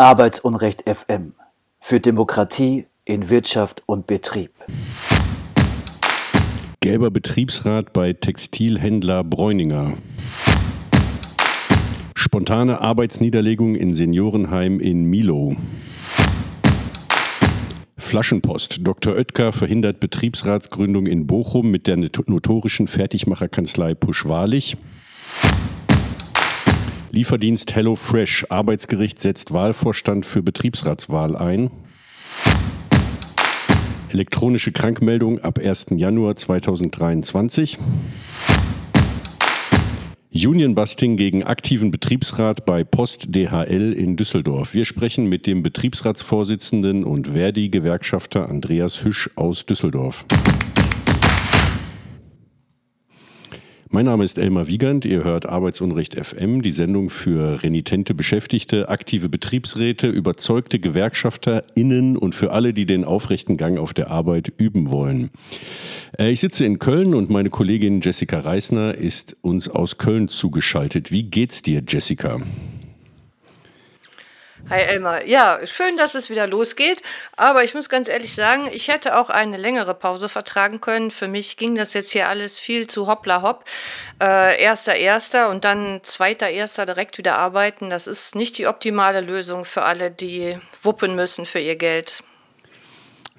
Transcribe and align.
Arbeitsunrecht 0.00 0.88
FM 0.88 1.34
für 1.78 2.00
Demokratie 2.00 2.86
in 3.04 3.28
Wirtschaft 3.28 3.82
und 3.84 4.06
Betrieb. 4.06 4.50
Gelber 6.80 7.10
Betriebsrat 7.10 7.92
bei 7.92 8.14
Textilhändler 8.14 9.22
Bräuninger. 9.24 9.92
Spontane 12.14 12.80
Arbeitsniederlegung 12.80 13.74
in 13.74 13.92
Seniorenheim 13.92 14.80
in 14.80 15.04
Milo. 15.04 15.54
Flaschenpost. 17.98 18.78
Dr. 18.80 19.16
Oetker 19.16 19.52
verhindert 19.52 20.00
Betriebsratsgründung 20.00 21.06
in 21.08 21.26
Bochum 21.26 21.70
mit 21.70 21.86
der 21.86 21.98
notorischen 21.98 22.88
Fertigmacherkanzlei 22.88 23.92
Puschwalich. 23.92 24.78
Lieferdienst 27.12 27.74
HelloFresh. 27.74 28.46
Arbeitsgericht 28.50 29.18
setzt 29.18 29.52
Wahlvorstand 29.52 30.24
für 30.24 30.42
Betriebsratswahl 30.42 31.34
ein. 31.34 31.70
Elektronische 34.10 34.70
Krankmeldung 34.70 35.40
ab 35.40 35.58
1. 35.58 35.86
Januar 35.90 36.36
2023. 36.36 37.78
Unionbusting 40.32 41.16
gegen 41.16 41.42
aktiven 41.42 41.90
Betriebsrat 41.90 42.64
bei 42.64 42.84
Post 42.84 43.34
DHL 43.34 43.92
in 43.92 44.16
Düsseldorf. 44.16 44.72
Wir 44.74 44.84
sprechen 44.84 45.26
mit 45.26 45.48
dem 45.48 45.64
Betriebsratsvorsitzenden 45.64 47.02
und 47.02 47.28
Verdi-Gewerkschafter 47.28 48.48
Andreas 48.48 49.02
Hüsch 49.02 49.28
aus 49.34 49.66
Düsseldorf. 49.66 50.24
Mein 53.92 54.04
Name 54.04 54.22
ist 54.22 54.38
Elmar 54.38 54.68
Wiegand. 54.68 55.04
Ihr 55.04 55.24
hört 55.24 55.48
Arbeitsunrecht 55.48 56.14
FM, 56.14 56.62
die 56.62 56.70
Sendung 56.70 57.10
für 57.10 57.64
renitente 57.64 58.14
Beschäftigte, 58.14 58.88
aktive 58.88 59.28
Betriebsräte, 59.28 60.06
überzeugte 60.06 60.78
GewerkschafterInnen 60.78 62.16
und 62.16 62.36
für 62.36 62.52
alle, 62.52 62.72
die 62.72 62.86
den 62.86 63.04
aufrechten 63.04 63.56
Gang 63.56 63.80
auf 63.80 63.92
der 63.92 64.08
Arbeit 64.08 64.52
üben 64.58 64.92
wollen. 64.92 65.30
Äh, 66.16 66.30
ich 66.30 66.38
sitze 66.38 66.64
in 66.64 66.78
Köln 66.78 67.16
und 67.16 67.30
meine 67.30 67.50
Kollegin 67.50 68.00
Jessica 68.00 68.38
Reisner 68.38 68.94
ist 68.94 69.36
uns 69.40 69.68
aus 69.68 69.98
Köln 69.98 70.28
zugeschaltet. 70.28 71.10
Wie 71.10 71.24
geht's 71.24 71.60
dir, 71.60 71.82
Jessica? 71.84 72.40
Hi 74.70 74.82
Elmar. 74.82 75.26
Ja, 75.26 75.58
schön, 75.66 75.96
dass 75.96 76.14
es 76.14 76.30
wieder 76.30 76.46
losgeht. 76.46 77.02
Aber 77.36 77.64
ich 77.64 77.74
muss 77.74 77.88
ganz 77.88 78.08
ehrlich 78.08 78.36
sagen, 78.36 78.68
ich 78.70 78.86
hätte 78.86 79.18
auch 79.18 79.28
eine 79.28 79.56
längere 79.56 79.94
Pause 79.94 80.28
vertragen 80.28 80.80
können. 80.80 81.10
Für 81.10 81.26
mich 81.26 81.56
ging 81.56 81.74
das 81.74 81.92
jetzt 81.92 82.12
hier 82.12 82.28
alles 82.28 82.60
viel 82.60 82.86
zu 82.86 83.08
hoppla 83.08 83.42
hopp. 83.42 83.64
Äh, 84.22 84.62
erster, 84.62 84.94
erster 84.94 85.48
und 85.48 85.64
dann 85.64 86.02
zweiter, 86.04 86.48
erster 86.50 86.86
direkt 86.86 87.18
wieder 87.18 87.36
arbeiten. 87.36 87.90
Das 87.90 88.06
ist 88.06 88.36
nicht 88.36 88.58
die 88.58 88.68
optimale 88.68 89.22
Lösung 89.22 89.64
für 89.64 89.82
alle, 89.82 90.12
die 90.12 90.56
wuppen 90.84 91.16
müssen 91.16 91.46
für 91.46 91.58
ihr 91.58 91.74
Geld. 91.74 92.22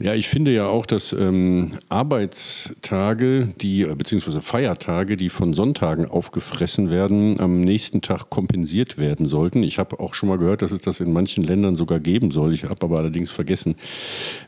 Ja, 0.01 0.15
ich 0.15 0.29
finde 0.29 0.51
ja 0.51 0.67
auch, 0.67 0.85
dass 0.85 1.13
ähm, 1.13 1.73
Arbeitstage, 1.89 3.49
die 3.61 3.83
äh, 3.83 3.95
beziehungsweise 3.95 4.41
Feiertage, 4.41 5.17
die 5.17 5.29
von 5.29 5.53
Sonntagen 5.53 6.05
aufgefressen 6.05 6.89
werden, 6.89 7.39
am 7.39 7.61
nächsten 7.61 8.01
Tag 8.01 8.29
kompensiert 8.29 8.97
werden 8.97 9.25
sollten. 9.25 9.63
Ich 9.63 9.79
habe 9.79 9.99
auch 9.99 10.13
schon 10.13 10.29
mal 10.29 10.37
gehört, 10.37 10.61
dass 10.61 10.71
es 10.71 10.81
das 10.81 10.99
in 10.99 11.13
manchen 11.13 11.43
Ländern 11.43 11.75
sogar 11.75 11.99
geben 11.99 12.31
soll. 12.31 12.53
Ich 12.53 12.63
habe 12.63 12.83
aber 12.83 12.97
allerdings 12.97 13.29
vergessen, 13.31 13.75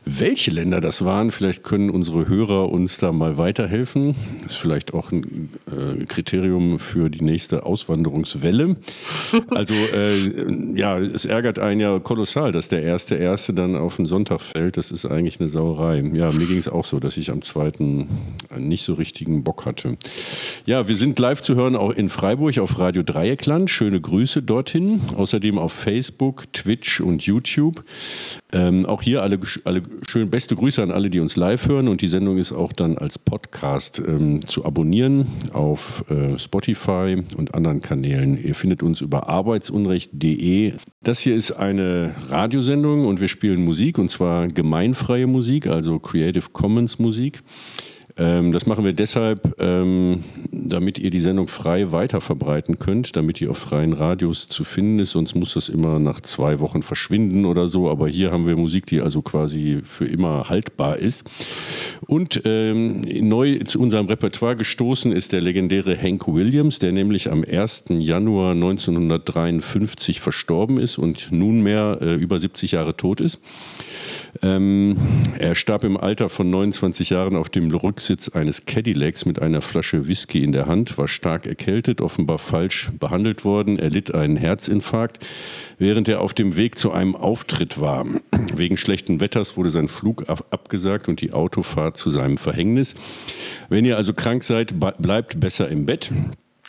welche 0.04 0.50
Länder 0.50 0.80
das 0.80 1.04
waren. 1.04 1.30
Vielleicht 1.30 1.62
können 1.62 1.90
unsere 1.90 2.26
Hörer 2.26 2.70
uns 2.70 2.98
da 2.98 3.12
mal 3.12 3.38
weiterhelfen. 3.38 4.14
Das 4.42 4.52
ist 4.52 4.58
vielleicht 4.58 4.92
auch 4.92 5.12
ein 5.12 5.50
äh, 5.66 6.04
Kriterium 6.06 6.78
für 6.78 7.10
die 7.10 7.22
nächste 7.22 7.64
Auswanderungswelle. 7.64 8.74
Also 9.50 9.74
äh, 9.74 10.74
ja, 10.74 10.98
es 10.98 11.24
ärgert 11.24 11.58
einen 11.58 11.80
ja 11.80 11.98
kolossal, 11.98 12.50
dass 12.50 12.68
der 12.68 12.82
erste 12.82 13.14
erste 13.14 13.52
dann 13.52 13.76
auf 13.76 13.96
den 13.96 14.06
Sonntag 14.06 14.40
fällt. 14.40 14.76
Das 14.76 14.90
ist 14.90 15.06
eigentlich 15.06 15.40
eine 15.40 15.43
eine 15.44 15.48
Sauerei. 15.48 16.02
Ja, 16.14 16.32
mir 16.32 16.46
ging 16.46 16.58
es 16.58 16.68
auch 16.68 16.84
so, 16.84 16.98
dass 16.98 17.16
ich 17.16 17.30
am 17.30 17.42
zweiten 17.42 18.08
nicht 18.56 18.84
so 18.84 18.94
richtigen 18.94 19.44
Bock 19.44 19.66
hatte. 19.66 19.96
Ja, 20.64 20.88
wir 20.88 20.96
sind 20.96 21.18
live 21.18 21.42
zu 21.42 21.54
hören 21.54 21.76
auch 21.76 21.90
in 21.90 22.08
Freiburg 22.08 22.58
auf 22.58 22.78
Radio 22.78 23.02
Dreieckland. 23.02 23.68
Schöne 23.70 24.00
Grüße 24.00 24.42
dorthin. 24.42 25.00
Außerdem 25.14 25.58
auf 25.58 25.72
Facebook, 25.72 26.52
Twitch 26.52 27.00
und 27.00 27.22
YouTube. 27.22 27.84
Ähm, 28.52 28.86
auch 28.86 29.02
hier 29.02 29.22
alle, 29.22 29.38
alle 29.64 29.82
schön 30.08 30.30
beste 30.30 30.54
Grüße 30.54 30.82
an 30.82 30.90
alle, 30.90 31.10
die 31.10 31.20
uns 31.20 31.36
live 31.36 31.68
hören. 31.68 31.88
Und 31.88 32.00
die 32.00 32.08
Sendung 32.08 32.38
ist 32.38 32.52
auch 32.52 32.72
dann 32.72 32.96
als 32.96 33.18
Podcast 33.18 34.00
ähm, 34.06 34.46
zu 34.46 34.64
abonnieren 34.64 35.26
auf 35.52 36.04
äh, 36.08 36.38
Spotify 36.38 37.22
und 37.36 37.54
anderen 37.54 37.82
Kanälen. 37.82 38.42
Ihr 38.42 38.54
findet 38.54 38.82
uns 38.82 39.02
über 39.02 39.28
arbeitsunrecht.de. 39.28 40.72
Das 41.02 41.20
hier 41.20 41.34
ist 41.34 41.52
eine 41.52 42.14
Radiosendung 42.30 43.06
und 43.06 43.20
wir 43.20 43.28
spielen 43.28 43.62
Musik 43.62 43.98
und 43.98 44.10
zwar 44.10 44.48
gemeinfreie 44.48 45.26
Musik, 45.26 45.33
also 45.66 45.98
Creative 45.98 46.46
Commons 46.52 46.98
Musik. 46.98 47.42
Ähm, 48.16 48.52
das 48.52 48.66
machen 48.66 48.84
wir 48.84 48.92
deshalb, 48.92 49.60
ähm, 49.60 50.22
damit 50.52 51.00
ihr 51.00 51.10
die 51.10 51.18
Sendung 51.18 51.48
frei 51.48 51.90
weiterverbreiten 51.90 52.78
könnt, 52.78 53.16
damit 53.16 53.40
ihr 53.40 53.50
auf 53.50 53.58
freien 53.58 53.92
Radios 53.92 54.46
zu 54.46 54.62
finden 54.62 55.00
ist. 55.00 55.12
Sonst 55.12 55.34
muss 55.34 55.54
das 55.54 55.68
immer 55.68 55.98
nach 55.98 56.20
zwei 56.20 56.60
Wochen 56.60 56.82
verschwinden 56.82 57.44
oder 57.44 57.66
so. 57.66 57.90
Aber 57.90 58.06
hier 58.06 58.30
haben 58.30 58.46
wir 58.46 58.56
Musik, 58.56 58.86
die 58.86 59.00
also 59.00 59.20
quasi 59.20 59.80
für 59.82 60.04
immer 60.04 60.48
haltbar 60.48 60.98
ist. 60.98 61.24
Und 62.06 62.42
ähm, 62.44 63.00
neu 63.00 63.58
zu 63.64 63.80
unserem 63.80 64.06
Repertoire 64.06 64.54
gestoßen 64.54 65.10
ist 65.10 65.32
der 65.32 65.40
legendäre 65.40 66.00
Hank 66.00 66.28
Williams, 66.28 66.78
der 66.78 66.92
nämlich 66.92 67.32
am 67.32 67.42
1. 67.42 67.86
Januar 67.88 68.52
1953 68.52 70.20
verstorben 70.20 70.78
ist 70.78 70.98
und 70.98 71.32
nunmehr 71.32 71.98
äh, 72.00 72.14
über 72.14 72.38
70 72.38 72.72
Jahre 72.72 72.96
tot 72.96 73.20
ist. 73.20 73.40
Ähm, 74.42 74.96
er 75.38 75.54
starb 75.54 75.84
im 75.84 75.96
Alter 75.96 76.28
von 76.28 76.50
29 76.50 77.10
Jahren 77.10 77.36
auf 77.36 77.48
dem 77.48 77.70
Rücksitz 77.70 78.28
eines 78.28 78.66
Cadillacs 78.66 79.26
mit 79.26 79.40
einer 79.40 79.62
Flasche 79.62 80.06
Whisky 80.06 80.42
in 80.42 80.52
der 80.52 80.66
Hand, 80.66 80.98
war 80.98 81.08
stark 81.08 81.46
erkältet, 81.46 82.00
offenbar 82.00 82.38
falsch 82.38 82.90
behandelt 82.98 83.44
worden, 83.44 83.78
er 83.78 83.90
litt 83.90 84.14
einen 84.14 84.36
Herzinfarkt, 84.36 85.24
während 85.78 86.08
er 86.08 86.20
auf 86.20 86.34
dem 86.34 86.56
Weg 86.56 86.78
zu 86.78 86.92
einem 86.92 87.14
Auftritt 87.14 87.80
war. 87.80 88.06
Wegen 88.54 88.76
schlechten 88.76 89.20
Wetters 89.20 89.56
wurde 89.56 89.70
sein 89.70 89.88
Flug 89.88 90.28
ab 90.28 90.46
abgesagt 90.50 91.08
und 91.08 91.20
die 91.20 91.32
Autofahrt 91.32 91.96
zu 91.96 92.10
seinem 92.10 92.36
Verhängnis. 92.36 92.94
Wenn 93.68 93.84
ihr 93.84 93.96
also 93.96 94.14
krank 94.14 94.44
seid, 94.44 94.74
bleibt 94.78 95.40
besser 95.40 95.68
im 95.68 95.86
Bett. 95.86 96.10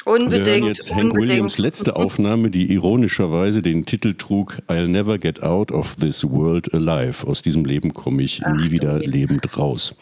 Unbedingt. 0.06 0.46
Wir 0.46 0.54
hören 0.54 0.64
jetzt 0.66 0.94
Hank 0.94 1.14
unbedingt. 1.14 1.30
Williams 1.30 1.58
letzte 1.58 1.96
Aufnahme, 1.96 2.52
die 2.52 2.72
ironischerweise 2.72 3.64
den 3.64 3.86
Titel 3.86 4.14
trug 4.14 4.60
I'll 4.70 4.88
never 4.88 5.18
get 5.18 5.42
out 5.42 5.72
of 5.72 5.96
this 5.96 6.24
world 6.24 6.72
alive. 6.76 7.26
Aus 7.26 7.42
diesem 7.42 7.66
Leben 7.66 7.92
komme 7.92 8.22
ich 8.22 8.42
Ach, 8.46 8.54
nie 8.54 8.70
wieder 8.70 8.98
okay. 8.98 9.06
lebend 9.08 9.58
raus. 9.58 9.96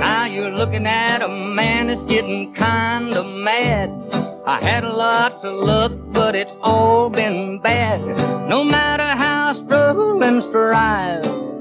Now 0.00 0.24
you're 0.26 0.56
looking 0.56 0.86
at 0.86 1.22
a 1.22 1.28
man 1.28 1.88
that's 1.88 2.02
getting 2.02 2.52
kind 2.54 3.14
of 3.14 3.26
mad. 3.26 3.90
I 4.46 4.58
had 4.58 4.84
lots 4.84 5.44
of 5.44 5.52
luck, 5.52 5.92
but 6.12 6.34
it's 6.34 6.56
all 6.62 7.10
been 7.10 7.60
bad. 7.60 8.00
No 8.48 8.64
matter 8.64 9.04
how 9.04 9.50
I 9.50 9.52
struggle 9.52 10.22
and 10.22 10.42
strive. 10.42 11.51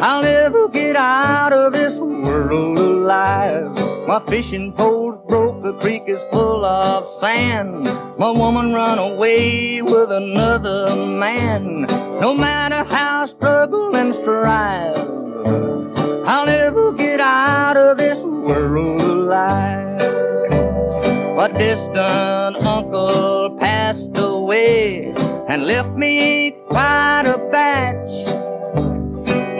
I'll 0.00 0.22
never 0.22 0.68
get 0.68 0.94
out 0.94 1.52
of 1.52 1.72
this 1.72 1.98
world 1.98 2.78
alive. 2.78 3.76
My 4.06 4.20
fishing 4.20 4.72
pole's 4.72 5.18
broke, 5.26 5.64
the 5.64 5.74
creek 5.74 6.04
is 6.06 6.24
full 6.30 6.64
of 6.64 7.04
sand. 7.04 7.84
My 8.16 8.30
woman 8.30 8.72
run 8.72 9.00
away 9.00 9.82
with 9.82 10.12
another 10.12 10.94
man. 10.94 11.82
No 12.20 12.32
matter 12.32 12.84
how 12.84 13.22
I 13.22 13.26
struggle 13.26 13.96
and 13.96 14.14
strive, 14.14 14.96
I'll 16.28 16.46
never 16.46 16.92
get 16.92 17.18
out 17.18 17.76
of 17.76 17.98
this 17.98 18.22
world 18.22 19.00
alive. 19.00 19.98
My 21.34 21.48
distant 21.48 22.64
uncle 22.64 23.56
passed 23.58 24.16
away 24.16 25.12
and 25.48 25.66
left 25.66 25.90
me 25.90 26.52
quite 26.68 27.24
a 27.26 27.38
batch. 27.50 28.47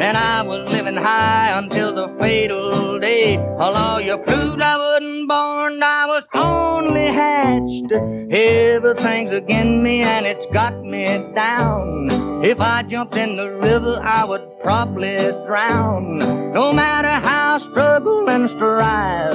And 0.00 0.16
I 0.16 0.42
was 0.42 0.72
living 0.72 0.96
high 0.96 1.58
until 1.58 1.92
the 1.92 2.06
fatal 2.20 3.00
day. 3.00 3.34
A 3.34 3.70
lawyer 3.70 4.16
proved 4.16 4.62
I 4.62 4.76
wasn't 4.78 5.28
born, 5.28 5.82
I 5.82 6.06
was 6.06 6.24
only 6.34 7.06
hatched. 7.06 7.90
Everything's 8.30 9.32
against 9.32 9.82
me 9.82 10.02
and 10.02 10.24
it's 10.24 10.46
got 10.46 10.80
me 10.84 11.04
down. 11.34 12.08
If 12.44 12.60
I 12.60 12.84
jumped 12.84 13.16
in 13.16 13.34
the 13.34 13.50
river, 13.50 13.98
I 14.00 14.24
would 14.24 14.60
probably 14.60 15.16
drown. 15.44 16.18
No 16.52 16.72
matter 16.72 17.08
how 17.08 17.56
I 17.56 17.58
struggle 17.58 18.30
and 18.30 18.48
strive, 18.48 19.34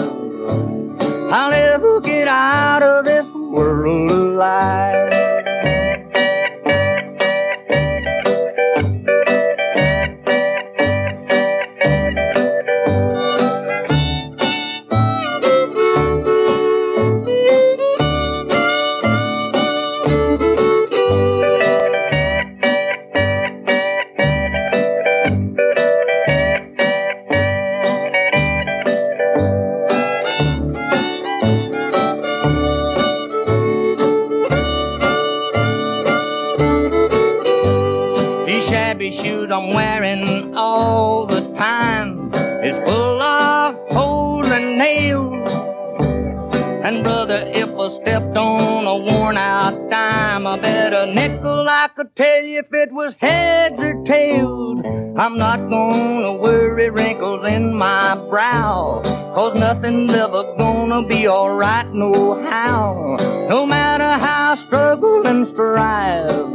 I'll 1.33 1.51
never 1.51 1.99
get 1.99 2.29
out 2.29 2.81
of 2.81 3.03
this 3.03 3.33
world 3.33 4.09
alive. 4.09 5.42
Chubby 39.03 39.11
shoes 39.11 39.51
I'm 39.51 39.73
wearing 39.73 40.55
all 40.55 41.25
the 41.25 41.53
time 41.55 42.33
is 42.63 42.79
full 42.79 43.21
of 43.21 43.75
holes 43.93 44.47
and 44.47 44.77
nails. 44.77 45.51
And 46.85 47.03
brother, 47.03 47.43
if 47.53 47.69
I 47.77 47.87
stepped 47.89 48.37
on 48.37 48.87
a 48.87 48.95
worn 48.95 49.35
out 49.35 49.89
dime, 49.89 50.47
I 50.47 50.57
bet 50.57 50.93
a 50.93 51.13
nickel 51.13 51.67
I 51.67 51.89
could 51.93 52.15
tell 52.15 52.43
you 52.43 52.59
if 52.59 52.73
it 52.73 52.93
was 52.93 53.17
heads 53.17 53.77
or 53.77 54.01
tails. 54.05 54.79
I'm 55.17 55.37
not 55.37 55.69
gonna 55.69 56.37
worry 56.37 56.89
wrinkles 56.89 57.45
in 57.45 57.75
my 57.75 58.15
brow, 58.29 59.01
cause 59.35 59.53
nothing's 59.53 60.13
ever 60.13 60.43
gonna 60.57 61.05
be 61.05 61.27
alright 61.27 61.93
no 61.93 62.41
how, 62.49 63.17
no 63.49 63.65
matter 63.65 64.23
how 64.25 64.53
I 64.53 64.55
struggle 64.55 65.27
and 65.27 65.45
strive. 65.45 66.53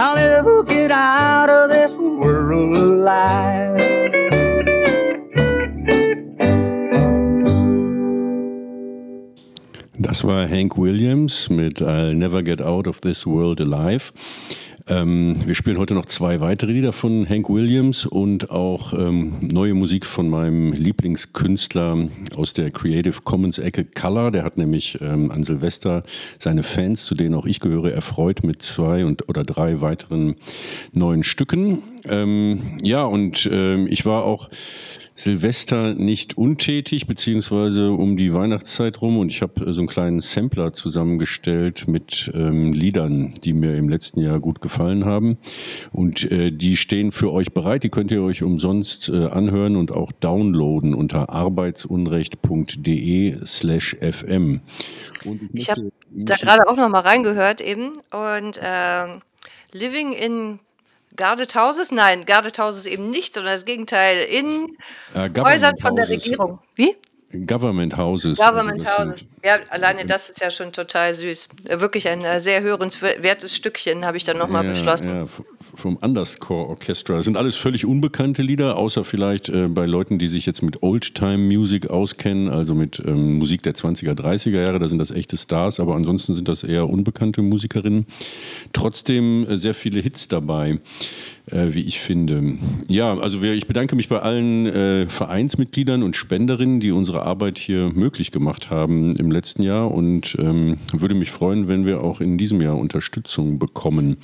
I'll 0.00 0.14
never 0.14 0.62
get 0.62 0.92
out 0.92 1.50
of 1.50 1.70
this 1.70 1.98
world 1.98 2.72
alive. 2.72 3.82
Das 9.98 10.22
war 10.22 10.46
Hank 10.46 10.76
Williams 10.76 11.48
mit 11.50 11.82
I'll 11.82 12.14
Never 12.14 12.44
Get 12.44 12.62
Out 12.62 12.86
of 12.86 13.00
This 13.00 13.26
World 13.26 13.60
Alive. 13.60 14.12
Ähm, 14.90 15.36
wir 15.44 15.54
spielen 15.54 15.78
heute 15.78 15.92
noch 15.92 16.06
zwei 16.06 16.40
weitere 16.40 16.72
Lieder 16.72 16.92
von 16.92 17.28
Hank 17.28 17.50
Williams 17.50 18.06
und 18.06 18.50
auch 18.50 18.94
ähm, 18.94 19.34
neue 19.40 19.74
Musik 19.74 20.06
von 20.06 20.30
meinem 20.30 20.72
Lieblingskünstler 20.72 22.08
aus 22.34 22.54
der 22.54 22.70
Creative 22.70 23.20
Commons 23.22 23.58
Ecke 23.58 23.84
Color. 23.84 24.30
Der 24.30 24.44
hat 24.44 24.56
nämlich 24.56 24.98
ähm, 25.02 25.30
an 25.30 25.42
Silvester 25.42 26.04
seine 26.38 26.62
Fans, 26.62 27.04
zu 27.04 27.14
denen 27.14 27.34
auch 27.34 27.44
ich 27.44 27.60
gehöre, 27.60 27.92
erfreut 27.92 28.44
mit 28.44 28.62
zwei 28.62 29.04
und, 29.04 29.28
oder 29.28 29.42
drei 29.42 29.82
weiteren 29.82 30.36
neuen 30.92 31.22
Stücken. 31.22 31.82
Ähm, 32.08 32.78
ja, 32.82 33.04
und 33.04 33.48
ähm, 33.52 33.88
ich 33.90 34.06
war 34.06 34.24
auch 34.24 34.48
Silvester 35.18 35.94
nicht 35.94 36.36
untätig, 36.38 37.08
beziehungsweise 37.08 37.90
um 37.90 38.16
die 38.16 38.32
Weihnachtszeit 38.32 39.02
rum. 39.02 39.18
Und 39.18 39.32
ich 39.32 39.42
habe 39.42 39.66
äh, 39.66 39.72
so 39.72 39.80
einen 39.80 39.88
kleinen 39.88 40.20
Sampler 40.20 40.72
zusammengestellt 40.72 41.88
mit 41.88 42.30
ähm, 42.34 42.72
Liedern, 42.72 43.34
die 43.42 43.52
mir 43.52 43.74
im 43.76 43.88
letzten 43.88 44.20
Jahr 44.20 44.38
gut 44.38 44.60
gefallen 44.60 45.04
haben. 45.04 45.36
Und 45.90 46.30
äh, 46.30 46.52
die 46.52 46.76
stehen 46.76 47.10
für 47.10 47.32
euch 47.32 47.52
bereit. 47.52 47.82
Die 47.82 47.88
könnt 47.88 48.12
ihr 48.12 48.22
euch 48.22 48.44
umsonst 48.44 49.08
äh, 49.08 49.26
anhören 49.26 49.74
und 49.74 49.90
auch 49.90 50.12
downloaden 50.12 50.94
unter 50.94 51.30
arbeitsunrecht.de 51.30 53.44
slash 53.44 53.96
fm. 54.00 54.60
ich, 55.24 55.32
ich 55.52 55.70
habe 55.70 55.90
da 56.10 56.36
gerade 56.36 56.68
auch 56.68 56.76
noch 56.76 56.88
mal 56.88 57.00
reingehört 57.00 57.60
eben. 57.60 57.94
Und 58.12 58.58
äh, 58.58 59.18
Living 59.72 60.12
in 60.12 60.60
Guarded 61.18 61.54
Houses? 61.54 61.92
Nein, 61.92 62.24
Guarded 62.24 62.58
Houses 62.58 62.86
eben 62.86 63.10
nicht, 63.10 63.34
sondern 63.34 63.52
das 63.52 63.66
Gegenteil 63.66 64.24
in 64.24 64.78
äh, 65.14 65.28
Häusern 65.38 65.76
von 65.76 65.94
der 65.94 66.08
Regierung. 66.08 66.60
Wie? 66.74 66.96
Government 67.46 67.94
Houses. 67.96 68.38
Government 68.38 68.86
also 68.86 69.10
Houses. 69.10 69.26
Ja, 69.44 69.58
alleine 69.68 70.06
das 70.06 70.30
ist 70.30 70.40
ja 70.40 70.50
schon 70.50 70.72
total 70.72 71.12
süß. 71.12 71.48
Wirklich 71.64 72.08
ein 72.08 72.24
äh, 72.24 72.40
sehr 72.40 72.62
hörenswertes 72.62 73.54
Stückchen, 73.54 74.06
habe 74.06 74.16
ich 74.16 74.24
dann 74.24 74.38
nochmal 74.38 74.64
ja, 74.64 74.70
beschlossen. 74.70 75.08
Ja, 75.10 75.26
vom 75.74 75.96
Underscore 75.96 76.68
Orchestra. 76.68 77.16
Das 77.16 77.26
sind 77.26 77.36
alles 77.36 77.54
völlig 77.54 77.84
unbekannte 77.84 78.40
Lieder, 78.40 78.76
außer 78.76 79.04
vielleicht 79.04 79.50
äh, 79.50 79.68
bei 79.68 79.84
Leuten, 79.84 80.18
die 80.18 80.26
sich 80.26 80.46
jetzt 80.46 80.62
mit 80.62 80.82
Oldtime 80.82 81.36
Music 81.36 81.90
auskennen, 81.90 82.48
also 82.48 82.74
mit 82.74 83.02
ähm, 83.04 83.36
Musik 83.38 83.62
der 83.62 83.74
20er, 83.74 84.14
30er 84.14 84.62
Jahre. 84.62 84.78
Da 84.78 84.88
sind 84.88 84.98
das 84.98 85.10
echte 85.10 85.36
Stars, 85.36 85.80
aber 85.80 85.96
ansonsten 85.96 86.32
sind 86.32 86.48
das 86.48 86.64
eher 86.64 86.88
unbekannte 86.88 87.42
Musikerinnen. 87.42 88.06
Trotzdem 88.72 89.46
äh, 89.46 89.58
sehr 89.58 89.74
viele 89.74 90.00
Hits 90.00 90.28
dabei 90.28 90.80
äh, 91.50 91.74
wie 91.74 91.82
ich 91.82 92.00
finde. 92.00 92.54
Ja, 92.88 93.16
also 93.16 93.42
wir, 93.42 93.54
ich 93.54 93.66
bedanke 93.66 93.96
mich 93.96 94.08
bei 94.08 94.20
allen 94.20 94.66
äh, 94.66 95.06
Vereinsmitgliedern 95.08 96.02
und 96.02 96.16
Spenderinnen, 96.16 96.80
die 96.80 96.90
unsere 96.90 97.22
Arbeit 97.22 97.58
hier 97.58 97.90
möglich 97.94 98.32
gemacht 98.32 98.70
haben 98.70 99.16
im 99.16 99.30
letzten 99.30 99.62
Jahr 99.62 99.90
und 99.90 100.36
ähm, 100.38 100.76
würde 100.92 101.14
mich 101.14 101.30
freuen, 101.30 101.68
wenn 101.68 101.86
wir 101.86 102.02
auch 102.02 102.20
in 102.20 102.38
diesem 102.38 102.60
Jahr 102.60 102.78
Unterstützung 102.78 103.58
bekommen. 103.58 104.16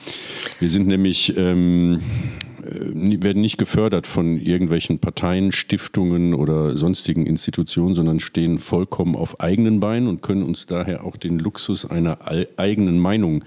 Wir 0.61 0.69
sind 0.69 0.87
nämlich 0.87 1.37
ähm, 1.37 2.01
äh, 2.43 2.44
werden 2.65 3.43
nicht 3.43 3.59
gefördert 3.59 4.07
von 4.07 4.39
irgendwelchen 4.39 4.99
Parteien, 4.99 5.53
Stiftungen 5.53 6.35
oder 6.35 6.77
sonstigen 6.77 7.27
Institutionen, 7.27 7.95
sondern 7.95 8.21
stehen 8.21 8.59
vollkommen 8.59 9.17
auf 9.17 9.41
eigenen 9.41 9.81
Beinen 9.81 10.09
und 10.09 10.23
können 10.23 10.43
uns 10.43 10.67
daher 10.67 11.05
auch 11.05 11.17
den 11.17 11.39
Luxus 11.39 11.85
einer 11.89 12.19
eigenen 12.57 12.99
Meinung 12.99 13.45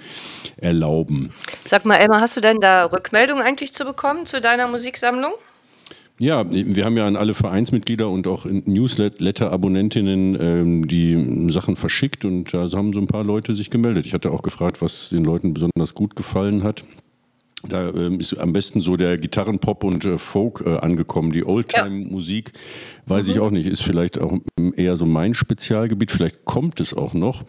erlauben. 0.57 1.31
Sag 1.65 1.85
mal, 1.85 1.95
Elmar, 1.95 2.21
hast 2.21 2.37
du 2.37 2.41
denn 2.41 2.59
da 2.59 2.85
Rückmeldungen 2.85 3.43
eigentlich 3.43 3.73
zu 3.73 3.85
bekommen 3.85 4.25
zu 4.25 4.41
deiner 4.41 4.67
Musiksammlung? 4.67 5.31
Ja, 6.19 6.45
wir 6.49 6.83
haben 6.83 6.97
ja 6.97 7.05
an 7.05 7.15
alle 7.15 7.35
Vereinsmitglieder 7.35 8.09
und 8.09 8.25
auch 8.25 8.45
Newsletter-Abonnentinnen 8.45 10.37
ähm, 10.41 10.87
die 10.87 11.51
Sachen 11.51 11.75
verschickt 11.75 12.25
und 12.25 12.51
da 12.55 12.67
haben 12.71 12.91
so 12.91 12.99
ein 12.99 13.05
paar 13.05 13.23
Leute 13.23 13.53
sich 13.53 13.69
gemeldet. 13.69 14.07
Ich 14.07 14.15
hatte 14.15 14.31
auch 14.31 14.41
gefragt, 14.41 14.81
was 14.81 15.09
den 15.09 15.23
Leuten 15.23 15.53
besonders 15.53 15.93
gut 15.93 16.15
gefallen 16.15 16.63
hat. 16.63 16.83
Da 17.69 17.89
ähm, 17.89 18.19
ist 18.19 18.33
am 18.35 18.53
besten 18.53 18.81
so 18.81 18.97
der 18.97 19.17
Gitarrenpop 19.17 19.83
und 19.83 20.05
äh, 20.05 20.17
Folk 20.17 20.63
äh, 20.65 20.77
angekommen. 20.77 21.31
Die 21.31 21.45
Oldtime-Musik, 21.45 22.53
weiß 23.05 23.27
mhm. 23.27 23.31
ich 23.31 23.39
auch 23.39 23.51
nicht, 23.51 23.67
ist 23.67 23.83
vielleicht 23.83 24.19
auch 24.19 24.37
eher 24.75 24.97
so 24.97 25.05
mein 25.05 25.33
Spezialgebiet. 25.33 26.11
Vielleicht 26.11 26.45
kommt 26.45 26.79
es 26.79 26.93
auch 26.93 27.13
noch. 27.13 27.43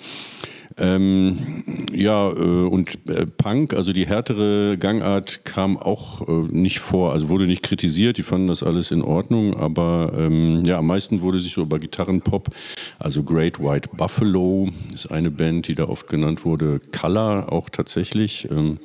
Ähm, 0.81 1.65
ja, 1.93 2.29
äh, 2.29 2.33
und 2.33 2.99
äh, 3.09 3.27
Punk, 3.27 3.75
also 3.75 3.93
die 3.93 4.07
härtere 4.07 4.77
Gangart 4.79 5.45
kam 5.45 5.77
auch 5.77 6.29
äh, 6.29 6.33
nicht 6.53 6.79
vor, 6.79 7.13
also 7.13 7.29
wurde 7.29 7.47
nicht 7.47 7.65
kritisiert, 7.65 8.17
die 8.17 8.23
fanden 8.23 8.47
das 8.47 8.63
alles 8.63 8.93
in 8.93 9.03
Ordnung, 9.03 9.57
aber 9.57 10.13
ähm, 10.17 10.63
ja, 10.65 10.79
am 10.79 10.87
meisten 10.87 11.21
wurde 11.21 11.41
sich 11.41 11.55
so 11.55 11.63
über 11.63 11.81
Gitarrenpop, 11.81 12.51
also 12.99 13.25
Great 13.25 13.59
White 13.59 13.91
Buffalo 13.97 14.69
ist 14.95 15.11
eine 15.11 15.33
Band, 15.33 15.67
die 15.67 15.75
da 15.75 15.89
oft 15.89 16.07
genannt 16.07 16.45
wurde, 16.45 16.81
Color 16.97 17.53
auch 17.53 17.71
tatsächlich. 17.71 18.49
Ähm, 18.51 18.79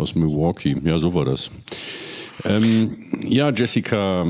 aus 0.00 0.14
Milwaukee. 0.14 0.76
Ja, 0.82 0.98
so 0.98 1.14
war 1.14 1.24
das. 1.24 1.50
Ähm, 2.44 2.96
ja, 3.22 3.50
Jessica, 3.50 4.26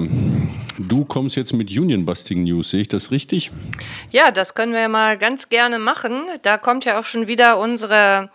du 0.78 1.04
kommst 1.04 1.36
jetzt 1.36 1.52
mit 1.52 1.70
Union 1.70 2.04
Busting 2.04 2.42
News, 2.44 2.70
sehe 2.70 2.82
ich 2.82 2.88
das 2.88 3.10
richtig? 3.10 3.50
Ja, 4.10 4.30
das 4.30 4.54
können 4.54 4.72
wir 4.72 4.88
mal 4.88 5.16
ganz 5.16 5.48
gerne 5.48 5.78
machen. 5.78 6.22
Da 6.42 6.58
kommt 6.58 6.84
ja 6.84 6.98
auch 6.98 7.04
schon 7.04 7.28
wieder 7.28 7.58
unsere 7.58 8.30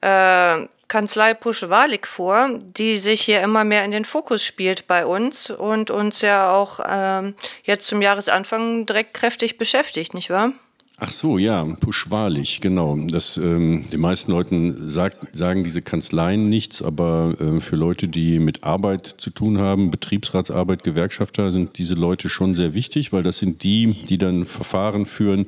äh, 0.00 0.66
Kanzlei 0.88 1.34
Pusch-Walik 1.34 2.06
vor, 2.06 2.58
die 2.58 2.96
sich 2.96 3.22
hier 3.22 3.42
immer 3.42 3.64
mehr 3.64 3.84
in 3.84 3.90
den 3.90 4.04
Fokus 4.04 4.44
spielt 4.44 4.86
bei 4.86 5.04
uns 5.04 5.50
und 5.50 5.90
uns 5.90 6.22
ja 6.22 6.50
auch 6.50 6.80
ähm, 6.88 7.34
jetzt 7.64 7.86
zum 7.86 8.00
Jahresanfang 8.00 8.86
direkt 8.86 9.14
kräftig 9.14 9.58
beschäftigt, 9.58 10.14
nicht 10.14 10.30
wahr? 10.30 10.52
Ach 11.00 11.12
so, 11.12 11.38
ja, 11.38 11.62
puschwahrlich, 11.78 12.60
genau. 12.60 12.96
Das, 12.96 13.36
ähm, 13.36 13.84
den 13.92 14.00
meisten 14.00 14.32
Leuten 14.32 14.74
sagt, 14.76 15.36
sagen 15.36 15.62
diese 15.62 15.80
Kanzleien 15.80 16.48
nichts, 16.48 16.82
aber 16.82 17.36
äh, 17.40 17.60
für 17.60 17.76
Leute, 17.76 18.08
die 18.08 18.40
mit 18.40 18.64
Arbeit 18.64 19.06
zu 19.06 19.30
tun 19.30 19.58
haben, 19.58 19.92
Betriebsratsarbeit, 19.92 20.82
Gewerkschafter, 20.82 21.52
sind 21.52 21.78
diese 21.78 21.94
Leute 21.94 22.28
schon 22.28 22.56
sehr 22.56 22.74
wichtig, 22.74 23.12
weil 23.12 23.22
das 23.22 23.38
sind 23.38 23.62
die, 23.62 23.92
die 24.08 24.18
dann 24.18 24.44
Verfahren 24.44 25.06
führen, 25.06 25.46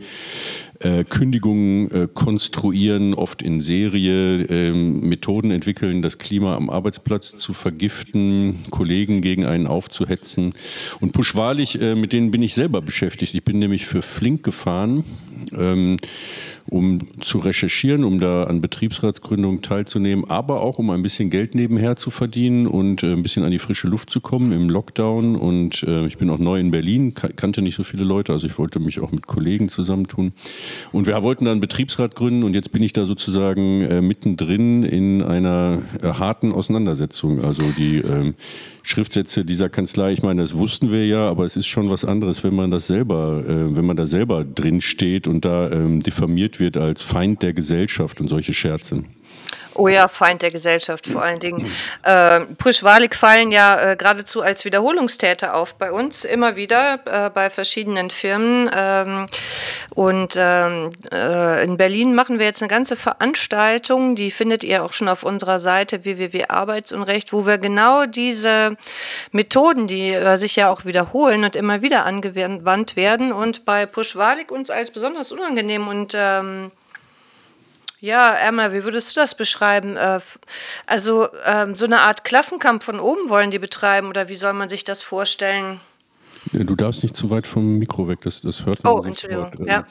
äh, 0.81 1.05
Kündigungen 1.05 1.91
äh, 1.91 2.09
konstruieren, 2.13 3.15
oft 3.15 3.43
in 3.43 3.61
Serie, 3.61 4.43
äh, 4.45 4.73
Methoden 4.73 5.51
entwickeln, 5.51 6.03
das 6.03 6.19
Klima 6.19 6.57
am 6.57 6.71
Arbeitsplatz 6.71 7.37
zu 7.37 7.53
vergiften, 7.53 8.57
Kollegen 8.71 9.21
gegen 9.21 9.45
einen 9.45 9.67
aufzuhetzen. 9.67 10.55
Und 11.01 11.13
puschwahrlich, 11.13 11.81
äh, 11.81 11.95
mit 11.95 12.13
denen 12.13 12.31
bin 12.31 12.43
ich 12.43 12.55
selber 12.55 12.81
beschäftigt. 12.81 13.35
Ich 13.35 13.45
bin 13.45 13.59
nämlich 13.59 13.87
für 13.87 14.03
Flink 14.03 14.43
gefahren. 14.43 15.05
Ähm, 15.53 15.97
um 16.71 17.01
zu 17.21 17.39
recherchieren, 17.39 18.05
um 18.05 18.21
da 18.21 18.45
an 18.45 18.61
Betriebsratsgründungen 18.61 19.63
teilzunehmen, 19.63 20.25
aber 20.31 20.61
auch 20.63 20.79
um 20.79 20.91
ein 20.91 21.03
bisschen 21.03 21.31
Geld 21.31 21.55
nebenher 21.55 21.97
zu 21.97 22.11
verdienen 22.11 22.67
und 22.67 23.03
äh, 23.03 23.13
ein 23.13 23.23
bisschen 23.23 23.45
an 23.45 23.51
die 23.51 23.59
frische 23.59 23.89
Luft 23.89 24.11
zu 24.11 24.21
kommen 24.21 24.53
im 24.53 24.71
Lockdown. 24.71 25.37
Und 25.37 25.83
äh, 25.83 26.07
ich 26.07 26.19
bin 26.19 26.31
auch 26.31 26.39
neu 26.39 26.59
in 26.59 26.71
Berlin, 26.71 27.15
kannte 27.15 27.63
nicht 27.63 27.75
so 27.75 27.83
viele 27.83 28.05
Leute, 28.05 28.33
also 28.33 28.47
ich 28.47 28.59
wollte 28.59 28.79
mich 28.79 29.01
auch 29.01 29.13
mit 29.13 29.27
Kollegen 29.27 29.69
zusammentun. 29.69 30.33
Und 30.93 31.07
wir 31.07 31.21
wollten 31.23 31.45
dann 31.45 31.61
Betriebsrat 31.61 32.15
gründen 32.15 32.45
und 32.45 32.55
jetzt 32.55 32.73
bin 32.73 32.83
ich 32.83 32.93
da 32.93 33.05
sozusagen 33.05 33.83
äh, 33.83 34.01
mittendrin 34.01 34.85
in 34.85 35.23
einer 35.23 35.83
äh, 36.03 36.07
harten 36.07 36.53
Auseinandersetzung. 36.53 37.45
Also 37.45 37.63
die 37.77 37.97
ähm, 37.99 38.35
Schriftsätze 38.83 39.45
dieser 39.45 39.69
Kanzlei, 39.69 40.13
ich 40.13 40.23
meine, 40.23 40.43
das 40.43 40.57
wussten 40.57 40.91
wir 40.91 41.07
ja, 41.07 41.29
aber 41.29 41.45
es 41.45 41.57
ist 41.57 41.67
schon 41.67 41.91
was 41.91 42.05
anderes, 42.05 42.43
wenn 42.45 42.55
man 42.55 42.71
das 42.71 42.87
selber, 42.87 43.45
äh, 43.47 43.77
wenn 43.77 43.85
man 43.85 43.97
da 43.97 44.07
selber 44.07 44.45
drin 44.45 44.81
steht 44.81 45.27
und 45.27 45.45
da 45.45 45.71
ähm, 45.71 46.03
diffamiert 46.03 46.61
wird 46.61 46.77
als 46.77 47.03
Feind 47.03 47.43
der 47.43 47.53
Gesellschaft 47.53 48.21
und 48.21 48.29
solche 48.29 48.53
Scherze. 48.53 49.05
Oh 49.75 49.89
ja, 49.89 50.09
Feind 50.09 50.43
der 50.43 50.51
Gesellschaft 50.51 51.07
vor 51.07 51.23
allen 51.23 51.39
Dingen. 51.39 51.71
Äh, 52.03 52.41
Push-Walik 52.41 53.15
fallen 53.15 53.53
ja 53.53 53.93
äh, 53.93 53.97
geradezu 53.97 54.43
als 54.43 54.65
Wiederholungstäter 54.65 55.55
auf 55.55 55.77
bei 55.77 55.93
uns 55.93 56.25
immer 56.25 56.57
wieder 56.57 57.01
äh, 57.05 57.31
bei 57.31 57.51
verschiedenen 57.51 58.11
Firmen. 58.11 58.69
Ähm, 58.75 59.27
und 59.95 60.35
ähm, 60.37 60.91
äh, 61.13 61.65
in 61.65 61.77
Berlin 61.77 62.15
machen 62.15 62.39
wir 62.39 62.47
jetzt 62.47 62.63
eine 62.63 62.69
ganze 62.69 62.97
Veranstaltung, 62.97 64.17
die 64.17 64.31
findet 64.31 64.65
ihr 64.65 64.85
auch 64.85 64.93
schon 64.93 65.09
auf 65.09 65.23
unserer 65.23 65.61
Seite 65.61 66.05
www.arbeitsunrecht, 66.05 67.33
wo 67.33 67.47
wir 67.47 67.59
genau 67.59 68.07
diese 68.07 68.77
Methoden, 69.31 69.87
die 69.87 70.13
äh, 70.13 70.37
sich 70.37 70.57
ja 70.57 70.71
auch 70.71 70.85
wiederholen 70.85 71.45
und 71.45 71.55
immer 71.55 71.81
wieder 71.81 72.05
angewandt 72.05 72.97
werden 72.97 73.33
und 73.33 73.65
bei 73.65 73.87
Push-Walik 73.87 74.51
uns 74.51 74.71
als 74.71 74.91
besonders 74.91 75.31
unangenehm 75.33 75.87
und 75.87 76.15
ähm, 76.17 76.73
ja, 78.01 78.35
Emma, 78.37 78.73
wie 78.73 78.85
würdest 78.85 79.15
du 79.15 79.21
das 79.21 79.35
beschreiben? 79.35 79.97
Äh, 79.97 80.21
also 80.87 81.29
ähm, 81.45 81.75
so 81.75 81.85
eine 81.85 82.01
Art 82.01 82.25
Klassenkampf 82.25 82.85
von 82.85 82.99
oben 82.99 83.29
wollen 83.29 83.51
die 83.51 83.59
betreiben 83.59 84.09
oder 84.09 84.29
wie 84.29 84.35
soll 84.35 84.55
man 84.55 84.69
sich 84.69 84.85
das 84.85 85.03
vorstellen? 85.03 85.81
Du 86.53 86.75
darfst 86.75 87.03
nicht 87.03 87.17
zu 87.17 87.31
weit 87.31 87.47
vom 87.47 87.79
Mikro 87.79 88.09
weg, 88.09 88.21
das, 88.23 88.41
das 88.41 88.65
hört 88.67 88.83
man. 88.83 88.95
Oh, 88.95 89.03
Entschuldigung. 89.03 89.67
Ja. 89.67 89.87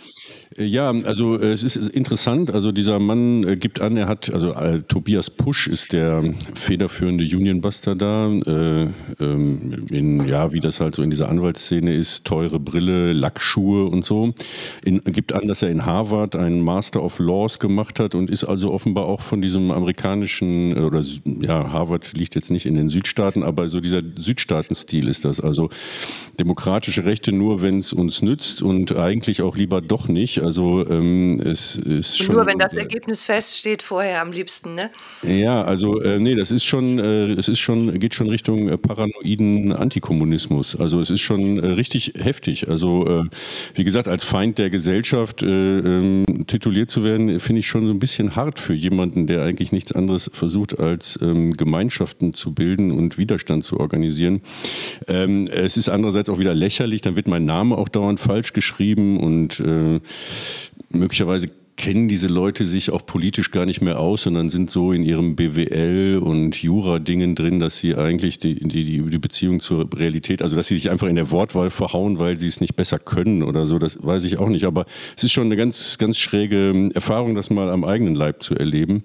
Äh, 0.57 0.65
ja, 0.65 0.89
also 0.89 1.39
äh, 1.39 1.51
es 1.51 1.63
ist 1.63 1.75
interessant. 1.89 2.51
Also 2.51 2.71
dieser 2.71 2.99
Mann 2.99 3.43
äh, 3.47 3.55
gibt 3.55 3.81
an, 3.81 3.95
er 3.97 4.07
hat, 4.07 4.33
also 4.33 4.53
äh, 4.53 4.81
Tobias 4.81 5.29
Pusch 5.29 5.67
ist 5.67 5.93
der 5.93 6.33
federführende 6.55 7.23
Unionbuster 7.23 7.95
da. 7.95 8.27
Äh, 8.29 8.87
ähm, 9.19 9.87
in, 9.89 10.27
ja, 10.27 10.51
wie 10.51 10.59
das 10.59 10.79
halt 10.79 10.95
so 10.95 11.03
in 11.03 11.09
dieser 11.09 11.29
Anwaltsszene 11.29 11.93
ist, 11.93 12.25
teure 12.25 12.59
Brille, 12.59 13.13
Lackschuhe 13.13 13.85
und 13.85 14.03
so. 14.03 14.33
In, 14.83 15.01
gibt 15.01 15.33
an, 15.33 15.47
dass 15.47 15.61
er 15.61 15.69
in 15.69 15.85
Harvard 15.85 16.35
einen 16.35 16.61
Master 16.61 17.03
of 17.03 17.19
Laws 17.19 17.59
gemacht 17.59 17.99
hat 17.99 18.15
und 18.15 18.29
ist 18.29 18.43
also 18.43 18.71
offenbar 18.73 19.05
auch 19.05 19.21
von 19.21 19.41
diesem 19.41 19.71
amerikanischen, 19.71 20.77
oder 20.77 21.03
ja, 21.25 21.71
Harvard 21.71 22.13
liegt 22.13 22.35
jetzt 22.35 22.51
nicht 22.51 22.65
in 22.65 22.73
den 22.73 22.89
Südstaaten, 22.89 23.43
aber 23.43 23.69
so 23.69 23.79
dieser 23.79 24.01
Südstaatenstil 24.17 25.07
ist 25.07 25.25
das. 25.25 25.39
Also 25.39 25.69
demokratische 26.39 27.05
Rechte 27.05 27.31
nur, 27.31 27.61
wenn 27.61 27.79
es 27.79 27.93
uns 27.93 28.21
nützt 28.21 28.61
und 28.61 28.95
eigentlich 28.95 29.41
auch 29.41 29.57
lieber 29.57 29.81
doch 29.81 30.07
nicht. 30.07 30.39
Also 30.41 30.87
ähm, 30.89 31.39
es 31.41 31.75
ist 31.75 32.17
schon. 32.17 32.35
Nur 32.35 32.45
wenn 32.45 32.57
das 32.57 32.73
Ergebnis 32.73 33.25
feststeht, 33.25 33.83
vorher 33.83 34.21
am 34.21 34.31
liebsten, 34.31 34.75
ne? 34.75 34.89
Ja, 35.23 35.61
also 35.61 36.01
äh, 36.01 36.17
nee, 36.19 36.35
das 36.35 36.51
ist 36.51 36.63
schon, 36.63 36.97
äh, 36.99 37.33
es 37.33 37.49
ist 37.49 37.59
schon, 37.59 37.99
geht 37.99 38.15
schon 38.15 38.29
Richtung 38.29 38.69
äh, 38.69 38.77
paranoiden 38.77 39.73
Antikommunismus. 39.73 40.75
Also 40.75 41.01
es 41.01 41.09
ist 41.09 41.21
schon 41.21 41.59
äh, 41.59 41.67
richtig 41.67 42.13
heftig. 42.17 42.69
Also 42.69 43.05
äh, 43.05 43.23
wie 43.75 43.83
gesagt, 43.83 44.07
als 44.07 44.23
Feind 44.23 44.57
der 44.57 44.69
Gesellschaft 44.69 45.43
äh, 45.43 45.79
ähm, 45.79 46.25
tituliert 46.47 46.89
zu 46.89 47.03
werden, 47.03 47.39
finde 47.39 47.59
ich 47.59 47.67
schon 47.67 47.85
so 47.85 47.91
ein 47.91 47.99
bisschen 47.99 48.35
hart 48.35 48.59
für 48.59 48.73
jemanden, 48.73 49.27
der 49.27 49.43
eigentlich 49.43 49.71
nichts 49.71 49.91
anderes 49.91 50.29
versucht, 50.33 50.79
als 50.79 51.19
ähm, 51.21 51.57
Gemeinschaften 51.57 52.33
zu 52.33 52.53
bilden 52.53 52.91
und 52.91 53.17
Widerstand 53.17 53.63
zu 53.63 53.79
organisieren. 53.79 54.41
Ähm, 55.07 55.47
es 55.47 55.75
ist 55.75 55.89
andererseits 55.89 56.28
auch 56.29 56.39
wieder 56.39 56.53
lächerlich, 56.53 57.01
dann 57.01 57.15
wird 57.15 57.27
mein 57.27 57.45
Name 57.45 57.77
auch 57.77 57.89
dauernd 57.89 58.19
falsch 58.19 58.53
geschrieben 58.53 59.19
und 59.19 59.59
äh, 59.59 59.99
möglicherweise 60.91 61.49
kennen 61.79 62.09
diese 62.09 62.27
Leute 62.27 62.65
sich 62.65 62.91
auch 62.91 63.05
politisch 63.05 63.51
gar 63.51 63.65
nicht 63.65 63.79
mehr 63.79 63.99
aus, 63.99 64.23
sondern 64.23 64.49
sind 64.49 64.69
so 64.69 64.91
in 64.91 65.01
ihrem 65.01 65.37
BWL 65.37 66.19
und 66.21 66.61
Jura-Dingen 66.61 67.35
drin, 67.35 67.59
dass 67.59 67.79
sie 67.79 67.95
eigentlich 67.95 68.37
die, 68.37 68.55
die, 68.55 68.83
die 68.83 69.17
Beziehung 69.17 69.61
zur 69.61 69.87
Realität, 69.95 70.41
also 70.41 70.57
dass 70.57 70.67
sie 70.67 70.75
sich 70.75 70.89
einfach 70.89 71.07
in 71.07 71.15
der 71.15 71.31
Wortwahl 71.31 71.69
verhauen, 71.69 72.19
weil 72.19 72.35
sie 72.35 72.49
es 72.49 72.59
nicht 72.59 72.75
besser 72.75 72.99
können 72.99 73.43
oder 73.43 73.65
so, 73.65 73.79
das 73.79 73.97
weiß 74.03 74.25
ich 74.25 74.39
auch 74.39 74.49
nicht. 74.49 74.65
Aber 74.65 74.85
es 75.15 75.23
ist 75.23 75.31
schon 75.31 75.45
eine 75.45 75.55
ganz, 75.55 75.97
ganz 75.97 76.17
schräge 76.17 76.89
Erfahrung, 76.93 77.33
das 77.33 77.49
mal 77.49 77.69
am 77.69 77.85
eigenen 77.85 78.13
Leib 78.13 78.43
zu 78.43 78.55
erleben. 78.55 79.03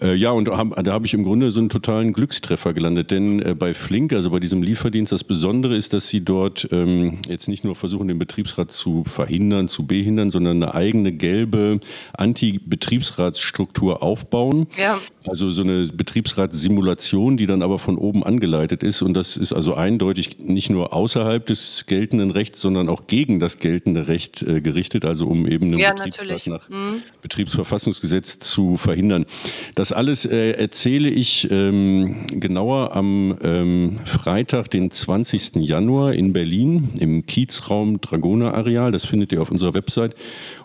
Äh, 0.00 0.14
ja, 0.14 0.30
und 0.30 0.46
da 0.46 0.56
habe 0.56 1.06
ich 1.06 1.14
im 1.14 1.22
Grunde 1.22 1.50
so 1.50 1.60
einen 1.60 1.68
totalen 1.68 2.12
Glückstreffer 2.12 2.72
gelandet, 2.72 3.10
denn 3.10 3.40
äh, 3.42 3.54
bei 3.54 3.74
Flink, 3.74 4.12
also 4.12 4.30
bei 4.30 4.40
diesem 4.40 4.62
Lieferdienst, 4.62 5.12
das 5.12 5.24
Besondere 5.24 5.76
ist, 5.76 5.92
dass 5.92 6.08
sie 6.08 6.24
dort 6.24 6.68
ähm, 6.70 7.18
jetzt 7.28 7.48
nicht 7.48 7.64
nur 7.64 7.74
versuchen, 7.74 8.08
den 8.08 8.18
Betriebsrat 8.18 8.72
zu 8.72 9.04
verhindern, 9.04 9.68
zu 9.68 9.86
behindern, 9.86 10.30
sondern 10.30 10.62
eine 10.62 10.74
eigene 10.74 11.12
gelbe 11.12 11.80
Anti-Betriebsratsstruktur 12.14 14.02
aufbauen. 14.02 14.66
Ja. 14.78 15.00
Also 15.26 15.50
so 15.50 15.62
eine 15.62 15.86
Betriebsratssimulation, 15.86 17.36
die 17.36 17.46
dann 17.46 17.62
aber 17.62 17.78
von 17.78 17.96
oben 17.96 18.24
angeleitet 18.24 18.82
ist. 18.82 19.02
Und 19.02 19.14
das 19.14 19.36
ist 19.36 19.52
also 19.52 19.74
eindeutig 19.74 20.38
nicht 20.38 20.70
nur 20.70 20.92
außerhalb 20.92 21.44
des 21.46 21.84
geltenden 21.86 22.30
Rechts, 22.30 22.60
sondern 22.60 22.88
auch 22.88 23.06
gegen 23.06 23.38
das 23.38 23.58
geltende 23.58 24.08
Recht 24.08 24.42
äh, 24.42 24.60
gerichtet, 24.60 25.04
also 25.04 25.26
um 25.26 25.46
eben 25.46 25.66
einen 25.66 25.78
ja, 25.78 25.92
Betriebsrat 25.92 26.46
nach 26.46 26.68
mhm. 26.68 27.02
Betriebsverfassungsgesetz 27.22 28.38
zu 28.38 28.76
verhindern. 28.76 29.26
Das 29.74 29.81
alles 29.90 30.26
äh, 30.26 30.52
erzähle 30.52 31.08
ich 31.08 31.50
ähm, 31.50 32.26
genauer 32.28 32.94
am 32.94 33.36
ähm, 33.42 33.98
Freitag, 34.04 34.70
den 34.70 34.90
20. 34.90 35.56
Januar 35.56 36.12
in 36.12 36.32
Berlin 36.34 36.90
im 37.00 37.26
Kiezraum 37.26 38.00
Dragoner 38.00 38.54
Areal. 38.54 38.92
Das 38.92 39.06
findet 39.06 39.32
ihr 39.32 39.40
auf 39.40 39.50
unserer 39.50 39.74
Website. 39.74 40.14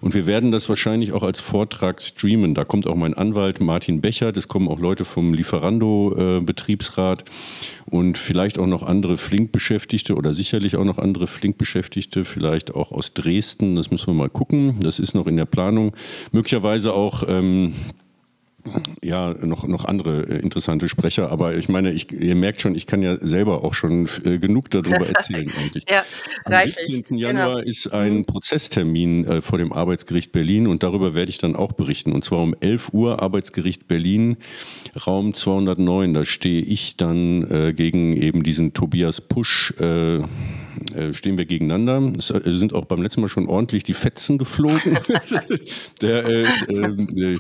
Und 0.02 0.14
wir 0.14 0.28
werden 0.28 0.52
das 0.52 0.70
wahrscheinlich 0.70 1.14
auch 1.14 1.24
als 1.24 1.40
Vortrag 1.40 2.02
streamen. 2.02 2.54
Da 2.54 2.66
kommt 2.66 2.86
auch 2.86 2.96
mein 2.96 3.14
Anwalt 3.14 3.62
Martin 3.62 4.02
Becher. 4.02 4.32
Das 4.34 4.50
kommen 4.50 4.68
auch 4.68 4.80
Leute 4.80 5.06
vom 5.06 5.34
Lieferando-Betriebsrat 5.34 7.24
und 7.86 8.18
vielleicht 8.18 8.60
auch 8.60 8.68
noch 8.68 8.84
andere 8.84 9.18
Flink-Beschäftigte 9.18 10.16
oder 10.16 10.34
sicherlich 10.34 10.76
auch 10.76 10.84
noch 10.84 10.98
andere 10.98 11.28
Flink-Beschäftigte, 11.28 12.26
vielleicht 12.26 12.76
auch 12.76 12.92
aus 12.92 13.14
Dresden. 13.14 13.78
Das 13.78 13.90
müssen 13.90 14.08
wir 14.08 14.14
mal 14.14 14.30
gucken. 14.30 14.82
Das 14.82 15.00
ist 15.00 15.16
noch 15.16 15.28
in 15.28 15.38
der 15.38 15.46
Planung. 15.46 15.96
Möglicherweise 16.34 16.94
auch. 16.94 17.24
Ähm, 17.28 17.74
ja, 19.04 19.34
noch, 19.34 19.68
noch 19.68 19.86
andere 19.86 20.24
äh, 20.30 20.40
interessante 20.40 20.90
Sprecher, 20.90 21.32
aber 21.32 21.56
ich 21.56 21.70
meine, 21.70 21.92
ich, 21.92 22.12
ihr 22.12 22.36
merkt 22.36 22.62
schon, 22.62 22.76
ich 22.76 22.86
kann 22.86 23.02
ja 23.02 23.18
selber 23.18 23.64
auch 23.64 23.74
schon 23.74 24.10
äh, 24.24 24.38
genug 24.38 24.70
darüber 24.70 25.08
erzählen 25.08 25.52
eigentlich. 25.58 25.86
ja, 25.90 26.04
Am 26.46 26.54
reichlich. 26.54 26.88
17. 26.88 27.18
Januar 27.18 27.58
genau. 27.58 27.70
ist 27.70 27.94
ein 27.94 28.18
mhm. 28.18 28.26
Prozesstermin 28.26 29.26
äh, 29.26 29.42
vor 29.42 29.58
dem 29.58 29.74
Arbeitsgericht 29.74 30.32
Berlin 30.32 30.68
und 30.68 30.84
darüber 30.84 31.14
werde 31.14 31.30
ich 31.30 31.38
dann 31.38 31.56
auch 31.56 31.74
berichten. 31.74 32.12
Und 32.12 32.24
zwar 32.24 32.40
um 32.40 32.56
11 32.60 32.94
Uhr 32.94 33.22
Arbeitsgericht 33.22 33.88
Berlin, 33.88 34.38
Raum 35.06 35.34
209. 35.34 36.14
Da 36.14 36.26
stehe 36.26 36.62
ich 36.62 36.98
dann 36.98 37.50
äh, 37.50 37.74
gegen 37.74 38.16
eben 38.16 38.44
diesen 38.44 38.74
Tobias 38.74 39.22
Pusch 39.22 39.74
äh, 39.80 40.20
stehen 41.14 41.38
wir 41.38 41.46
gegeneinander. 41.46 42.14
Es 42.18 42.30
äh, 42.30 42.42
sind 42.46 42.74
auch 42.74 42.86
beim 42.86 43.02
letzten 43.02 43.22
Mal 43.22 43.28
schon 43.28 43.48
ordentlich 43.48 43.84
die 43.84 43.94
Fetzen 43.94 44.38
geflogen. 44.38 44.98
der 46.02 46.26
ist 46.26 46.70
äh, 46.70 47.38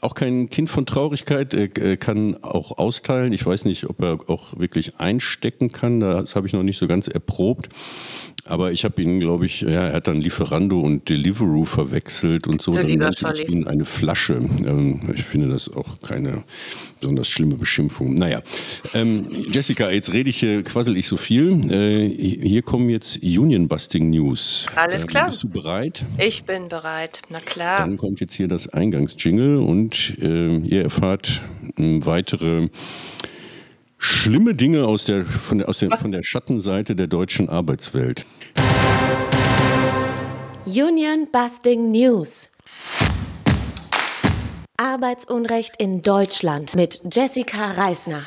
auch 0.00 0.14
kein 0.14 0.50
Kind 0.50 0.70
von 0.70 0.86
Traurigkeit, 0.86 1.54
er 1.54 1.96
kann 1.96 2.42
auch 2.42 2.78
austeilen. 2.78 3.32
Ich 3.32 3.44
weiß 3.44 3.64
nicht, 3.64 3.88
ob 3.88 4.02
er 4.02 4.18
auch 4.28 4.58
wirklich 4.58 4.96
einstecken 4.98 5.72
kann. 5.72 6.00
Das 6.00 6.36
habe 6.36 6.46
ich 6.46 6.52
noch 6.52 6.62
nicht 6.62 6.78
so 6.78 6.86
ganz 6.86 7.08
erprobt. 7.08 7.68
Aber 8.46 8.72
ich 8.72 8.84
habe 8.84 9.00
ihn, 9.00 9.20
glaube 9.20 9.46
ich, 9.46 9.62
ja, 9.62 9.88
er 9.88 9.92
hat 9.94 10.06
dann 10.06 10.20
Lieferando 10.20 10.78
und 10.80 11.08
Deliveroo 11.08 11.64
verwechselt 11.64 12.46
und 12.46 12.60
so. 12.60 12.72
Der 12.72 12.84
dann 12.84 12.98
nannte 12.98 13.32
ich 13.34 13.48
ihn 13.48 13.66
eine 13.66 13.86
Flasche. 13.86 14.34
Ähm, 14.34 15.00
ich 15.14 15.24
finde 15.24 15.48
das 15.48 15.72
auch 15.72 15.98
keine 16.00 16.44
besonders 17.00 17.28
schlimme 17.28 17.54
Beschimpfung. 17.54 18.14
Naja, 18.14 18.42
ähm, 18.92 19.26
Jessica, 19.50 19.90
jetzt 19.90 20.12
rede 20.12 20.28
ich, 20.28 20.40
hier, 20.40 20.62
quassel 20.62 20.96
ich 20.96 21.08
so 21.08 21.16
viel. 21.16 21.72
Äh, 21.72 22.08
hier 22.08 22.62
kommen 22.62 22.90
jetzt 22.90 23.22
Union 23.22 23.66
Busting 23.66 24.10
News. 24.10 24.66
Alles 24.76 25.04
äh, 25.04 25.06
klar. 25.06 25.28
Bist 25.28 25.42
du 25.42 25.48
bereit? 25.48 26.04
Ich 26.18 26.44
bin 26.44 26.68
bereit, 26.68 27.22
na 27.30 27.40
klar. 27.40 27.78
Dann 27.78 27.96
kommt 27.96 28.20
jetzt 28.20 28.34
hier 28.34 28.48
das 28.48 28.68
Eingangsjingle 28.68 29.60
und 29.60 30.18
äh, 30.20 30.58
ihr 30.58 30.82
erfahrt 30.82 31.40
äh, 31.78 32.00
weitere 32.04 32.68
schlimme 34.04 34.54
Dinge 34.54 34.84
aus 34.86 35.06
der, 35.06 35.24
von, 35.24 35.58
der, 35.58 35.68
aus 35.68 35.78
der, 35.78 35.90
von 35.96 36.12
der 36.12 36.22
Schattenseite 36.22 36.94
der 36.94 37.06
deutschen 37.06 37.48
Arbeitswelt. 37.48 38.26
Union 40.66 41.26
Busting 41.32 41.90
News. 41.90 42.50
Arbeitsunrecht 44.76 45.76
in 45.78 46.02
Deutschland 46.02 46.76
mit 46.76 47.00
Jessica 47.10 47.72
Reisner. 47.72 48.22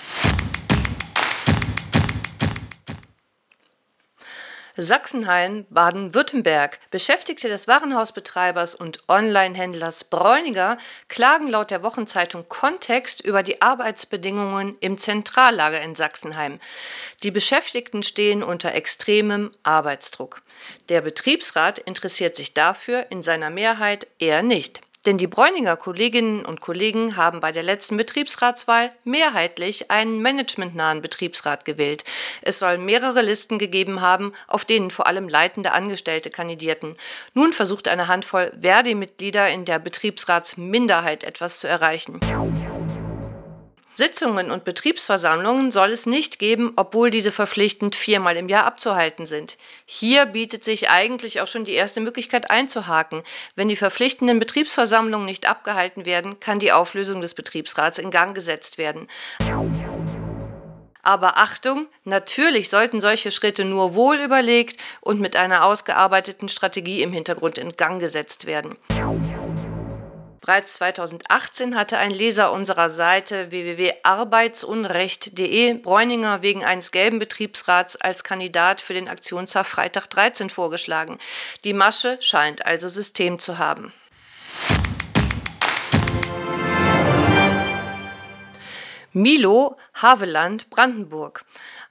Sachsenhain, 4.77 5.65
Baden-Württemberg. 5.69 6.79
Beschäftigte 6.91 7.50
des 7.50 7.67
Warenhausbetreibers 7.67 8.75
und 8.75 9.00
Onlinehändlers 9.07 10.05
Bräuniger 10.05 10.77
klagen 11.07 11.48
laut 11.48 11.72
der 11.72 11.84
Wochenzeitung 11.84 12.48
Kontext 12.48 13.22
über 13.22 13.43
die 13.43 13.62
Arbeitsbedingungen 13.62 14.77
im 14.79 14.98
Zentrallager 14.98 15.81
in 15.81 15.96
Sachsenheim. 15.96 16.60
Die 17.24 17.31
Beschäftigten 17.31 18.03
stehen 18.03 18.43
unter 18.43 18.74
extremem 18.74 19.51
Arbeitsdruck. 19.63 20.41
Der 20.89 21.01
Betriebsrat 21.01 21.79
interessiert 21.79 22.36
sich 22.36 22.53
dafür 22.53 23.07
in 23.10 23.24
seiner 23.24 23.50
Mehrheit 23.50 24.07
eher 24.19 24.43
nicht. 24.43 24.81
Denn 25.07 25.17
die 25.17 25.27
Bräuninger 25.27 25.77
Kolleginnen 25.77 26.45
und 26.45 26.59
Kollegen 26.59 27.15
haben 27.15 27.39
bei 27.39 27.53
der 27.53 27.63
letzten 27.63 27.95
Betriebsratswahl 27.95 28.89
mehrheitlich 29.05 29.89
einen 29.89 30.21
managementnahen 30.21 31.01
Betriebsrat 31.01 31.63
gewählt. 31.63 32.03
Es 32.41 32.59
soll 32.59 32.77
mehrere 32.77 33.21
Listen 33.21 33.57
gegeben 33.57 34.01
haben, 34.01 34.33
auf 34.47 34.65
denen 34.65 34.91
vor 34.91 35.07
allem 35.07 35.29
leitende 35.29 35.71
Angestellte 35.71 36.29
kandidierten. 36.29 36.97
Nun 37.33 37.53
versucht 37.53 37.87
eine 37.87 38.09
Handvoll 38.09 38.51
Verdi-Mitglieder 38.59 39.47
in 39.47 39.63
der 39.63 39.79
Betriebsratsminderheit 39.79 41.23
etwas 41.23 41.59
zu 41.59 41.69
erreichen. 41.69 42.19
Sitzungen 43.98 44.51
und 44.51 44.63
Betriebsversammlungen 44.63 45.72
soll 45.72 45.89
es 45.89 46.06
nicht 46.06 46.38
geben, 46.38 46.74
obwohl 46.75 47.10
diese 47.10 47.32
verpflichtend 47.32 47.96
viermal 47.96 48.38
im 48.38 48.48
Jahr 48.48 48.66
abzuhalten 48.66 49.25
sind. 49.25 49.58
Hier 49.88 50.27
bietet 50.27 50.63
sich 50.63 50.92
eigentlich 50.92 51.42
auch 51.42 51.48
schon 51.48 51.66
die 51.66 51.74
erste 51.74 52.00
Möglichkeit 52.00 52.51
einzuhaken. 52.51 53.24
Wenn 53.56 53.70
die 53.70 53.75
verpflichtenden 53.75 54.38
Betriebsversammlungen 54.38 55.25
nicht 55.25 55.50
abgehalten 55.50 56.06
werden, 56.06 56.39
kann 56.39 56.60
die 56.60 56.72
Auflösung 56.72 57.22
des 57.22 57.34
Betriebsrats 57.34 57.98
in 57.98 58.12
Gang 58.12 58.36
gesetzt 58.36 58.77
werden. 58.77 59.08
Aber 61.01 61.38
Achtung, 61.39 61.88
natürlich 62.04 62.70
sollten 62.70 63.01
solche 63.01 63.32
Schritte 63.32 63.66
nur 63.66 63.96
wohl 63.96 64.18
überlegt 64.18 64.80
und 65.01 65.20
mit 65.20 65.36
einer 65.36 65.66
ausgearbeiteten 65.66 66.50
Strategie 66.50 67.01
im 67.01 67.13
Hintergrund 67.13 67.58
in 67.58 67.75
Gang 67.75 68.00
gesetzt 68.00 68.46
werden. 68.46 68.77
Bereits 70.41 70.75
2018 70.75 71.75
hatte 71.75 71.98
ein 71.98 72.12
Leser 72.12 72.51
unserer 72.51 72.89
Seite 72.89 73.51
www.arbeitsunrecht.de 73.51 75.74
Bräuninger 75.74 76.41
wegen 76.41 76.63
eines 76.63 76.91
gelben 76.91 77.20
Betriebsrats 77.20 77.96
als 77.96 78.24
Kandidat 78.24 78.79
für 78.79 78.94
den 78.94 79.08
Aktionstag 79.08 79.65
Freitag 79.65 80.08
13 80.08 80.50
vorgeschlagen. 80.50 81.17
Die 81.63 81.74
Masche 81.74 82.17
scheint 82.22 82.65
also 82.65 82.88
System 82.88 83.39
zu 83.39 83.58
haben. 83.58 83.91
Milo, 89.13 89.77
Haveland, 89.96 90.70
Brandenburg. 90.70 91.44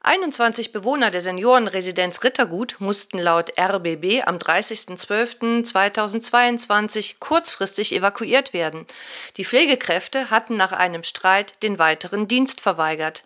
21 0.06 0.70
Bewohner 0.70 1.10
der 1.10 1.20
Seniorenresidenz 1.20 2.22
Rittergut 2.22 2.76
mussten 2.78 3.18
laut 3.18 3.50
RBB 3.58 4.22
am 4.24 4.36
30.12.2022 4.36 7.16
kurzfristig 7.18 7.92
evakuiert 7.92 8.52
werden. 8.52 8.86
Die 9.36 9.44
Pflegekräfte 9.44 10.30
hatten 10.30 10.56
nach 10.56 10.70
einem 10.70 11.02
Streit 11.02 11.60
den 11.64 11.80
weiteren 11.80 12.28
Dienst 12.28 12.60
verweigert. 12.60 13.24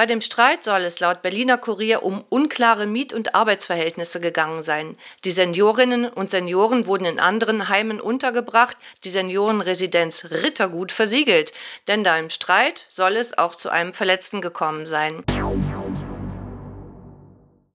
Bei 0.00 0.06
dem 0.06 0.22
Streit 0.22 0.64
soll 0.64 0.86
es 0.86 0.98
laut 1.00 1.20
Berliner 1.20 1.58
Kurier 1.58 2.02
um 2.02 2.24
unklare 2.30 2.86
Miet- 2.86 3.12
und 3.12 3.34
Arbeitsverhältnisse 3.34 4.18
gegangen 4.18 4.62
sein. 4.62 4.96
Die 5.24 5.30
Seniorinnen 5.30 6.06
und 6.06 6.30
Senioren 6.30 6.86
wurden 6.86 7.04
in 7.04 7.20
anderen 7.20 7.68
Heimen 7.68 8.00
untergebracht, 8.00 8.78
die 9.04 9.10
Seniorenresidenz 9.10 10.28
Rittergut 10.30 10.90
versiegelt, 10.90 11.52
denn 11.86 12.02
da 12.02 12.16
im 12.16 12.30
Streit 12.30 12.86
soll 12.88 13.16
es 13.16 13.36
auch 13.36 13.54
zu 13.54 13.68
einem 13.68 13.92
Verletzten 13.92 14.40
gekommen 14.40 14.86
sein. 14.86 15.22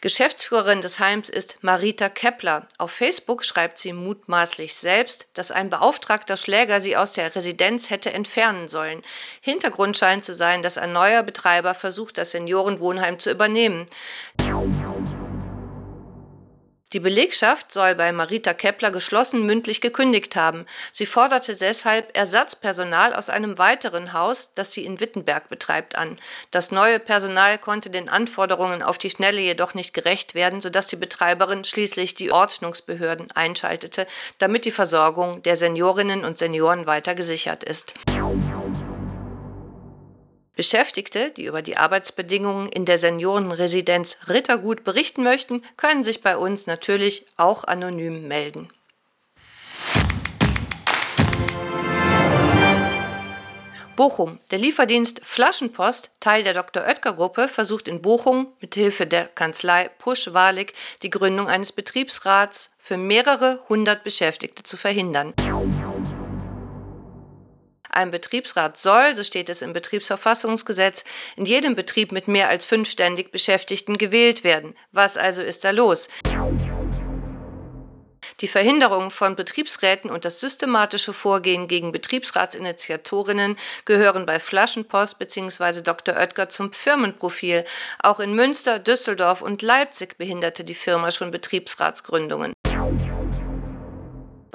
Geschäftsführerin 0.01 0.81
des 0.81 0.99
Heims 0.99 1.29
ist 1.29 1.57
Marita 1.61 2.09
Kepler. 2.09 2.67
Auf 2.77 2.91
Facebook 2.91 3.43
schreibt 3.43 3.77
sie 3.77 3.93
mutmaßlich 3.93 4.75
selbst, 4.75 5.29
dass 5.33 5.51
ein 5.51 5.69
beauftragter 5.69 6.37
Schläger 6.37 6.79
sie 6.79 6.95
aus 6.95 7.13
der 7.13 7.33
Residenz 7.35 7.89
hätte 7.89 8.13
entfernen 8.13 8.67
sollen. 8.67 9.01
Hintergrund 9.41 9.97
scheint 9.97 10.23
zu 10.23 10.35
sein, 10.35 10.61
dass 10.61 10.77
ein 10.77 10.91
neuer 10.91 11.23
Betreiber 11.23 11.73
versucht, 11.73 12.17
das 12.17 12.31
Seniorenwohnheim 12.31 13.19
zu 13.19 13.31
übernehmen. 13.31 13.85
Die 16.93 16.99
Belegschaft 16.99 17.71
soll 17.71 17.95
bei 17.95 18.11
Marita 18.11 18.53
Kepler 18.53 18.91
geschlossen 18.91 19.43
mündlich 19.43 19.81
gekündigt 19.81 20.35
haben. 20.35 20.67
Sie 20.91 21.07
forderte 21.07 21.55
deshalb 21.55 22.15
Ersatzpersonal 22.15 23.15
aus 23.15 23.31
einem 23.31 23.57
weiteren 23.57 24.13
Haus, 24.13 24.53
das 24.53 24.71
sie 24.71 24.85
in 24.85 24.99
Wittenberg 24.99 25.49
betreibt, 25.49 25.95
an. 25.95 26.17
Das 26.51 26.71
neue 26.71 26.99
Personal 26.99 27.57
konnte 27.57 27.89
den 27.89 28.07
Anforderungen 28.07 28.83
auf 28.83 28.99
die 28.99 29.09
Schnelle 29.09 29.41
jedoch 29.41 29.73
nicht 29.73 29.95
gerecht 29.95 30.35
werden, 30.35 30.61
sodass 30.61 30.85
die 30.85 30.95
Betreiberin 30.95 31.63
schließlich 31.63 32.13
die 32.13 32.31
Ordnungsbehörden 32.31 33.31
einschaltete, 33.31 34.05
damit 34.37 34.65
die 34.65 34.71
Versorgung 34.71 35.41
der 35.41 35.55
Seniorinnen 35.55 36.23
und 36.23 36.37
Senioren 36.37 36.85
weiter 36.85 37.15
gesichert 37.15 37.63
ist. 37.63 37.95
Beschäftigte, 40.55 41.31
die 41.31 41.45
über 41.45 41.61
die 41.61 41.77
Arbeitsbedingungen 41.77 42.69
in 42.69 42.85
der 42.85 42.97
Seniorenresidenz 42.97 44.17
Rittergut 44.27 44.83
berichten 44.83 45.23
möchten, 45.23 45.63
können 45.77 46.03
sich 46.03 46.21
bei 46.21 46.37
uns 46.37 46.65
natürlich 46.65 47.25
auch 47.37 47.65
anonym 47.65 48.27
melden. 48.27 48.69
Bochum. 53.95 54.39
Der 54.51 54.59
Lieferdienst 54.59 55.21
Flaschenpost, 55.23 56.11
Teil 56.19 56.43
der 56.43 56.53
Dr. 56.53 56.83
Oetker 56.83 57.13
Gruppe, 57.13 57.47
versucht 57.47 57.87
in 57.87 58.01
Bochum 58.01 58.47
mit 58.59 58.75
Hilfe 58.75 59.07
der 59.07 59.25
Kanzlei 59.25 59.89
Pusch-Walig 59.99 60.73
die 61.01 61.09
Gründung 61.09 61.47
eines 61.47 61.71
Betriebsrats 61.71 62.71
für 62.77 62.97
mehrere 62.97 63.61
hundert 63.69 64.03
Beschäftigte 64.03 64.63
zu 64.63 64.75
verhindern. 64.75 65.33
Ein 67.95 68.11
Betriebsrat 68.11 68.77
soll, 68.77 69.15
so 69.15 69.23
steht 69.23 69.49
es 69.49 69.61
im 69.61 69.71
Betriebsverfassungsgesetz, 69.71 71.05
in 71.37 71.45
jedem 71.45 71.75
Betrieb 71.75 72.11
mit 72.11 72.27
mehr 72.27 72.49
als 72.49 72.65
fünf 72.65 72.89
ständig 72.89 73.31
Beschäftigten 73.31 73.97
gewählt 73.97 74.43
werden. 74.43 74.75
Was 74.91 75.15
also 75.15 75.41
ist 75.41 75.63
da 75.63 75.71
los? 75.71 76.09
Die 78.41 78.47
Verhinderung 78.49 79.11
von 79.11 79.37
Betriebsräten 79.37 80.11
und 80.11 80.25
das 80.25 80.41
systematische 80.41 81.13
Vorgehen 81.13 81.69
gegen 81.69 81.93
Betriebsratsinitiatorinnen 81.93 83.57
gehören 83.85 84.25
bei 84.25 84.39
Flaschenpost 84.41 85.17
bzw. 85.17 85.81
Dr. 85.81 86.17
Oetker 86.17 86.49
zum 86.49 86.73
Firmenprofil. 86.73 87.63
Auch 88.03 88.19
in 88.19 88.33
Münster, 88.33 88.79
Düsseldorf 88.79 89.41
und 89.41 89.61
Leipzig 89.61 90.17
behinderte 90.17 90.65
die 90.65 90.75
Firma 90.75 91.11
schon 91.11 91.31
Betriebsratsgründungen. 91.31 92.51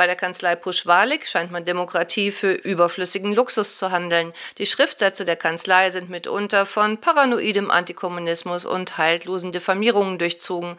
Bei 0.01 0.07
der 0.07 0.17
Kanzlei 0.17 0.57
Pusch-Walig 0.57 1.29
scheint 1.29 1.51
man 1.51 1.67
Demokratie 1.67 2.31
für 2.31 2.53
überflüssigen 2.53 3.35
Luxus 3.35 3.77
zu 3.77 3.91
handeln. 3.91 4.33
Die 4.57 4.65
Schriftsätze 4.65 5.27
der 5.27 5.37
Kanzlei 5.37 5.91
sind 5.91 6.09
mitunter 6.09 6.65
von 6.65 6.97
paranoidem 6.97 7.71
Antikommunismus 7.71 8.65
und 8.65 8.97
haltlosen 8.97 9.53
Diffamierungen 9.53 10.17
durchzogen. 10.17 10.77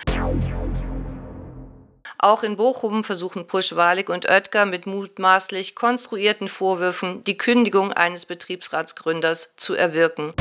Auch 2.18 2.42
in 2.42 2.58
Bochum 2.58 3.04
versuchen 3.04 3.46
Pusch-Walig 3.46 4.10
und 4.10 4.28
Oetker 4.28 4.66
mit 4.66 4.88
mutmaßlich 4.88 5.76
konstruierten 5.76 6.48
Vorwürfen 6.48 7.24
die 7.26 7.38
Kündigung 7.38 7.94
eines 7.94 8.26
Betriebsratsgründers 8.26 9.56
zu 9.56 9.76
erwirken. 9.76 10.34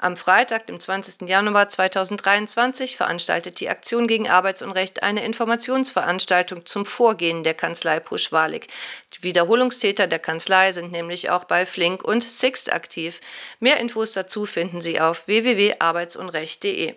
Am 0.00 0.16
Freitag, 0.16 0.68
dem 0.68 0.78
20. 0.78 1.28
Januar 1.28 1.68
2023, 1.68 2.96
veranstaltet 2.96 3.58
die 3.58 3.68
Aktion 3.68 4.06
gegen 4.06 4.30
Arbeitsunrecht 4.30 5.02
eine 5.02 5.24
Informationsveranstaltung 5.24 6.64
zum 6.66 6.86
Vorgehen 6.86 7.42
der 7.42 7.54
Kanzlei 7.54 7.98
Puschwalik. 7.98 8.68
Die 9.14 9.24
Wiederholungstäter 9.24 10.06
der 10.06 10.20
Kanzlei 10.20 10.70
sind 10.70 10.92
nämlich 10.92 11.30
auch 11.30 11.42
bei 11.42 11.66
Flink 11.66 12.04
und 12.04 12.22
Sixt 12.22 12.72
aktiv. 12.72 13.20
Mehr 13.58 13.80
Infos 13.80 14.12
dazu 14.12 14.46
finden 14.46 14.80
Sie 14.80 15.00
auf 15.00 15.26
www.arbeitsunrecht.de. 15.26 16.94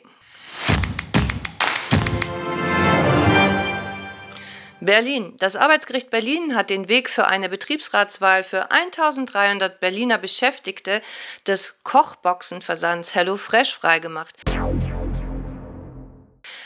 Berlin. 4.82 5.36
Das 5.38 5.56
Arbeitsgericht 5.56 6.10
Berlin 6.10 6.56
hat 6.56 6.72
den 6.72 6.90
Weg 6.90 7.08
für 7.08 7.28
eine 7.28 7.50
Betriebsratswahl 7.50 8.44
für 8.44 8.72
1300 8.72 9.80
Berliner 9.80 10.18
Beschäftigte 10.18 11.02
des 11.46 11.84
Kochboxenversands 11.84 13.14
HelloFresh 13.14 13.76
freigemacht. 13.76 14.36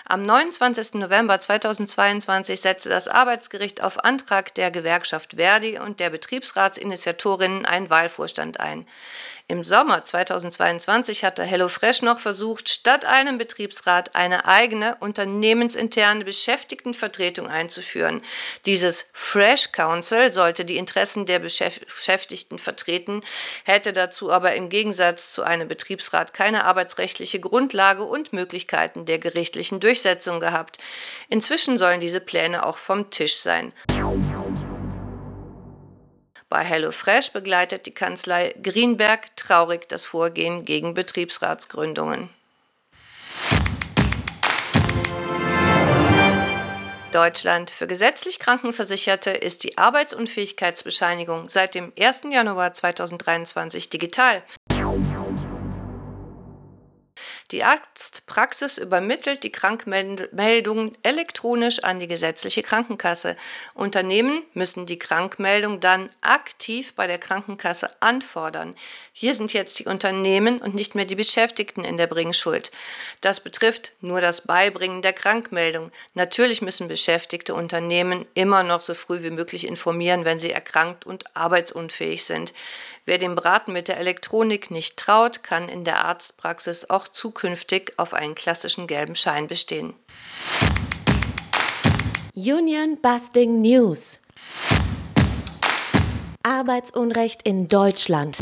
Am 0.08 0.22
29. 0.22 0.94
November 0.96 1.40
2022 1.40 2.62
setzte 2.62 2.90
das 2.90 3.08
Arbeitsgericht 3.08 3.84
auf 3.84 4.04
Antrag 4.04 4.54
der 4.54 4.70
Gewerkschaft 4.70 5.34
Verdi 5.36 5.80
und 5.80 6.00
der 6.00 6.12
Betriebsratsinitiatorinnen 6.12 7.66
einen 7.66 7.90
Wahlvorstand 7.90 8.60
ein. 8.60 8.88
Im 9.48 9.64
Sommer 9.64 10.04
2022 10.04 11.24
hatte 11.24 11.44
HelloFresh 11.44 12.02
noch 12.02 12.20
versucht, 12.20 12.68
statt 12.68 13.06
einem 13.06 13.38
Betriebsrat 13.38 14.16
eine 14.16 14.46
eigene 14.46 14.98
unternehmensinterne 15.02 16.26
Beschäftigtenvertretung 16.26 17.46
einzuführen. 17.46 18.24
Dieses 18.66 19.08
Fresh 19.14 19.72
Council 19.72 20.34
sollte 20.34 20.66
die 20.66 20.78
Interessen 20.78 21.28
der 21.28 21.38
Beschäftigten 21.38 22.58
vertreten, 22.58 23.22
hätte 23.66 23.94
dazu 23.94 24.32
aber 24.32 24.56
im 24.56 24.70
Gegensatz 24.70 25.32
zu 25.32 25.44
einem 25.44 25.68
Betriebsrat 25.68 26.34
keine 26.34 26.64
arbeitsrechtliche 26.64 27.40
Grundlage 27.40 28.04
und 28.04 28.34
Möglichkeiten 28.34 29.06
der 29.06 29.20
gerichtlichen 29.20 29.80
Durchsetzung 29.80 30.40
gehabt. 30.40 30.80
Inzwischen 31.30 31.78
sollen 31.78 32.00
diese 32.00 32.20
Pläne 32.20 32.66
auch 32.66 32.80
vom 32.80 33.12
Tisch 33.12 33.36
sein. 33.36 33.74
Bei 36.56 36.64
HelloFresh 36.64 37.34
begleitet 37.34 37.86
die 37.86 37.94
Kanzlei 37.94 38.56
Greenberg 38.64 39.36
traurig 39.36 39.90
das 39.90 40.06
Vorgehen 40.06 40.64
gegen 40.64 40.94
Betriebsratsgründungen. 40.94 42.30
Deutschland. 47.12 47.72
Für 47.72 47.88
gesetzlich 47.88 48.40
Krankenversicherte 48.40 49.32
ist 49.32 49.66
die 49.66 49.78
Arbeitsunfähigkeitsbescheinigung 49.78 51.50
seit 51.50 51.76
dem 51.76 51.92
1. 52.00 52.24
Januar 52.32 52.72
2023 52.72 53.90
digital. 53.90 54.42
Die 57.52 57.64
Arztpraxis 57.64 58.80
übermittelt 58.80 59.44
die 59.44 59.52
Krankmeldung 59.52 60.94
elektronisch 61.04 61.84
an 61.84 62.00
die 62.00 62.08
gesetzliche 62.08 62.64
Krankenkasse. 62.64 63.38
Unternehmen 63.76 64.42
müssen 64.56 64.88
die 64.88 64.98
Krankmeldung 64.98 65.80
dann 65.80 66.10
aktiv 66.22 66.96
bei 66.96 67.06
der 67.06 67.20
Krankenkasse 67.20 67.92
anfordern. 68.00 68.76
Hier 69.14 69.36
sind 69.36 69.54
jetzt 69.54 69.78
die 69.78 69.86
Unternehmen 69.86 70.60
und 70.60 70.74
nicht 70.74 70.96
mehr 70.96 71.06
die 71.06 71.16
Beschäftigten 71.16 71.84
in 71.84 71.98
der 71.98 72.08
Bringschuld. 72.08 72.72
Das 73.22 73.40
betrifft 73.40 73.92
nur 74.02 74.22
das 74.22 74.42
Beibringen 74.42 75.04
der 75.04 75.14
Krankmeldung. 75.14 75.92
Natürlich 76.16 76.64
müssen 76.64 76.88
beschäftigte 76.88 77.54
Unternehmen 77.54 78.28
immer 78.34 78.64
noch 78.64 78.82
so 78.82 78.96
früh 78.96 79.22
wie 79.22 79.30
möglich 79.30 79.68
informieren, 79.68 80.26
wenn 80.26 80.40
sie 80.40 80.52
erkrankt 80.52 81.06
und 81.06 81.36
arbeitsunfähig 81.36 82.26
sind. 82.26 82.54
Wer 83.08 83.20
dem 83.20 83.36
Braten 83.36 83.72
mit 83.72 83.88
der 83.88 84.00
Elektronik 84.00 84.72
nicht 84.72 84.98
traut, 84.98 85.44
kann 85.44 85.70
in 85.70 85.84
der 85.84 86.04
Arztpraxis 86.06 86.90
auch 86.90 87.08
zukünftig 87.08 87.94
auf 87.98 88.16
einen 88.16 88.34
klassischen 88.34 88.88
gelben 88.88 89.14
Schein 89.14 89.46
bestehen. 89.46 89.94
Union 92.34 92.98
Busting 93.04 93.62
News. 93.62 94.22
Arbeitsunrecht 96.42 97.44
in 97.44 97.68
Deutschland. 97.68 98.40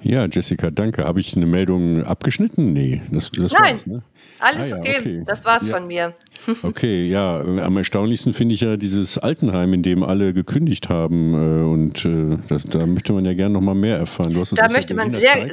Ja, 0.00 0.26
Jessica, 0.26 0.72
danke. 0.72 1.04
Habe 1.04 1.20
ich 1.20 1.36
eine 1.36 1.46
Meldung 1.46 2.02
abgeschnitten? 2.02 2.72
Nee, 2.72 3.00
das, 3.12 3.30
das 3.30 3.52
Nein, 3.52 3.74
war's, 3.74 3.86
ne? 3.86 4.02
alles 4.40 4.72
ah, 4.72 4.76
ja, 4.76 4.82
okay. 4.82 4.98
okay. 4.98 5.22
Das 5.24 5.44
war's 5.44 5.68
ja. 5.68 5.74
von 5.76 5.86
mir. 5.86 6.14
Okay, 6.62 7.06
ja. 7.06 7.40
Am 7.40 7.76
erstaunlichsten 7.76 8.32
finde 8.32 8.54
ich 8.54 8.60
ja 8.60 8.76
dieses 8.76 9.18
Altenheim, 9.18 9.72
in 9.74 9.82
dem 9.82 10.02
alle 10.02 10.32
gekündigt 10.32 10.88
haben. 10.88 11.34
Äh, 11.34 11.64
und 11.64 12.04
äh, 12.04 12.38
das, 12.48 12.64
da 12.64 12.86
möchte 12.86 13.12
man 13.12 13.24
ja 13.24 13.34
gerne 13.34 13.54
noch 13.54 13.60
mal 13.60 13.74
mehr 13.74 13.98
erfahren. 13.98 14.34
da 14.52 14.68
möchte 14.68 14.94
man 14.94 15.12
sehr, 15.12 15.50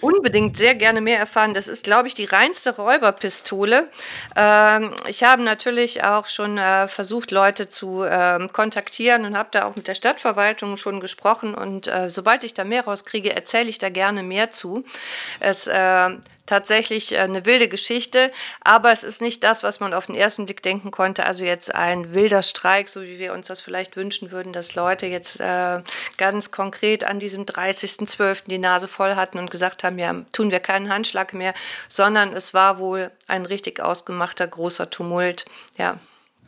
unbedingt 0.00 0.56
sehr 0.56 0.74
gerne 0.74 1.00
mehr 1.00 1.18
erfahren. 1.18 1.54
Das 1.54 1.68
ist, 1.68 1.84
glaube 1.84 2.08
ich, 2.08 2.14
die 2.14 2.24
reinste 2.24 2.76
Räuberpistole. 2.76 3.88
Ähm, 4.36 4.90
ich 5.08 5.24
habe 5.24 5.42
natürlich 5.42 6.04
auch 6.04 6.28
schon 6.28 6.58
äh, 6.58 6.88
versucht, 6.88 7.30
Leute 7.30 7.68
zu 7.68 8.04
ähm, 8.08 8.52
kontaktieren 8.52 9.24
und 9.24 9.36
habe 9.36 9.48
da 9.52 9.64
auch 9.64 9.76
mit 9.76 9.88
der 9.88 9.94
Stadtverwaltung 9.94 10.76
schon 10.76 11.00
gesprochen. 11.00 11.54
Und 11.54 11.90
sobald 12.08 12.44
ich 12.44 12.54
da 12.54 12.64
mehr 12.64 12.84
rauskriege, 12.84 13.34
erzähle 13.34 13.68
ich 13.68 13.78
da 13.78 13.88
gerne 13.88 14.22
mehr 14.22 14.50
zu. 14.50 14.84
Es 15.40 15.68
tatsächlich 16.46 17.12
äh, 17.12 17.18
eine 17.18 17.46
wilde 17.46 17.68
Geschichte, 17.68 18.30
aber 18.62 18.92
es 18.92 19.04
ist 19.04 19.22
nicht 19.22 19.44
das, 19.44 19.62
was 19.62 19.80
man 19.80 19.94
auf 19.94 20.06
den 20.06 20.14
ersten 20.14 20.44
Blick 20.46 20.62
denken 20.62 20.90
konnte. 20.90 21.26
Also 21.26 21.44
jetzt 21.44 21.74
ein 21.74 22.14
wilder 22.14 22.42
Streik, 22.42 22.88
so 22.88 23.02
wie 23.02 23.18
wir 23.18 23.32
uns 23.32 23.46
das 23.46 23.60
vielleicht 23.60 23.96
wünschen 23.96 24.30
würden, 24.30 24.52
dass 24.52 24.74
Leute 24.74 25.06
jetzt 25.06 25.40
äh, 25.40 25.80
ganz 26.16 26.50
konkret 26.50 27.04
an 27.04 27.18
diesem 27.18 27.44
30.12. 27.44 28.44
die 28.48 28.58
Nase 28.58 28.88
voll 28.88 29.14
hatten 29.14 29.38
und 29.38 29.50
gesagt 29.50 29.84
haben, 29.84 29.98
ja, 29.98 30.14
tun 30.32 30.50
wir 30.50 30.60
keinen 30.60 30.88
Handschlag 30.88 31.34
mehr, 31.34 31.54
sondern 31.88 32.32
es 32.32 32.54
war 32.54 32.78
wohl 32.78 33.10
ein 33.26 33.46
richtig 33.46 33.80
ausgemachter 33.80 34.46
großer 34.46 34.90
Tumult. 34.90 35.44
Ja. 35.78 35.98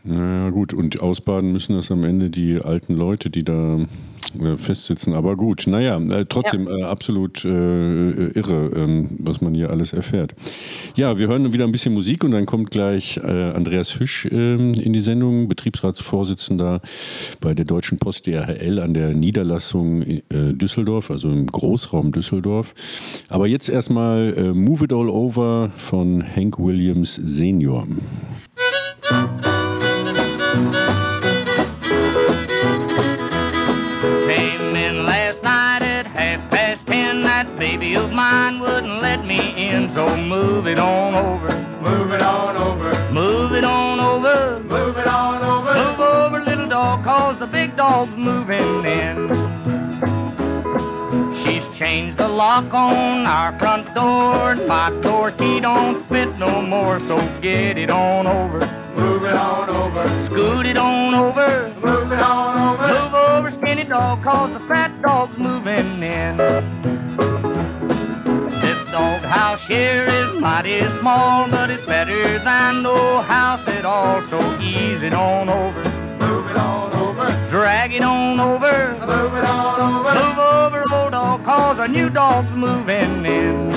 Naja, 0.05 0.51
gut, 0.51 0.73
und 0.73 1.01
ausbaden 1.01 1.51
müssen 1.51 1.75
das 1.75 1.91
am 1.91 2.05
Ende 2.05 2.31
die 2.31 2.61
alten 2.61 2.95
Leute, 2.95 3.29
die 3.29 3.43
da 3.43 3.81
festsitzen. 4.57 5.14
Aber 5.14 5.37
gut, 5.37 5.66
naja, 5.66 5.99
äh, 5.99 6.25
trotzdem 6.29 6.66
ja. 6.66 6.79
äh, 6.79 6.83
absolut 6.83 7.44
äh, 7.44 7.49
irre, 7.49 8.70
ähm, 8.75 9.11
was 9.18 9.40
man 9.40 9.55
hier 9.55 9.70
alles 9.70 9.92
erfährt. 9.92 10.35
Ja, 10.96 11.18
wir 11.18 11.29
hören 11.29 11.53
wieder 11.53 11.64
ein 11.64 11.72
bisschen 11.72 11.94
Musik 11.94 12.25
und 12.25 12.33
dann 12.33 12.46
kommt 12.46 12.70
gleich 12.70 13.18
äh, 13.18 13.20
Andreas 13.27 13.99
Hüsch 13.99 14.27
ähm, 14.31 14.75
in 14.75 14.92
die 14.92 15.01
Sendung, 15.01 15.49
Betriebsratsvorsitzender 15.49 16.81
bei 17.40 17.55
der 17.55 17.64
Deutschen 17.64 17.99
Post 17.99 18.27
DHL 18.27 18.81
an 18.81 18.94
der 18.94 19.14
Niederlassung 19.14 20.03
äh, 20.03 20.20
Düsseldorf, 20.31 21.11
also 21.11 21.29
im 21.29 21.46
Großraum 21.46 22.12
Düsseldorf. 22.12 22.75
Aber 23.29 23.46
jetzt 23.46 23.68
erstmal 23.68 24.55
Move 24.55 24.85
It 24.85 24.92
All 24.92 25.09
Over 25.09 25.70
von 25.77 26.22
Hank 26.22 26.59
Williams 26.59 27.14
Senior. 27.14 27.87
baby 30.57 31.06
me 39.37 39.68
in, 39.68 39.88
so 39.88 40.16
move 40.16 40.66
it 40.66 40.79
on 40.79 41.14
over. 41.14 41.49
Move 41.83 42.12
it 42.12 42.22
on 42.22 42.57
over. 42.57 43.12
Move 43.12 43.53
it 43.53 43.64
on 43.64 44.01
over. 44.01 44.61
Move 44.61 44.96
it 44.96 45.07
on 45.07 45.42
over. 45.42 45.75
Move 45.75 46.01
over, 46.01 46.40
little 46.40 46.68
dog, 46.68 47.05
cause 47.05 47.38
the 47.38 47.46
big 47.46 47.77
dog's 47.77 48.16
moving 48.16 48.85
in. 48.85 49.29
She's 51.35 51.66
changed 51.68 52.16
the 52.16 52.29
lock 52.29 52.72
on 52.75 53.27
our 53.27 53.57
front 53.59 53.94
door, 53.94 54.53
and 54.53 54.66
my 54.66 54.90
door 55.01 55.31
key 55.31 55.61
don't 55.61 56.03
fit 56.07 56.37
no 56.38 56.62
more, 56.62 56.99
so 56.99 57.16
get 57.40 57.79
it 57.79 57.90
on 57.90 58.27
over. 58.27 58.61
Move 58.96 59.25
it 59.25 59.35
on 59.35 59.68
over. 59.68 60.20
Scoot 60.25 60.66
it 60.66 60.79
on 60.79 61.14
over. 61.14 61.72
Move 61.81 62.12
it 62.12 62.20
on 62.20 62.75
over. 62.75 62.88
Move 62.88 63.14
over, 63.14 63.51
skinny 63.51 63.85
dog, 63.85 64.22
cause 64.22 64.53
the 64.53 64.61
fat 64.61 64.90
dog's 65.03 65.38
moving 65.38 66.03
in 66.03 66.76
dog 68.97 69.23
house. 69.23 69.67
Here 69.67 70.07
is 70.07 70.33
mighty 70.41 70.89
small, 70.99 71.49
but 71.51 71.71
it's 71.71 71.85
better 71.85 72.39
than 72.39 72.83
no 72.83 73.21
house 73.21 73.67
at 73.69 73.85
all. 73.85 74.23
So 74.23 74.39
ease 74.59 75.03
it 75.03 75.13
on 75.13 75.51
over, 75.51 75.85
move 76.25 76.47
it 76.51 76.57
on 76.57 76.95
over, 76.95 77.27
drag 77.51 77.93
it 77.93 78.03
on 78.03 78.41
over, 78.41 78.97
move 79.01 79.35
it 79.35 79.45
on 79.45 79.81
over, 79.89 80.15
move 80.23 80.39
over, 80.39 80.81
old 80.95 81.13
dog, 81.13 81.45
cause 81.45 81.79
a 81.79 81.87
new 81.87 82.09
dog's 82.09 82.51
moving 82.57 83.27
in. 83.27 83.77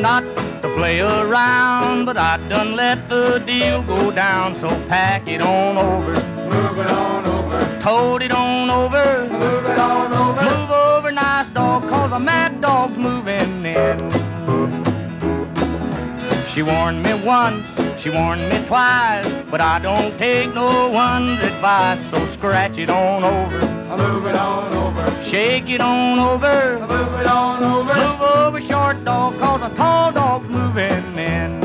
Not 0.00 0.22
to 0.62 0.74
play 0.76 1.00
around, 1.00 2.06
but 2.06 2.16
I 2.16 2.38
done 2.48 2.74
let 2.74 3.08
the 3.08 3.38
deal 3.40 3.82
go 3.82 4.10
down, 4.10 4.54
so 4.54 4.68
pack 4.88 5.28
it 5.28 5.42
on 5.42 5.76
over. 5.76 6.12
Move 6.48 6.78
it 6.78 6.86
on 6.90 7.26
over. 7.26 7.80
Told 7.82 8.22
it 8.22 8.32
on 8.32 8.70
over. 8.70 9.28
Move 9.30 9.66
it 9.66 9.78
on 9.78 10.12
over. 10.12 10.42
Move 10.42 10.70
over, 10.70 11.12
nice 11.12 11.48
dog, 11.50 11.88
cause 11.88 12.12
a 12.12 12.18
mad 12.18 12.60
dog's 12.60 12.96
moving 12.96 13.66
in. 13.66 14.89
She 16.60 16.64
warned 16.64 17.02
me 17.02 17.14
once, 17.14 17.66
she 17.98 18.10
warned 18.10 18.46
me 18.50 18.62
twice, 18.66 19.26
but 19.50 19.62
I 19.62 19.78
don't 19.78 20.18
take 20.18 20.52
no 20.52 20.90
one's 20.90 21.42
advice, 21.42 21.98
so 22.10 22.26
scratch 22.26 22.76
it 22.76 22.90
on 22.90 23.24
over. 23.24 23.60
Move 23.96 24.26
it 24.26 24.34
on 24.34 24.70
over. 24.74 25.22
Shake 25.22 25.70
it 25.70 25.80
on 25.80 26.18
over. 26.18 26.80
Move 26.80 27.14
it 27.18 27.26
on 27.26 27.64
over. 27.64 27.94
Move 27.94 28.20
over, 28.20 28.60
short 28.60 29.02
dog, 29.06 29.38
cause 29.38 29.62
a 29.62 29.74
tall 29.74 30.12
dog's 30.12 30.50
moving 30.50 31.18
in. 31.18 31.60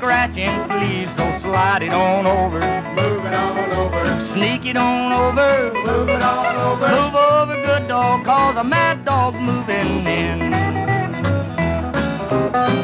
Scratching, 0.00 0.68
please 0.68 1.08
don't 1.16 1.40
slide 1.40 1.82
it 1.82 1.92
on 1.92 2.26
over. 2.26 2.60
Move 2.94 3.24
it 3.24 3.34
on 3.34 3.70
over. 3.72 4.20
Sneak 4.20 4.66
it 4.66 4.76
on 4.76 5.12
over. 5.12 5.72
Move 5.84 6.08
it 6.08 6.22
on 6.22 6.56
over. 6.56 6.88
Move 6.88 7.14
over, 7.14 7.54
good 7.66 7.88
dog, 7.88 8.24
cause 8.24 8.56
a 8.56 8.64
mad 8.64 9.04
dog's 9.04 9.38
moving 9.38 10.06
in. 10.06 10.50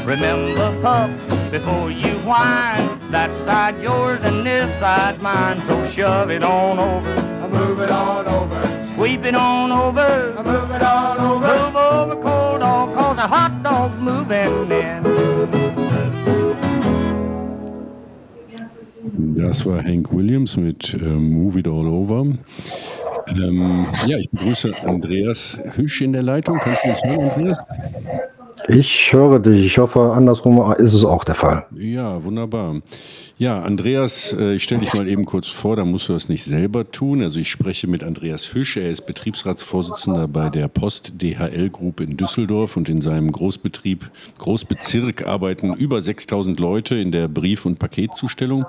Remember, 0.07 0.81
pup, 0.83 1.11
before 1.51 1.91
you 1.91 2.15
whine, 2.21 3.11
that 3.11 3.31
side 3.45 3.81
yours 3.83 4.21
and 4.23 4.47
this 4.47 4.71
side 4.79 5.21
mine, 5.21 5.61
so 5.67 5.85
shove 5.87 6.31
it 6.31 6.43
on 6.43 6.79
over. 6.79 7.49
Move 7.49 7.81
it 7.81 7.91
on 7.91 8.27
over. 8.27 8.93
Sweep 8.95 9.25
it 9.25 9.35
on 9.35 9.73
over. 9.73 10.35
Move 10.45 10.71
it 10.71 10.83
on 10.83 11.19
over. 11.19 11.47
Move 11.47 11.77
over, 11.77 12.23
cold 12.23 12.56
dog's 13.67 13.99
moving 13.99 14.71
in. 14.71 15.03
Das 19.37 19.65
war 19.67 19.83
Hank 19.83 20.13
Williams 20.13 20.57
mit 20.57 20.95
äh, 20.95 20.99
Move 21.07 21.61
It 21.61 21.67
All 21.67 21.87
Over. 21.87 22.27
Ähm, 23.29 23.87
ja, 24.07 24.19
ich 24.19 24.31
begrüße 24.31 24.73
Andreas 24.85 25.59
Hüsch 25.75 26.01
in 26.01 26.13
der 26.13 26.23
Leitung. 26.23 26.59
Kannst 26.59 26.85
du 26.85 26.91
uns 26.91 27.03
hören, 27.05 27.31
Andreas? 27.31 27.59
Ich 28.69 29.13
höre 29.13 29.39
dich. 29.39 29.65
Ich 29.65 29.79
hoffe, 29.79 30.13
andersrum 30.13 30.75
ist 30.79 30.93
es 30.93 31.05
auch 31.05 31.23
der 31.25 31.37
Fall. 31.37 31.67
Ja, 31.77 32.25
wunderbar. 32.25 32.81
Ja, 33.39 33.63
Andreas, 33.63 34.33
äh, 34.33 34.55
ich 34.55 34.65
stelle 34.65 34.81
dich 34.81 34.95
mal 34.95 35.07
eben 35.07 35.25
kurz 35.25 35.47
vor, 35.47 35.77
da 35.77 35.85
musst 35.85 36.09
du 36.09 36.15
das 36.15 36.29
nicht 36.29 36.43
selber 36.43 36.91
tun. 36.91 37.23
Also 37.23 37.39
ich 37.39 37.51
spreche 37.51 37.87
mit 37.87 38.03
Andreas 38.03 38.55
Hüsch, 38.55 38.77
er 38.77 38.91
ist 38.91 39.03
Betriebsratsvorsitzender 39.03 40.27
bei 40.27 40.49
der 40.49 40.69
Post 40.69 41.13
DHL 41.21 41.69
Group 41.71 42.01
in 42.01 42.17
Düsseldorf 42.17 42.77
und 42.77 42.89
in 42.89 43.03
seinem 43.03 43.31
Großbetrieb, 43.31 44.11
Großbezirk 44.39 45.27
arbeiten 45.27 45.75
über 45.75 46.03
6000 46.03 46.59
Leute 46.59 46.97
in 46.97 47.13
der 47.13 47.29
Brief- 47.29 47.67
und 47.67 47.79
Paketzustellung. 47.79 48.65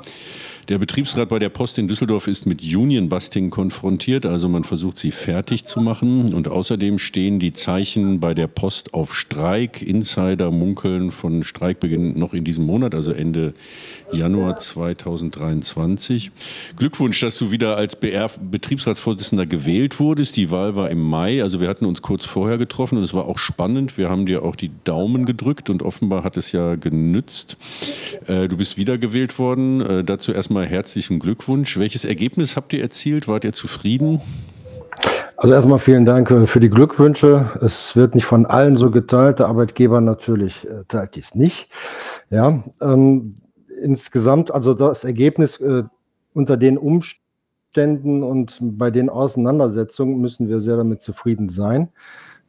Der 0.69 0.79
Betriebsrat 0.79 1.29
bei 1.29 1.39
der 1.39 1.47
Post 1.47 1.77
in 1.77 1.87
Düsseldorf 1.87 2.27
ist 2.27 2.45
mit 2.45 2.61
Union-Busting 2.61 3.51
konfrontiert, 3.51 4.25
also 4.25 4.49
man 4.49 4.65
versucht 4.65 4.97
sie 4.97 5.11
fertig 5.11 5.63
zu 5.63 5.79
machen. 5.79 6.33
Und 6.33 6.49
außerdem 6.49 6.99
stehen 6.99 7.39
die 7.39 7.53
Zeichen 7.53 8.19
bei 8.19 8.33
der 8.33 8.47
Post 8.47 8.93
auf 8.93 9.15
Streik. 9.15 9.81
Insider 9.81 10.51
munkeln 10.51 11.11
von 11.11 11.43
Streikbeginn 11.43 12.19
noch 12.19 12.33
in 12.33 12.43
diesem 12.43 12.65
Monat, 12.65 12.95
also 12.95 13.13
Ende 13.13 13.53
Januar 14.11 14.55
2023. 14.55 16.31
Glückwunsch, 16.77 17.19
dass 17.19 17.37
du 17.37 17.51
wieder 17.51 17.75
als 17.75 17.95
BR 17.95 18.29
Betriebsratsvorsitzender 18.39 19.45
gewählt 19.45 19.99
wurdest. 19.99 20.37
Die 20.37 20.49
Wahl 20.49 20.75
war 20.75 20.89
im 20.89 21.01
Mai, 21.01 21.43
also 21.43 21.59
wir 21.59 21.67
hatten 21.67 21.85
uns 21.85 22.01
kurz 22.01 22.25
vorher 22.25 22.57
getroffen 22.57 22.97
und 22.97 23.03
es 23.03 23.13
war 23.13 23.25
auch 23.25 23.37
spannend. 23.37 23.97
Wir 23.97 24.09
haben 24.09 24.25
dir 24.25 24.43
auch 24.43 24.55
die 24.55 24.71
Daumen 24.83 25.25
gedrückt 25.25 25.69
und 25.69 25.83
offenbar 25.83 26.23
hat 26.23 26.37
es 26.37 26.51
ja 26.51 26.75
genützt. 26.75 27.57
Äh, 28.27 28.47
du 28.47 28.57
bist 28.57 28.77
wiedergewählt 28.77 29.37
worden. 29.39 29.81
Äh, 29.81 30.03
dazu 30.03 30.31
erstmal 30.31 30.65
herzlichen 30.65 31.19
Glückwunsch. 31.19 31.77
Welches 31.77 32.05
Ergebnis 32.05 32.55
habt 32.55 32.73
ihr 32.73 32.81
erzielt? 32.81 33.27
Wart 33.27 33.43
ihr 33.43 33.53
zufrieden? 33.53 34.21
Also 35.35 35.53
erstmal 35.53 35.79
vielen 35.79 36.05
Dank 36.05 36.31
äh, 36.31 36.47
für 36.47 36.61
die 36.61 36.69
Glückwünsche. 36.69 37.51
Es 37.61 37.95
wird 37.95 38.15
nicht 38.15 38.25
von 38.25 38.45
allen 38.45 38.77
so 38.77 38.89
geteilt. 38.89 39.39
Der 39.39 39.47
Arbeitgeber 39.47 39.99
natürlich 39.99 40.65
teilt 40.87 41.15
dies 41.15 41.35
nicht. 41.35 41.69
Ja, 42.29 42.63
ähm, 42.81 43.35
insgesamt, 43.77 44.51
also 44.51 44.73
das 44.73 45.03
Ergebnis 45.03 45.59
äh, 45.59 45.83
unter 46.33 46.57
den 46.57 46.77
Umständen 46.77 48.23
und 48.23 48.57
bei 48.61 48.91
den 48.91 49.09
Auseinandersetzungen 49.09 50.19
müssen 50.19 50.49
wir 50.49 50.61
sehr 50.61 50.77
damit 50.77 51.01
zufrieden 51.01 51.49
sein. 51.49 51.89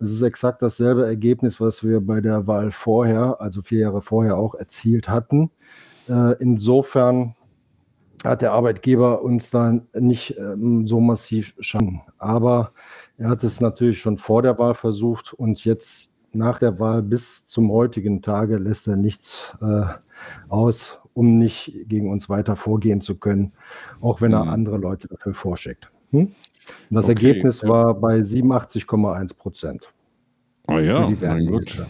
Es 0.00 0.10
ist 0.10 0.22
exakt 0.22 0.62
dasselbe 0.62 1.06
Ergebnis, 1.06 1.60
was 1.60 1.82
wir 1.82 2.00
bei 2.00 2.20
der 2.20 2.46
Wahl 2.46 2.70
vorher, 2.70 3.40
also 3.40 3.62
vier 3.62 3.80
Jahre 3.80 4.00
vorher 4.00 4.36
auch 4.36 4.54
erzielt 4.54 5.08
hatten. 5.08 5.50
Äh, 6.08 6.34
insofern 6.40 7.34
hat 8.24 8.42
der 8.42 8.52
Arbeitgeber 8.52 9.22
uns 9.22 9.50
dann 9.50 9.86
nicht 9.94 10.36
ähm, 10.38 10.86
so 10.86 11.00
massiv 11.00 11.54
schaden. 11.60 12.02
Aber 12.18 12.72
er 13.16 13.28
hat 13.28 13.44
es 13.44 13.60
natürlich 13.60 14.00
schon 14.00 14.18
vor 14.18 14.42
der 14.42 14.58
Wahl 14.58 14.74
versucht 14.74 15.32
und 15.32 15.64
jetzt 15.64 16.10
nach 16.32 16.58
der 16.58 16.78
Wahl 16.78 17.02
bis 17.02 17.46
zum 17.46 17.70
heutigen 17.72 18.22
Tage 18.22 18.58
lässt 18.58 18.86
er 18.86 18.96
nichts 18.96 19.56
äh, 19.60 19.84
aus, 20.48 20.98
um 21.18 21.36
nicht 21.36 21.72
gegen 21.88 22.10
uns 22.10 22.28
weiter 22.28 22.54
vorgehen 22.54 23.00
zu 23.00 23.16
können, 23.16 23.52
auch 24.00 24.20
wenn 24.20 24.32
er 24.32 24.44
mhm. 24.44 24.50
andere 24.50 24.76
Leute 24.76 25.08
dafür 25.08 25.34
vorschickt. 25.34 25.90
Hm? 26.12 26.30
das 26.90 27.08
okay. 27.08 27.26
Ergebnis 27.26 27.66
war 27.66 27.94
bei 27.94 28.20
87,1 28.20 29.34
Prozent. 29.36 29.92
Ah 30.68 30.78
ja, 30.78 31.10
mein 31.20 31.46
Gott. 31.46 31.82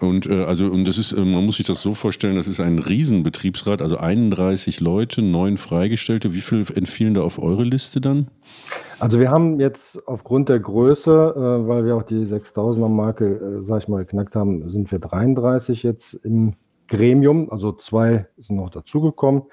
Und 0.00 0.26
äh, 0.26 0.42
also 0.42 0.66
und 0.66 0.88
das 0.88 0.98
ist, 0.98 1.12
äh, 1.12 1.20
man 1.20 1.46
muss 1.46 1.58
sich 1.58 1.66
das 1.66 1.82
so 1.82 1.94
vorstellen, 1.94 2.34
das 2.34 2.48
ist 2.48 2.58
ein 2.58 2.80
Riesenbetriebsrat, 2.80 3.80
also 3.80 3.98
31 3.98 4.80
Leute, 4.80 5.22
neun 5.22 5.56
Freigestellte. 5.56 6.34
Wie 6.34 6.40
viel 6.40 6.64
entfielen 6.74 7.14
da 7.14 7.20
auf 7.20 7.38
eure 7.38 7.62
Liste 7.62 8.00
dann? 8.00 8.26
Also 8.98 9.20
wir 9.20 9.30
haben 9.30 9.60
jetzt 9.60 10.00
aufgrund 10.08 10.48
der 10.48 10.58
Größe, 10.58 11.10
äh, 11.36 11.68
weil 11.68 11.84
wir 11.84 11.94
auch 11.94 12.02
die 12.02 12.24
6000er 12.24 12.88
Marke, 12.88 13.60
äh, 13.60 13.62
sag 13.62 13.82
ich 13.82 13.88
mal, 13.88 13.98
geknackt 13.98 14.34
haben, 14.34 14.68
sind 14.68 14.90
wir 14.90 14.98
33 14.98 15.84
jetzt 15.84 16.14
im 16.24 16.54
Gremium, 16.88 17.50
also 17.50 17.72
zwei 17.72 18.26
sind 18.36 18.56
noch 18.56 18.70
dazugekommen. 18.70 19.44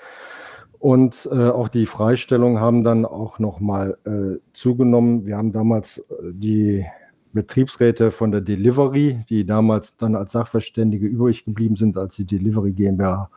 Und 0.79 1.27
äh, 1.31 1.49
auch 1.49 1.67
die 1.67 1.85
Freistellungen 1.85 2.59
haben 2.59 2.83
dann 2.83 3.05
auch 3.05 3.39
nochmal 3.39 3.97
äh, 4.05 4.39
zugenommen. 4.53 5.25
Wir 5.25 5.37
haben 5.37 5.51
damals 5.51 5.99
äh, 5.99 6.31
die 6.31 6.85
Betriebsräte 7.33 8.11
von 8.11 8.31
der 8.31 8.41
Delivery, 8.41 9.25
die 9.29 9.45
damals 9.45 9.95
dann 9.97 10.15
als 10.15 10.33
Sachverständige 10.33 11.07
übrig 11.07 11.45
geblieben 11.45 11.75
sind, 11.75 11.97
als 11.97 12.15
die 12.15 12.25
Delivery 12.25 12.71
GmbH, 12.71 13.29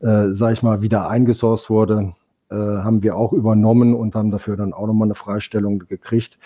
äh, 0.00 0.28
sage 0.28 0.54
ich 0.54 0.62
mal, 0.62 0.82
wieder 0.82 1.08
eingesourced 1.08 1.70
wurde, 1.70 2.14
äh, 2.50 2.54
haben 2.54 3.02
wir 3.02 3.16
auch 3.16 3.32
übernommen 3.32 3.94
und 3.94 4.14
haben 4.14 4.30
dafür 4.30 4.56
dann 4.56 4.74
auch 4.74 4.86
nochmal 4.86 5.06
eine 5.06 5.14
Freistellung 5.14 5.80
gekriegt, 5.80 6.38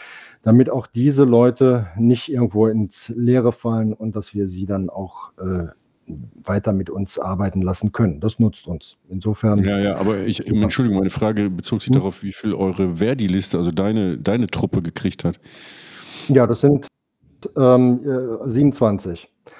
damit 0.42 0.70
auch 0.70 0.86
diese 0.86 1.24
Leute 1.24 1.88
nicht 1.96 2.30
irgendwo 2.30 2.68
ins 2.68 3.08
Leere 3.08 3.52
fallen 3.52 3.92
und 3.92 4.14
dass 4.14 4.32
wir 4.32 4.48
sie 4.48 4.66
dann 4.66 4.88
auch 4.88 5.32
äh, 5.38 5.66
weiter 6.42 6.72
mit 6.72 6.90
uns 6.90 7.18
arbeiten 7.18 7.62
lassen 7.62 7.92
können. 7.92 8.20
Das 8.20 8.38
nutzt 8.38 8.66
uns. 8.66 8.96
Insofern. 9.08 9.62
Ja, 9.64 9.78
ja, 9.78 9.96
aber 9.96 10.20
ich, 10.20 10.46
Entschuldigung, 10.46 10.98
meine 10.98 11.10
Frage 11.10 11.50
bezog 11.50 11.80
sich 11.80 11.88
hm? 11.88 12.00
darauf, 12.00 12.22
wie 12.22 12.32
viel 12.32 12.54
eure 12.54 12.96
Verdi-Liste, 12.96 13.56
also 13.56 13.70
deine, 13.70 14.18
deine 14.18 14.46
Truppe 14.46 14.82
gekriegt 14.82 15.24
hat. 15.24 15.40
Ja, 16.28 16.46
das 16.46 16.60
sind 16.60 16.86
ähm, 17.56 18.00
27. 18.46 19.24
Äh, 19.24 19.50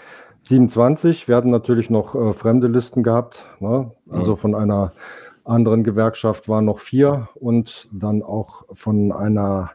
27. 0.45 1.27
Wir 1.27 1.37
hatten 1.37 1.51
natürlich 1.51 1.91
noch 1.91 2.15
äh, 2.15 2.33
fremde 2.33 2.69
Listen 2.69 3.03
gehabt. 3.03 3.45
Ne? 3.61 3.91
Also 4.09 4.33
ja. 4.33 4.37
von 4.37 4.55
einer 4.55 4.93
anderen 5.45 5.85
Gewerkschaft 5.85 6.49
waren 6.49 6.65
noch 6.65 6.79
vier 6.79 7.29
und 7.35 7.89
dann 7.93 8.23
auch 8.23 8.65
von 8.73 9.13
einer 9.13 9.71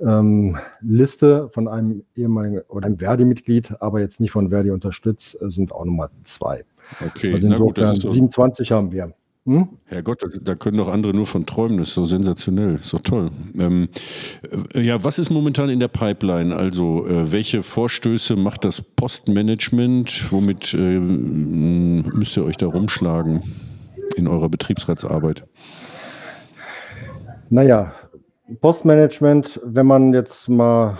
ähm, 0.00 0.58
Liste 0.80 1.48
von 1.50 1.68
einem 1.68 2.04
ehemaligen 2.16 2.60
oder 2.68 2.86
einem 2.86 2.98
Verdi-Mitglied, 2.98 3.80
aber 3.80 4.00
jetzt 4.00 4.20
nicht 4.20 4.32
von 4.32 4.50
Verdi 4.50 4.70
unterstützt, 4.70 5.40
äh, 5.40 5.50
sind 5.50 5.72
auch 5.72 5.84
nochmal 5.84 6.10
zwei. 6.24 6.64
Okay, 7.04 7.32
also 7.34 7.46
insofern 7.46 7.94
gut, 7.94 8.12
27 8.12 8.72
haben 8.72 8.92
wir. 8.92 9.14
Hm? 9.46 9.68
Herrgott, 9.84 10.24
da 10.42 10.54
können 10.54 10.78
doch 10.78 10.88
andere 10.88 11.12
nur 11.12 11.26
von 11.26 11.44
träumen. 11.44 11.76
Das 11.76 11.88
ist 11.88 11.94
so 11.94 12.06
sensationell. 12.06 12.78
Doch 12.90 13.00
toll. 13.02 13.30
Ähm, 13.58 13.88
äh, 14.74 14.80
ja, 14.80 15.04
was 15.04 15.18
ist 15.18 15.30
momentan 15.30 15.68
in 15.68 15.80
der 15.80 15.88
Pipeline? 15.88 16.56
Also, 16.56 17.06
äh, 17.06 17.30
welche 17.30 17.62
Vorstöße 17.62 18.36
macht 18.36 18.64
das 18.64 18.80
Postmanagement? 18.80 20.32
Womit 20.32 20.72
äh, 20.72 20.98
müsst 20.98 22.38
ihr 22.38 22.44
euch 22.44 22.56
da 22.56 22.66
rumschlagen 22.66 23.42
in 24.16 24.28
eurer 24.28 24.48
Betriebsratsarbeit? 24.48 25.44
Naja, 27.50 27.92
Postmanagement, 28.60 29.58
wenn 29.64 29.86
man 29.86 30.12
jetzt 30.12 30.48
mal 30.50 30.98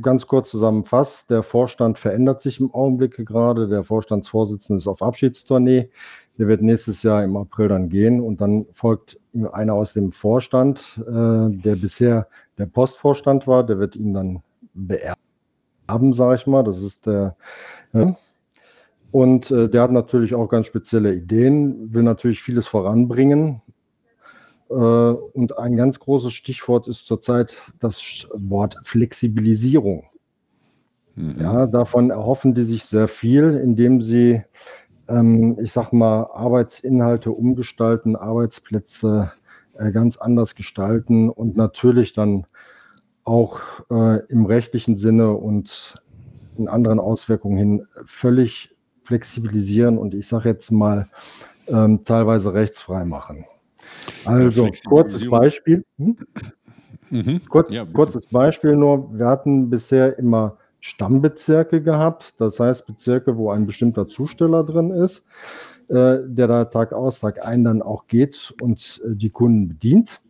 ganz 0.00 0.26
kurz 0.26 0.50
zusammenfasst, 0.50 1.28
der 1.28 1.42
Vorstand 1.42 1.98
verändert 1.98 2.40
sich 2.40 2.60
im 2.60 2.72
Augenblick 2.72 3.26
gerade. 3.26 3.68
Der 3.68 3.84
Vorstandsvorsitzende 3.84 4.78
ist 4.78 4.86
auf 4.86 5.02
Abschiedstournee. 5.02 5.90
Der 6.38 6.48
wird 6.48 6.62
nächstes 6.62 7.02
Jahr 7.02 7.22
im 7.24 7.36
April 7.36 7.68
dann 7.68 7.90
gehen 7.90 8.22
und 8.22 8.40
dann 8.40 8.66
folgt 8.72 9.18
einer 9.52 9.74
aus 9.74 9.92
dem 9.92 10.12
Vorstand, 10.12 10.98
äh, 11.00 11.50
der 11.50 11.76
bisher 11.76 12.28
der 12.56 12.66
Postvorstand 12.66 13.46
war, 13.46 13.66
der 13.66 13.78
wird 13.78 13.94
ihn 13.94 14.14
dann 14.14 14.42
beerben, 14.72 16.12
sage 16.12 16.36
ich 16.36 16.46
mal. 16.46 16.64
Das 16.64 16.80
ist 16.80 17.06
der. 17.06 17.36
Und 19.10 19.50
äh, 19.50 19.68
der 19.68 19.82
hat 19.82 19.90
natürlich 19.90 20.34
auch 20.34 20.48
ganz 20.48 20.66
spezielle 20.66 21.14
Ideen, 21.14 21.94
will 21.94 22.02
natürlich 22.02 22.42
vieles 22.42 22.66
voranbringen. 22.66 23.62
Äh, 24.70 24.74
und 24.74 25.58
ein 25.58 25.76
ganz 25.76 25.98
großes 25.98 26.32
Stichwort 26.32 26.88
ist 26.88 27.06
zurzeit 27.06 27.56
das 27.80 28.26
Wort 28.32 28.76
Flexibilisierung. 28.84 30.04
Mhm. 31.14 31.40
Ja, 31.40 31.66
davon 31.66 32.10
erhoffen 32.10 32.54
die 32.54 32.64
sich 32.64 32.84
sehr 32.84 33.08
viel, 33.08 33.54
indem 33.54 34.00
sie 34.00 34.42
ähm, 35.08 35.58
ich 35.60 35.72
sag 35.72 35.92
mal, 35.92 36.28
Arbeitsinhalte 36.32 37.32
umgestalten, 37.32 38.16
Arbeitsplätze 38.16 39.32
äh, 39.76 39.90
ganz 39.90 40.16
anders 40.16 40.54
gestalten 40.54 41.30
und 41.30 41.56
natürlich 41.56 42.12
dann 42.12 42.46
auch 43.24 43.60
äh, 43.90 44.24
im 44.26 44.46
rechtlichen 44.46 44.96
Sinne 44.96 45.32
und 45.32 45.94
in 46.56 46.68
anderen 46.68 46.98
Auswirkungen 46.98 47.56
hin 47.56 47.86
völlig 48.04 48.74
flexibilisieren 49.02 49.98
und 49.98 50.14
ich 50.14 50.26
sage 50.26 50.48
jetzt 50.48 50.70
mal 50.70 51.08
ähm, 51.66 52.04
teilweise 52.04 52.52
rechtsfrei 52.52 53.04
machen. 53.04 53.46
Also 54.24 54.68
kurzes 54.86 55.28
Beispiel. 55.28 55.84
Hm? 55.98 56.16
Mhm. 57.10 57.40
Kurz, 57.48 57.74
ja, 57.74 57.84
kurzes 57.84 58.26
Beispiel 58.26 58.76
nur. 58.76 59.18
Wir 59.18 59.26
hatten 59.26 59.70
bisher 59.70 60.18
immer 60.18 60.58
Stammbezirke 60.80 61.82
gehabt, 61.82 62.34
das 62.38 62.60
heißt 62.60 62.86
Bezirke, 62.86 63.36
wo 63.36 63.50
ein 63.50 63.66
bestimmter 63.66 64.08
Zusteller 64.08 64.64
drin 64.64 64.90
ist, 64.90 65.24
äh, 65.88 66.18
der 66.24 66.46
da 66.46 66.64
Tag 66.66 66.92
aus, 66.92 67.20
Tag 67.20 67.44
ein 67.44 67.64
dann 67.64 67.82
auch 67.82 68.06
geht 68.06 68.54
und 68.60 69.00
äh, 69.04 69.14
die 69.14 69.30
Kunden 69.30 69.68
bedient. 69.68 70.20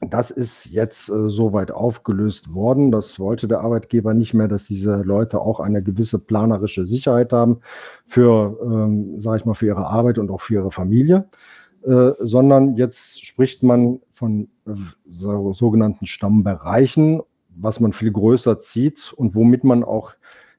Das 0.00 0.30
ist 0.30 0.66
jetzt 0.66 1.08
äh, 1.08 1.28
soweit 1.28 1.70
aufgelöst 1.70 2.52
worden. 2.52 2.90
Das 2.90 3.18
wollte 3.18 3.48
der 3.48 3.60
Arbeitgeber 3.60 4.14
nicht 4.14 4.34
mehr, 4.34 4.46
dass 4.46 4.64
diese 4.64 4.96
Leute 5.02 5.40
auch 5.40 5.58
eine 5.58 5.82
gewisse 5.82 6.18
planerische 6.18 6.84
Sicherheit 6.84 7.32
haben 7.32 7.60
für, 8.06 8.58
ähm, 8.62 9.20
sage 9.20 9.38
ich 9.38 9.44
mal, 9.44 9.54
für 9.54 9.66
ihre 9.66 9.86
Arbeit 9.86 10.18
und 10.18 10.30
auch 10.30 10.42
für 10.42 10.54
ihre 10.54 10.70
Familie, 10.70 11.28
äh, 11.86 12.12
sondern 12.18 12.76
jetzt 12.76 13.24
spricht 13.24 13.62
man 13.62 14.00
von 14.12 14.48
äh, 14.66 14.72
so, 15.06 15.52
sogenannten 15.54 16.06
Stammbereichen 16.06 17.22
was 17.56 17.80
man 17.80 17.92
viel 17.92 18.12
größer 18.12 18.60
zieht 18.60 19.12
und 19.16 19.34
womit 19.34 19.64
man 19.64 19.82
auch 19.82 20.12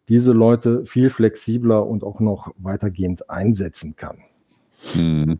diese 0.10 0.32
Leute 0.32 0.86
viel 0.86 1.10
flexibler 1.10 1.86
und 1.86 2.04
auch 2.04 2.20
noch 2.20 2.54
weitergehend 2.58 3.30
einsetzen 3.30 3.96
kann. 3.96 4.20
Mhm. 4.94 5.40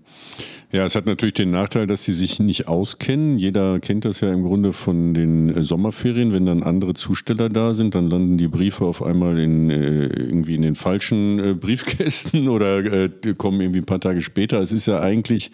Ja, 0.70 0.86
es 0.86 0.96
hat 0.96 1.06
natürlich 1.06 1.34
den 1.34 1.52
Nachteil, 1.52 1.88
dass 1.88 2.04
sie 2.04 2.12
sich 2.12 2.42
nicht 2.42 2.68
auskennen. 2.68 3.38
Jeder 3.38 3.80
kennt 3.80 4.04
das 4.04 4.20
ja 4.20 4.34
im 4.34 4.44
Grunde 4.44 4.74
von 4.74 5.14
den 5.14 5.56
äh, 5.56 5.64
Sommerferien. 5.64 6.34
Wenn 6.34 6.46
dann 6.46 6.62
andere 6.62 6.94
Zusteller 6.94 7.48
da 7.48 7.74
sind, 7.74 7.96
dann 7.96 8.10
landen 8.10 8.38
die 8.38 8.50
Briefe 8.50 8.84
auf 8.84 9.02
einmal 9.02 9.40
in, 9.40 9.70
äh, 9.70 10.08
irgendwie 10.08 10.56
in 10.56 10.64
den 10.64 10.76
falschen 10.76 11.40
äh, 11.40 11.54
Briefkästen 11.54 12.50
oder 12.50 13.08
kommen 13.38 13.62
irgendwie 13.62 13.80
ein 13.80 13.86
paar 13.86 14.02
Tage 14.02 14.20
später. 14.20 14.60
Es 14.60 14.74
ist 14.74 14.88
ja 14.88 15.00
eigentlich 15.00 15.52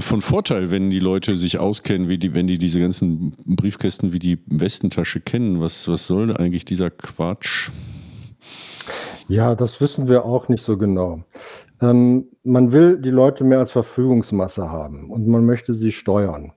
von 0.00 0.20
Vorteil, 0.20 0.70
wenn 0.70 0.90
die 0.90 1.00
Leute 1.00 1.34
sich 1.36 1.58
auskennen, 1.58 2.10
wie 2.10 2.18
die, 2.18 2.34
wenn 2.34 2.46
die 2.46 2.58
diese 2.58 2.80
ganzen 2.80 3.32
Briefkästen 3.46 4.12
wie 4.12 4.18
die 4.18 4.38
Westentasche 4.44 5.20
kennen. 5.20 5.60
Was, 5.60 5.88
was 5.88 6.06
soll 6.06 6.36
eigentlich 6.36 6.66
dieser 6.66 6.90
Quatsch? 6.90 7.70
Ja, 9.28 9.54
das 9.54 9.80
wissen 9.80 10.08
wir 10.08 10.24
auch 10.26 10.48
nicht 10.48 10.62
so 10.62 10.76
genau. 10.76 11.24
Ähm, 11.82 12.28
man 12.44 12.72
will 12.72 12.98
die 12.98 13.10
Leute 13.10 13.42
mehr 13.42 13.58
als 13.58 13.72
Verfügungsmasse 13.72 14.70
haben 14.70 15.10
und 15.10 15.26
man 15.26 15.44
möchte 15.44 15.74
sie 15.74 15.90
steuern. 15.90 16.52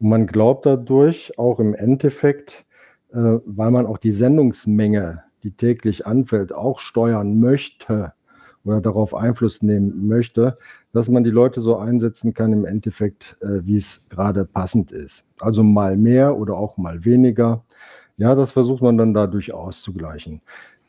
Und 0.00 0.08
man 0.08 0.26
glaubt 0.26 0.64
dadurch 0.64 1.38
auch 1.38 1.60
im 1.60 1.74
Endeffekt, 1.74 2.64
äh, 3.12 3.38
weil 3.44 3.70
man 3.70 3.86
auch 3.86 3.98
die 3.98 4.12
Sendungsmenge, 4.12 5.22
die 5.42 5.52
täglich 5.52 6.06
anfällt, 6.06 6.54
auch 6.54 6.78
steuern 6.78 7.38
möchte 7.38 8.14
oder 8.64 8.80
darauf 8.80 9.14
Einfluss 9.14 9.62
nehmen 9.62 10.06
möchte, 10.08 10.56
dass 10.92 11.08
man 11.08 11.24
die 11.24 11.30
Leute 11.30 11.60
so 11.60 11.76
einsetzen 11.76 12.32
kann 12.32 12.52
im 12.52 12.64
Endeffekt, 12.64 13.36
äh, 13.42 13.60
wie 13.64 13.76
es 13.76 14.06
gerade 14.08 14.46
passend 14.46 14.90
ist. 14.90 15.28
Also 15.40 15.62
mal 15.62 15.98
mehr 15.98 16.36
oder 16.38 16.56
auch 16.56 16.78
mal 16.78 17.04
weniger. 17.04 17.64
Ja, 18.16 18.34
das 18.34 18.52
versucht 18.52 18.82
man 18.82 18.96
dann 18.96 19.14
dadurch 19.14 19.52
auszugleichen. 19.52 20.42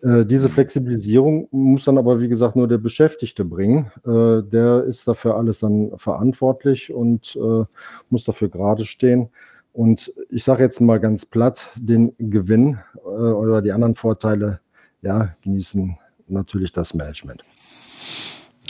Äh, 0.03 0.25
diese 0.25 0.49
Flexibilisierung 0.49 1.47
muss 1.51 1.85
dann 1.85 1.97
aber, 1.97 2.19
wie 2.19 2.27
gesagt, 2.27 2.55
nur 2.55 2.67
der 2.67 2.77
Beschäftigte 2.77 3.45
bringen. 3.45 3.91
Äh, 4.05 4.43
der 4.43 4.83
ist 4.83 5.07
dafür 5.07 5.35
alles 5.37 5.59
dann 5.59 5.91
verantwortlich 5.97 6.93
und 6.93 7.35
äh, 7.37 7.63
muss 8.09 8.25
dafür 8.25 8.49
gerade 8.49 8.85
stehen. 8.85 9.29
Und 9.71 10.13
ich 10.29 10.43
sage 10.43 10.63
jetzt 10.63 10.81
mal 10.81 10.99
ganz 10.99 11.25
platt, 11.25 11.71
den 11.75 12.13
Gewinn 12.19 12.77
oder 13.03 13.59
die 13.63 13.71
anderen 13.71 13.95
Vorteile, 13.95 14.59
ja, 15.01 15.35
genießen 15.41 15.97
natürlich 16.27 16.71
das 16.71 16.93
Management. 16.93 17.43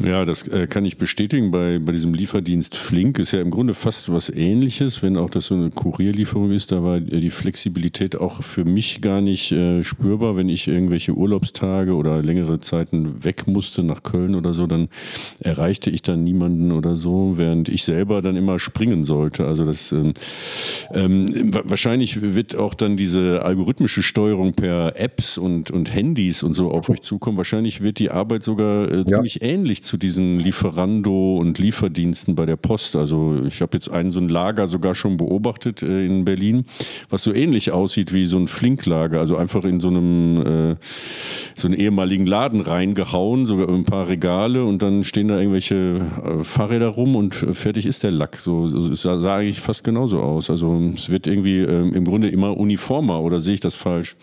Ja, 0.01 0.25
das 0.25 0.47
äh, 0.47 0.65
kann 0.65 0.85
ich 0.85 0.97
bestätigen. 0.97 1.51
Bei, 1.51 1.77
bei 1.77 1.91
diesem 1.91 2.15
Lieferdienst 2.15 2.75
Flink 2.75 3.19
ist 3.19 3.31
ja 3.31 3.41
im 3.41 3.51
Grunde 3.51 3.75
fast 3.75 4.11
was 4.11 4.31
ähnliches, 4.31 5.03
wenn 5.03 5.17
auch 5.17 5.29
das 5.29 5.45
so 5.45 5.53
eine 5.53 5.69
Kurierlieferung 5.69 6.49
ist. 6.49 6.71
Da 6.71 6.83
war 6.83 6.99
die 6.99 7.29
Flexibilität 7.29 8.15
auch 8.15 8.41
für 8.41 8.65
mich 8.65 9.01
gar 9.01 9.21
nicht 9.21 9.51
äh, 9.51 9.83
spürbar. 9.83 10.35
Wenn 10.35 10.49
ich 10.49 10.67
irgendwelche 10.67 11.13
Urlaubstage 11.13 11.93
oder 11.93 12.23
längere 12.23 12.59
Zeiten 12.59 13.23
weg 13.23 13.45
musste 13.45 13.83
nach 13.83 14.01
Köln 14.01 14.33
oder 14.33 14.55
so, 14.55 14.65
dann 14.65 14.87
erreichte 15.39 15.91
ich 15.91 16.01
dann 16.01 16.23
niemanden 16.23 16.71
oder 16.71 16.95
so, 16.95 17.33
während 17.37 17.69
ich 17.69 17.83
selber 17.83 18.23
dann 18.23 18.35
immer 18.35 18.57
springen 18.57 19.03
sollte. 19.03 19.45
Also 19.45 19.63
das 19.63 19.91
ähm, 19.91 20.15
ähm, 20.91 21.53
wahrscheinlich 21.65 22.19
wird 22.19 22.55
auch 22.55 22.73
dann 22.73 22.97
diese 22.97 23.43
algorithmische 23.43 24.01
Steuerung 24.01 24.53
per 24.53 24.99
Apps 24.99 25.37
und, 25.37 25.69
und 25.69 25.93
Handys 25.93 26.41
und 26.41 26.55
so 26.55 26.71
auf 26.71 26.89
euch 26.89 27.01
zukommen. 27.01 27.37
Wahrscheinlich 27.37 27.81
wird 27.81 27.99
die 27.99 28.09
Arbeit 28.09 28.41
sogar 28.41 28.91
äh, 28.91 29.05
ziemlich 29.05 29.35
ja. 29.35 29.49
ähnlich 29.49 29.82
zu 29.83 29.97
diesen 29.97 30.39
Lieferando- 30.39 31.37
und 31.37 31.59
Lieferdiensten 31.59 32.35
bei 32.35 32.45
der 32.45 32.55
Post. 32.55 32.95
Also 32.95 33.41
ich 33.45 33.61
habe 33.61 33.77
jetzt 33.77 33.89
einen 33.89 34.11
so 34.11 34.19
ein 34.19 34.29
Lager 34.29 34.67
sogar 34.67 34.95
schon 34.95 35.17
beobachtet 35.17 35.83
äh, 35.83 36.05
in 36.05 36.25
Berlin, 36.25 36.65
was 37.09 37.23
so 37.23 37.33
ähnlich 37.33 37.71
aussieht 37.71 38.13
wie 38.13 38.25
so 38.25 38.37
ein 38.37 38.47
Flinklager. 38.47 39.19
Also 39.19 39.37
einfach 39.37 39.65
in 39.65 39.79
so 39.79 39.89
einem 39.89 40.71
äh, 40.71 40.75
so 41.55 41.67
einen 41.67 41.77
ehemaligen 41.77 42.25
Laden 42.25 42.61
reingehauen, 42.61 43.45
sogar 43.45 43.69
ein 43.69 43.85
paar 43.85 44.07
Regale 44.07 44.63
und 44.63 44.81
dann 44.81 45.03
stehen 45.03 45.27
da 45.27 45.37
irgendwelche 45.37 46.01
äh, 46.23 46.43
Fahrräder 46.43 46.87
rum 46.87 47.15
und 47.15 47.35
fertig 47.35 47.85
ist 47.85 48.03
der 48.03 48.11
Lack. 48.11 48.37
So, 48.37 48.67
so 48.67 48.91
es 48.91 49.01
sah 49.01 49.35
eigentlich 49.35 49.61
fast 49.61 49.83
genauso 49.83 50.21
aus. 50.21 50.49
Also 50.49 50.91
es 50.95 51.09
wird 51.09 51.27
irgendwie 51.27 51.59
äh, 51.59 51.89
im 51.89 52.05
Grunde 52.05 52.29
immer 52.29 52.57
uniformer 52.57 53.21
oder 53.21 53.39
sehe 53.39 53.55
ich 53.55 53.59
das 53.59 53.75
falsch? 53.75 54.15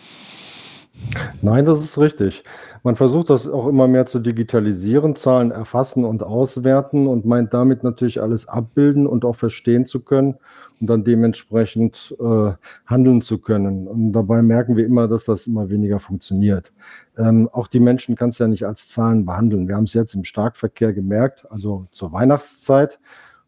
Nein, 1.41 1.65
das 1.65 1.79
ist 1.79 1.97
richtig. 1.97 2.43
Man 2.83 2.95
versucht 2.95 3.29
das 3.29 3.47
auch 3.47 3.67
immer 3.67 3.87
mehr 3.87 4.05
zu 4.05 4.19
digitalisieren, 4.19 5.15
Zahlen 5.15 5.51
erfassen 5.51 6.05
und 6.05 6.23
auswerten 6.23 7.07
und 7.07 7.25
meint 7.25 7.53
damit 7.53 7.83
natürlich 7.83 8.21
alles 8.21 8.47
abbilden 8.47 9.05
und 9.05 9.25
auch 9.25 9.35
verstehen 9.35 9.85
zu 9.85 9.99
können 9.99 10.37
und 10.79 10.87
dann 10.89 11.03
dementsprechend 11.03 12.15
äh, 12.19 12.53
handeln 12.85 13.21
zu 13.21 13.37
können. 13.37 13.87
Und 13.87 14.13
dabei 14.13 14.41
merken 14.41 14.77
wir 14.77 14.85
immer, 14.85 15.07
dass 15.07 15.25
das 15.25 15.47
immer 15.47 15.69
weniger 15.69 15.99
funktioniert. 15.99 16.71
Ähm, 17.17 17.49
auch 17.51 17.67
die 17.67 17.79
Menschen 17.79 18.15
kannst 18.15 18.39
du 18.39 18.45
ja 18.45 18.47
nicht 18.47 18.65
als 18.65 18.87
Zahlen 18.87 19.25
behandeln. 19.25 19.67
Wir 19.67 19.75
haben 19.75 19.83
es 19.83 19.93
jetzt 19.93 20.15
im 20.15 20.23
Starkverkehr 20.23 20.93
gemerkt, 20.93 21.45
also 21.51 21.87
zur 21.91 22.11
Weihnachtszeit. 22.11 22.99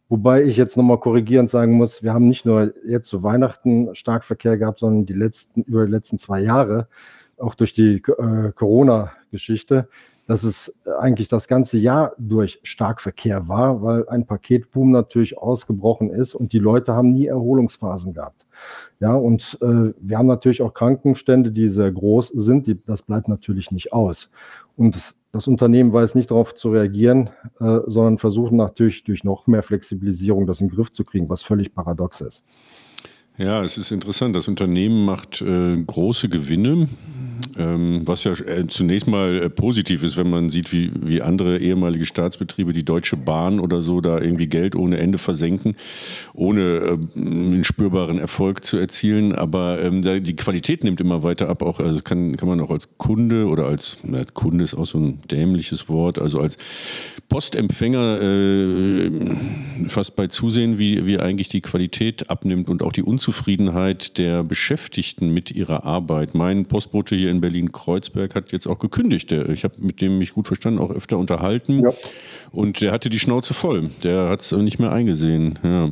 Wobei 0.10 0.44
ich 0.44 0.58
jetzt 0.58 0.78
nochmal 0.78 1.00
korrigierend 1.00 1.50
sagen 1.50 1.74
muss, 1.74 2.04
wir 2.04 2.14
haben 2.14 2.28
nicht 2.28 2.46
nur 2.46 2.74
jetzt 2.86 3.08
zu 3.08 3.24
Weihnachten 3.24 3.96
Starkverkehr 3.96 4.58
gehabt, 4.60 4.78
sondern 4.80 5.08
die 5.08 5.14
letzten, 5.14 5.64
über 5.64 5.88
die 5.88 5.92
letzten 5.92 6.20
zwei 6.20 6.42
Jahre 6.42 6.88
auch 7.44 7.56
durch 7.56 7.74
die 7.74 7.96
äh, 7.98 8.52
Corona-Geschichte, 8.56 9.88
dass 10.26 10.44
es 10.44 10.74
eigentlich 11.00 11.28
das 11.28 11.48
ganze 11.48 11.78
Jahr 11.78 12.14
durch 12.18 12.60
Starkverkehr 12.64 13.48
war, 13.48 13.82
weil 13.84 14.08
ein 14.08 14.26
Paketboom 14.26 14.92
natürlich 14.92 15.38
ausgebrochen 15.38 16.10
ist 16.10 16.34
und 16.34 16.54
die 16.54 16.60
Leute 16.60 16.94
haben 16.94 17.12
nie 17.12 17.28
Erholungsphasen 17.28 18.14
gehabt. 18.14 18.46
Ja, 19.00 19.14
und 19.14 19.58
äh, 19.62 19.94
wir 20.00 20.18
haben 20.18 20.28
natürlich 20.28 20.62
auch 20.62 20.74
Krankenstände, 20.74 21.52
die 21.52 21.68
sehr 21.68 21.92
groß 21.92 22.30
sind, 22.30 22.68
die, 22.68 22.82
das 22.86 23.02
bleibt 23.02 23.28
natürlich 23.28 23.72
nicht 23.72 23.92
aus. 23.92 24.30
Und 24.78 25.14
das 25.34 25.48
Unternehmen 25.48 25.92
weiß 25.92 26.16
nicht 26.16 26.32
darauf 26.32 26.56
zu 26.56 26.72
reagieren, 26.72 27.30
äh, 27.60 27.80
sondern 27.88 28.18
versucht 28.18 28.54
natürlich 28.54 29.04
durch 29.04 29.24
noch 29.24 29.48
mehr 29.48 29.64
Flexibilisierung 29.64 30.48
das 30.48 30.62
in 30.62 30.68
den 30.68 30.76
Griff 30.76 30.92
zu 30.92 31.04
kriegen, 31.04 31.28
was 31.28 31.44
völlig 31.44 31.74
paradox 31.74 32.22
ist. 32.22 32.46
Ja, 33.38 33.64
es 33.64 33.78
ist 33.80 33.92
interessant. 33.92 34.36
Das 34.36 34.48
Unternehmen 34.48 35.06
macht 35.06 35.42
äh, 35.42 35.76
große 35.76 36.30
Gewinne, 36.30 36.88
ähm, 37.58 38.02
was 38.06 38.24
ja 38.24 38.34
äh, 38.34 38.68
zunächst 38.68 39.08
mal 39.08 39.36
äh, 39.38 39.50
positiv 39.50 40.04
ist, 40.04 40.18
wenn 40.18 40.30
man 40.30 40.50
sieht, 40.50 40.72
wie, 40.72 40.92
wie 41.02 41.22
andere 41.22 41.58
ehemalige 41.58 42.06
Staatsbetriebe, 42.06 42.74
die 42.74 42.86
Deutsche 42.86 43.18
Bahn 43.18 43.60
oder 43.60 43.82
so, 43.82 44.02
da 44.02 44.20
irgendwie 44.20 44.48
Geld 44.48 44.76
ohne 44.76 44.98
Ende 44.98 45.18
versenken, 45.18 45.76
ohne 46.34 46.62
äh, 46.62 47.20
einen 47.20 47.64
spürbaren 47.64 48.20
Erfolg 48.20 48.64
zu 48.66 48.78
erzielen. 48.78 49.34
Aber 49.34 49.82
ähm, 49.82 50.02
die 50.24 50.36
Qualität 50.36 50.84
nimmt 50.84 51.02
immer 51.02 51.24
weiter 51.24 51.50
ab. 51.50 51.64
Auch 51.64 51.80
also 51.80 52.02
kann, 52.02 52.38
kann 52.38 52.48
man 52.48 52.62
auch 52.62 52.70
als 52.72 52.98
Kunde 52.98 53.48
oder 53.48 53.66
als 53.66 53.98
na, 54.04 54.24
Kunde 54.26 54.64
ist 54.64 54.76
auch 54.76 54.86
so 54.86 55.00
ein 55.00 55.22
dämliches 55.30 55.90
Wort, 55.90 56.20
also 56.20 56.40
als 56.40 56.58
Postempfänger 57.30 58.22
äh, 58.22 59.12
fast 59.88 60.16
bei 60.16 60.28
zusehen, 60.28 60.78
wie, 60.78 61.06
wie 61.06 61.20
eigentlich 61.20 61.50
die 61.50 61.62
Qualität 61.62 62.30
abnimmt 62.30 62.70
und 62.70 62.84
auch 62.84 62.92
die 62.92 63.04
Unzufriedenheit 63.04 63.23
der 64.18 64.44
Beschäftigten 64.44 65.34
mit 65.34 65.52
ihrer 65.52 65.86
Arbeit. 65.86 66.36
Mein 66.36 66.66
Postbote 66.66 67.16
hier 67.16 67.32
in 67.32 67.42
Berlin-Kreuzberg 67.42 68.36
hat 68.36 68.52
jetzt 68.52 68.68
auch 68.68 68.80
gekündigt. 68.80 69.32
Ich 69.32 69.64
habe 69.64 69.76
mit 69.80 70.02
dem 70.02 70.18
mich 70.18 70.34
gut 70.34 70.48
verstanden, 70.48 70.80
auch 70.80 70.92
öfter 70.92 71.18
unterhalten. 71.18 71.84
Ja. 71.84 71.92
Und 72.52 72.82
der 72.82 72.92
hatte 72.92 73.10
die 73.10 73.20
Schnauze 73.20 73.54
voll. 73.54 73.90
Der 74.04 74.30
hat 74.30 74.42
es 74.42 74.52
nicht 74.52 74.80
mehr 74.80 74.92
eingesehen. 74.92 75.60
Ja. 75.64 75.90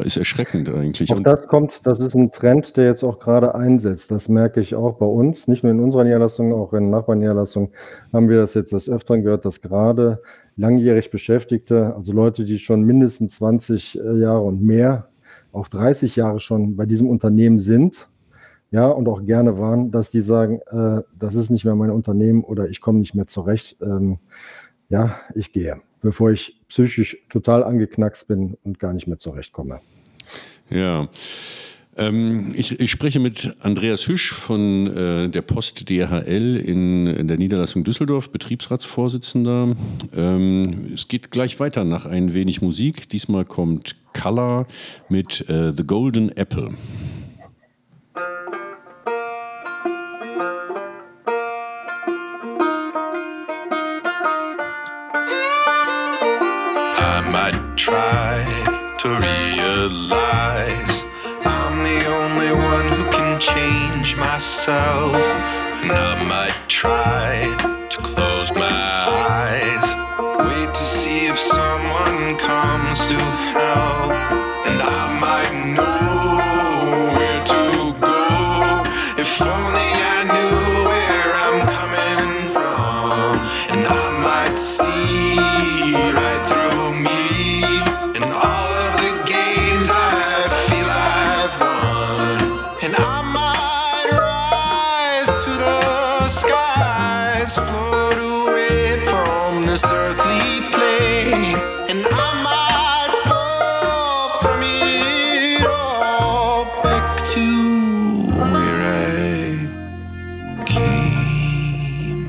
Ist 0.00 0.16
erschreckend 0.16 0.68
eigentlich. 0.68 1.12
Auch 1.12 1.20
das 1.20 1.46
kommt, 1.46 1.86
das 1.86 2.00
ist 2.00 2.14
ein 2.14 2.32
Trend, 2.32 2.76
der 2.76 2.86
jetzt 2.86 3.04
auch 3.04 3.20
gerade 3.20 3.54
einsetzt. 3.54 4.10
Das 4.10 4.28
merke 4.28 4.60
ich 4.60 4.74
auch 4.74 4.94
bei 4.96 5.06
uns, 5.06 5.46
nicht 5.46 5.62
nur 5.62 5.72
in 5.72 5.78
unserer 5.78 6.02
Niederlassung, 6.02 6.52
auch 6.52 6.72
in 6.72 6.90
Nachbarniederlassungen 6.90 7.70
haben 8.12 8.28
wir 8.28 8.38
das 8.38 8.54
jetzt 8.54 8.72
des 8.72 8.88
Öfteren 8.88 9.22
gehört, 9.22 9.44
dass 9.44 9.60
gerade 9.60 10.20
langjährig 10.56 11.10
Beschäftigte, 11.10 11.94
also 11.96 12.12
Leute, 12.12 12.44
die 12.44 12.58
schon 12.58 12.82
mindestens 12.82 13.36
20 13.36 13.98
äh, 13.98 14.18
Jahre 14.18 14.42
und 14.42 14.62
mehr, 14.62 15.08
auch 15.54 15.68
30 15.68 16.16
Jahre 16.16 16.40
schon 16.40 16.76
bei 16.76 16.86
diesem 16.86 17.08
Unternehmen 17.08 17.58
sind, 17.58 18.08
ja, 18.70 18.88
und 18.88 19.06
auch 19.08 19.24
gerne 19.24 19.58
waren, 19.58 19.92
dass 19.92 20.10
die 20.10 20.20
sagen, 20.20 20.60
äh, 20.66 21.02
das 21.16 21.36
ist 21.36 21.48
nicht 21.48 21.64
mehr 21.64 21.76
mein 21.76 21.90
Unternehmen 21.90 22.42
oder 22.42 22.68
ich 22.68 22.80
komme 22.80 22.98
nicht 22.98 23.14
mehr 23.14 23.28
zurecht. 23.28 23.76
Ähm, 23.80 24.18
ja, 24.88 25.14
ich 25.36 25.52
gehe, 25.52 25.80
bevor 26.02 26.32
ich 26.32 26.60
psychisch 26.68 27.24
total 27.30 27.62
angeknackst 27.62 28.26
bin 28.26 28.56
und 28.64 28.80
gar 28.80 28.92
nicht 28.92 29.06
mehr 29.06 29.18
zurechtkomme. 29.18 29.78
Ja. 30.70 31.08
Ähm, 31.96 32.52
ich, 32.56 32.80
ich, 32.80 32.90
spreche 32.90 33.20
mit 33.20 33.54
Andreas 33.60 34.08
Hüsch 34.08 34.32
von 34.32 34.86
äh, 34.88 35.28
der 35.28 35.42
Post 35.42 35.88
DHL 35.88 36.56
in, 36.56 37.06
in, 37.06 37.28
der 37.28 37.36
Niederlassung 37.36 37.84
Düsseldorf, 37.84 38.30
Betriebsratsvorsitzender. 38.30 39.74
Ähm, 40.16 40.92
es 40.92 41.06
geht 41.06 41.30
gleich 41.30 41.60
weiter 41.60 41.84
nach 41.84 42.04
ein 42.06 42.34
wenig 42.34 42.62
Musik. 42.62 43.08
Diesmal 43.08 43.44
kommt 43.44 43.96
Color 44.12 44.66
mit 45.08 45.48
äh, 45.48 45.72
The 45.76 45.84
Golden 45.84 46.36
Apple. 46.36 46.70
I 56.96 57.20
might 57.30 57.76
try 57.76 58.44
to 58.98 59.08
realize 59.18 60.93
the 61.94 62.06
only 62.06 62.52
one 62.52 62.88
who 62.88 63.04
can 63.10 63.40
change 63.40 64.16
myself. 64.16 65.14
And 65.82 65.92
I 65.92 66.22
might 66.24 66.58
try 66.68 67.32
to 67.90 67.98
close 67.98 68.50
my 68.52 68.80
eyes. 69.30 69.86
Wait 70.46 70.70
to 70.74 70.84
see 70.84 71.26
if 71.26 71.38
someone 71.38 72.36
comes 72.38 72.98
to 73.12 73.18
help, 73.58 74.12
and 74.68 74.78
I 74.82 75.04
might 75.26 75.54
know 75.76 77.14
where 77.16 77.42
to 77.52 77.62
go. 78.00 79.22
If 79.22 79.40
only 79.40 79.73
float 97.54 98.18
away 98.18 99.04
from 99.06 99.66
this 99.66 99.84
earthly 99.84 100.60
plane, 100.72 101.56
and 101.90 102.06
I 102.06 102.32
might 102.42 103.12
fall 103.28 104.40
from 104.42 104.60
it 104.62 105.66
all 105.66 106.64
back 106.82 107.22
to 107.34 107.46
where 108.50 108.80
I 108.82 110.64
came. 110.64 112.26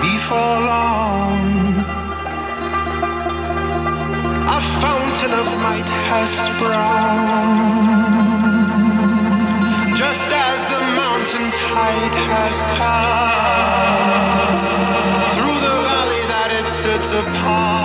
Before 0.00 0.58
long, 0.72 1.50
a 4.48 4.60
fountain 4.80 5.32
of 5.32 5.46
might 5.62 5.90
has 6.10 6.30
sprung 6.30 8.01
just 10.22 10.34
as 10.34 10.66
the 10.66 10.78
mountain's 10.94 11.56
height 11.56 12.14
has 12.14 12.62
come 12.78 13.32
through 15.34 15.58
the 15.66 15.82
valley 15.82 16.24
that 16.28 16.50
it 16.60 16.68
sits 16.68 17.10
upon. 17.10 17.81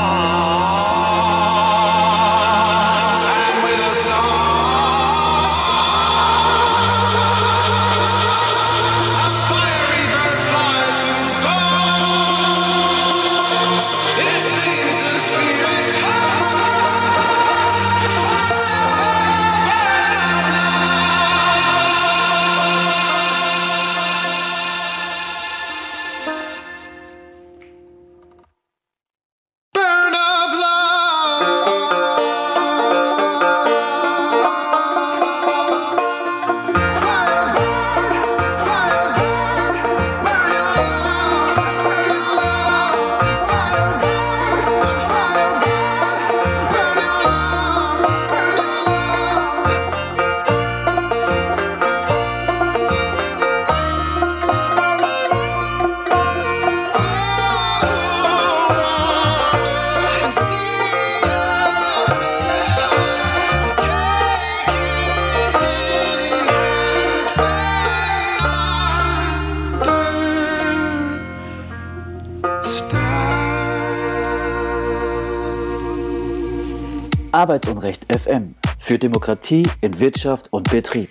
Arbeitsunrecht 77.37 78.07
FM 78.11 78.55
für 78.79 78.97
Demokratie 78.97 79.61
in 79.81 79.99
Wirtschaft 79.99 80.51
und 80.51 80.71
Betrieb. 80.71 81.09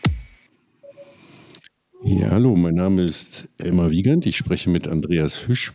Ja, 2.02 2.30
hallo, 2.30 2.56
mein 2.56 2.74
Name 2.74 3.04
ist 3.04 3.48
Elmar 3.58 3.92
Wiegand. 3.92 4.26
Ich 4.26 4.36
spreche 4.36 4.68
mit 4.68 4.88
Andreas 4.88 5.36
Fisch. 5.36 5.72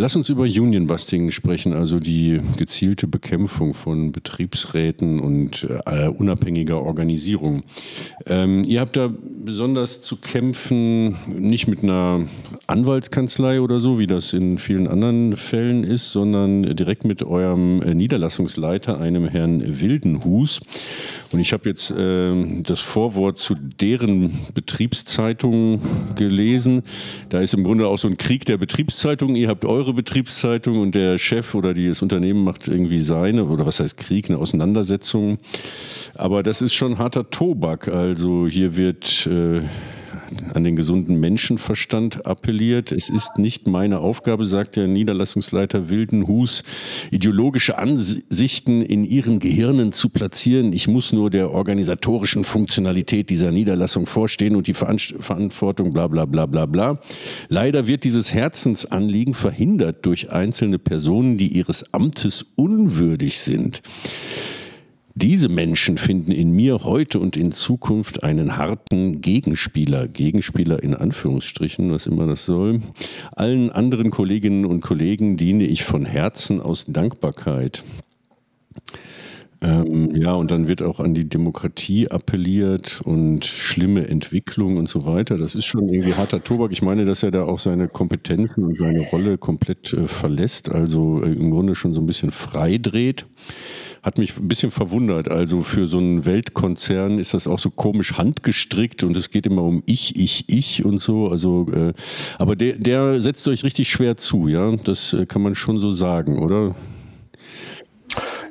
Lass 0.00 0.14
uns 0.14 0.28
über 0.28 0.44
Unionbusting 0.44 1.32
sprechen, 1.32 1.72
also 1.72 1.98
die 1.98 2.40
gezielte 2.56 3.08
Bekämpfung 3.08 3.74
von 3.74 4.12
Betriebsräten 4.12 5.18
und 5.18 5.66
äh, 5.86 6.06
unabhängiger 6.06 6.80
Organisierung. 6.80 7.64
Ähm, 8.26 8.62
ihr 8.62 8.78
habt 8.78 8.96
da 8.96 9.10
besonders 9.44 10.00
zu 10.00 10.14
kämpfen, 10.14 11.16
nicht 11.26 11.66
mit 11.66 11.82
einer 11.82 12.24
Anwaltskanzlei 12.68 13.60
oder 13.60 13.80
so, 13.80 13.98
wie 13.98 14.06
das 14.06 14.32
in 14.34 14.58
vielen 14.58 14.86
anderen 14.86 15.36
Fällen 15.36 15.82
ist, 15.82 16.12
sondern 16.12 16.76
direkt 16.76 17.04
mit 17.04 17.24
eurem 17.24 17.82
äh, 17.82 17.92
Niederlassungsleiter, 17.92 19.00
einem 19.00 19.26
Herrn 19.26 19.80
Wildenhus. 19.80 20.60
Und 21.32 21.40
ich 21.40 21.52
habe 21.52 21.68
jetzt 21.68 21.90
äh, 21.90 22.62
das 22.62 22.78
Vorwort 22.78 23.38
zu 23.38 23.54
deren 23.54 24.32
Betriebszeitung 24.54 25.80
gelesen. 26.14 26.82
Da 27.30 27.40
ist 27.40 27.52
im 27.52 27.64
Grunde 27.64 27.88
auch 27.88 27.98
so 27.98 28.06
ein 28.06 28.16
Krieg 28.16 28.44
der 28.44 28.58
Betriebszeitungen. 28.58 29.34
Ihr 29.34 29.48
habt 29.48 29.64
eure 29.64 29.87
Betriebszeitung 29.92 30.80
und 30.80 30.94
der 30.94 31.18
Chef 31.18 31.54
oder 31.54 31.74
die, 31.74 31.88
das 31.88 32.02
Unternehmen 32.02 32.44
macht 32.44 32.68
irgendwie 32.68 32.98
seine, 32.98 33.44
oder 33.44 33.66
was 33.66 33.80
heißt 33.80 33.96
Krieg, 33.96 34.28
eine 34.28 34.38
Auseinandersetzung. 34.38 35.38
Aber 36.14 36.42
das 36.42 36.62
ist 36.62 36.74
schon 36.74 36.98
harter 36.98 37.30
Tobak. 37.30 37.88
Also 37.88 38.46
hier 38.46 38.76
wird 38.76 39.26
äh, 39.26 39.62
an 40.54 40.64
den 40.64 40.76
gesunden 40.76 41.18
Menschenverstand 41.20 42.26
appelliert. 42.26 42.92
Es 42.92 43.08
ist 43.08 43.38
nicht 43.38 43.66
meine 43.66 43.98
Aufgabe, 43.98 44.44
sagt 44.44 44.76
der 44.76 44.86
Niederlassungsleiter 44.86 45.88
Wildenhus, 45.88 46.62
ideologische 47.10 47.78
Ansichten 47.78 48.82
in 48.82 49.04
ihren 49.04 49.38
Gehirnen 49.38 49.92
zu 49.92 50.08
platzieren. 50.08 50.72
Ich 50.72 50.88
muss 50.88 51.12
nur 51.12 51.30
der 51.30 51.50
organisatorischen 51.50 52.44
Funktionalität 52.44 53.30
dieser 53.30 53.50
Niederlassung 53.50 54.06
vorstehen 54.06 54.56
und 54.56 54.66
die 54.66 54.74
Veranst 54.74 55.14
Verantwortung 55.18 55.92
bla 55.92 56.08
bla 56.08 56.24
bla 56.24 56.46
bla 56.46 56.66
bla. 56.66 57.00
Leider 57.48 57.86
wird 57.86 58.04
dieses 58.04 58.34
Herzensanliegen 58.34 59.34
verhindert 59.34 60.04
durch 60.06 60.30
einzelne 60.30 60.78
Personen, 60.78 61.36
die 61.36 61.48
ihres 61.48 61.92
Amtes 61.92 62.46
unwürdig 62.56 63.38
sind. 63.38 63.82
Diese 65.20 65.48
Menschen 65.48 65.98
finden 65.98 66.30
in 66.30 66.52
mir 66.52 66.84
heute 66.84 67.18
und 67.18 67.36
in 67.36 67.50
Zukunft 67.50 68.22
einen 68.22 68.56
harten 68.56 69.20
Gegenspieler, 69.20 70.06
Gegenspieler 70.06 70.80
in 70.80 70.94
Anführungsstrichen, 70.94 71.90
was 71.90 72.06
immer 72.06 72.28
das 72.28 72.44
soll. 72.44 72.82
Allen 73.34 73.70
anderen 73.70 74.10
Kolleginnen 74.12 74.64
und 74.64 74.80
Kollegen 74.80 75.36
diene 75.36 75.64
ich 75.64 75.82
von 75.82 76.04
Herzen 76.04 76.60
aus 76.60 76.84
Dankbarkeit. 76.86 77.82
Ähm, 79.60 80.14
ja, 80.14 80.34
und 80.34 80.52
dann 80.52 80.68
wird 80.68 80.82
auch 80.82 81.00
an 81.00 81.14
die 81.14 81.28
Demokratie 81.28 82.08
appelliert 82.08 83.00
und 83.04 83.44
schlimme 83.44 84.06
Entwicklung 84.06 84.76
und 84.76 84.88
so 84.88 85.04
weiter. 85.04 85.36
Das 85.36 85.56
ist 85.56 85.64
schon 85.64 85.88
irgendwie 85.88 86.14
harter 86.14 86.44
Tobak. 86.44 86.70
Ich 86.70 86.82
meine, 86.82 87.04
dass 87.04 87.24
er 87.24 87.32
da 87.32 87.42
auch 87.42 87.58
seine 87.58 87.88
Kompetenzen 87.88 88.62
und 88.64 88.78
seine 88.78 89.00
Rolle 89.00 89.36
komplett 89.36 89.92
äh, 89.92 90.06
verlässt, 90.06 90.70
also 90.70 91.22
äh, 91.24 91.32
im 91.32 91.50
Grunde 91.50 91.74
schon 91.74 91.92
so 91.92 92.00
ein 92.00 92.06
bisschen 92.06 92.30
frei 92.30 92.78
dreht. 92.78 93.26
Hat 94.04 94.18
mich 94.18 94.38
ein 94.38 94.46
bisschen 94.46 94.70
verwundert. 94.70 95.28
Also 95.28 95.62
für 95.62 95.88
so 95.88 95.98
einen 95.98 96.24
Weltkonzern 96.24 97.18
ist 97.18 97.34
das 97.34 97.48
auch 97.48 97.58
so 97.58 97.70
komisch 97.70 98.16
handgestrickt 98.16 99.02
und 99.02 99.16
es 99.16 99.28
geht 99.28 99.44
immer 99.44 99.64
um 99.64 99.82
ich, 99.86 100.14
ich, 100.14 100.44
ich 100.46 100.84
und 100.84 101.00
so. 101.00 101.28
Also, 101.28 101.66
äh, 101.72 101.94
aber 102.38 102.54
der, 102.54 102.76
der 102.76 103.20
setzt 103.20 103.48
euch 103.48 103.64
richtig 103.64 103.90
schwer 103.90 104.16
zu, 104.16 104.46
ja. 104.46 104.76
Das 104.76 105.14
äh, 105.14 105.26
kann 105.26 105.42
man 105.42 105.56
schon 105.56 105.80
so 105.80 105.90
sagen, 105.90 106.38
oder? 106.38 106.76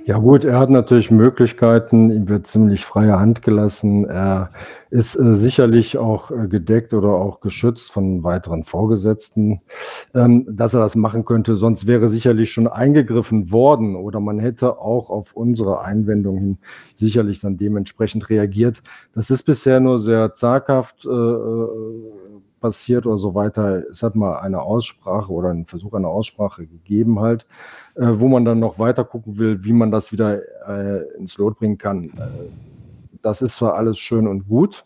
Ja 0.08 0.20
gut, 0.20 0.46
er 0.46 0.58
hat 0.58 0.70
natürlich 0.70 1.12
Möglichkeiten, 1.12 2.12
ihm 2.12 2.30
wird 2.30 2.48
ziemlich 2.48 2.86
freie 2.86 3.20
Hand 3.20 3.42
gelassen. 3.42 4.06
Er 4.06 4.52
ist 4.90 5.18
äh, 5.20 5.36
sicherlich 5.36 5.98
auch 5.98 6.32
äh, 6.32 6.48
gedeckt 6.48 6.94
oder 6.94 7.10
auch 7.10 7.42
geschützt 7.42 7.92
von 7.92 8.24
weiteren 8.24 8.64
Vorgesetzten, 8.64 9.60
ähm, 10.16 10.48
dass 10.50 10.74
er 10.74 10.80
das 10.80 10.96
machen 10.96 11.26
könnte. 11.26 11.58
Sonst 11.58 11.88
wäre 11.88 12.08
sicherlich 12.08 12.54
schon 12.54 12.70
eingegriffen 12.70 13.52
worden 13.52 13.98
oder 13.98 14.22
man 14.22 14.40
hätte 14.40 14.80
auch 14.80 15.10
auf 15.10 15.34
unsere 15.34 15.82
Einwendung 15.82 16.38
hin 16.38 16.58
sicherlich 16.96 17.42
dann 17.42 17.58
dementsprechend 17.58 18.30
reagiert. 18.30 18.82
Das 19.14 19.30
ist 19.30 19.44
bisher 19.44 19.82
nur 19.82 20.00
sehr 20.00 20.34
zaghaft 20.34 21.04
äh, 21.04 21.10
äh 21.10 21.68
passiert 22.60 23.06
oder 23.06 23.18
so 23.18 23.36
weiter. 23.36 23.84
Es 23.90 24.04
hat 24.04 24.16
mal 24.16 24.40
eine 24.40 24.62
Aussprache 24.62 25.32
oder 25.32 25.50
einen 25.50 25.66
Versuch 25.66 25.94
einer 25.94 26.10
Aussprache 26.10 26.68
gegeben 26.68 27.20
halt, 27.20 27.46
äh, 27.96 28.08
wo 28.16 28.28
man 28.28 28.46
dann 28.46 28.60
noch 28.60 28.80
weiter 28.80 29.04
gucken 29.04 29.38
will, 29.38 29.64
wie 29.64 29.74
man 29.74 29.92
das 29.92 30.12
wieder 30.12 30.42
äh, 30.68 31.04
ins 31.18 31.38
Lot 31.38 31.60
bringen 31.60 31.78
kann. 31.78 32.06
Äh, 32.06 32.50
das 33.22 33.42
ist 33.42 33.56
zwar 33.56 33.76
alles 33.76 33.98
schön 34.00 34.28
und 34.28 34.48
gut 34.48 34.86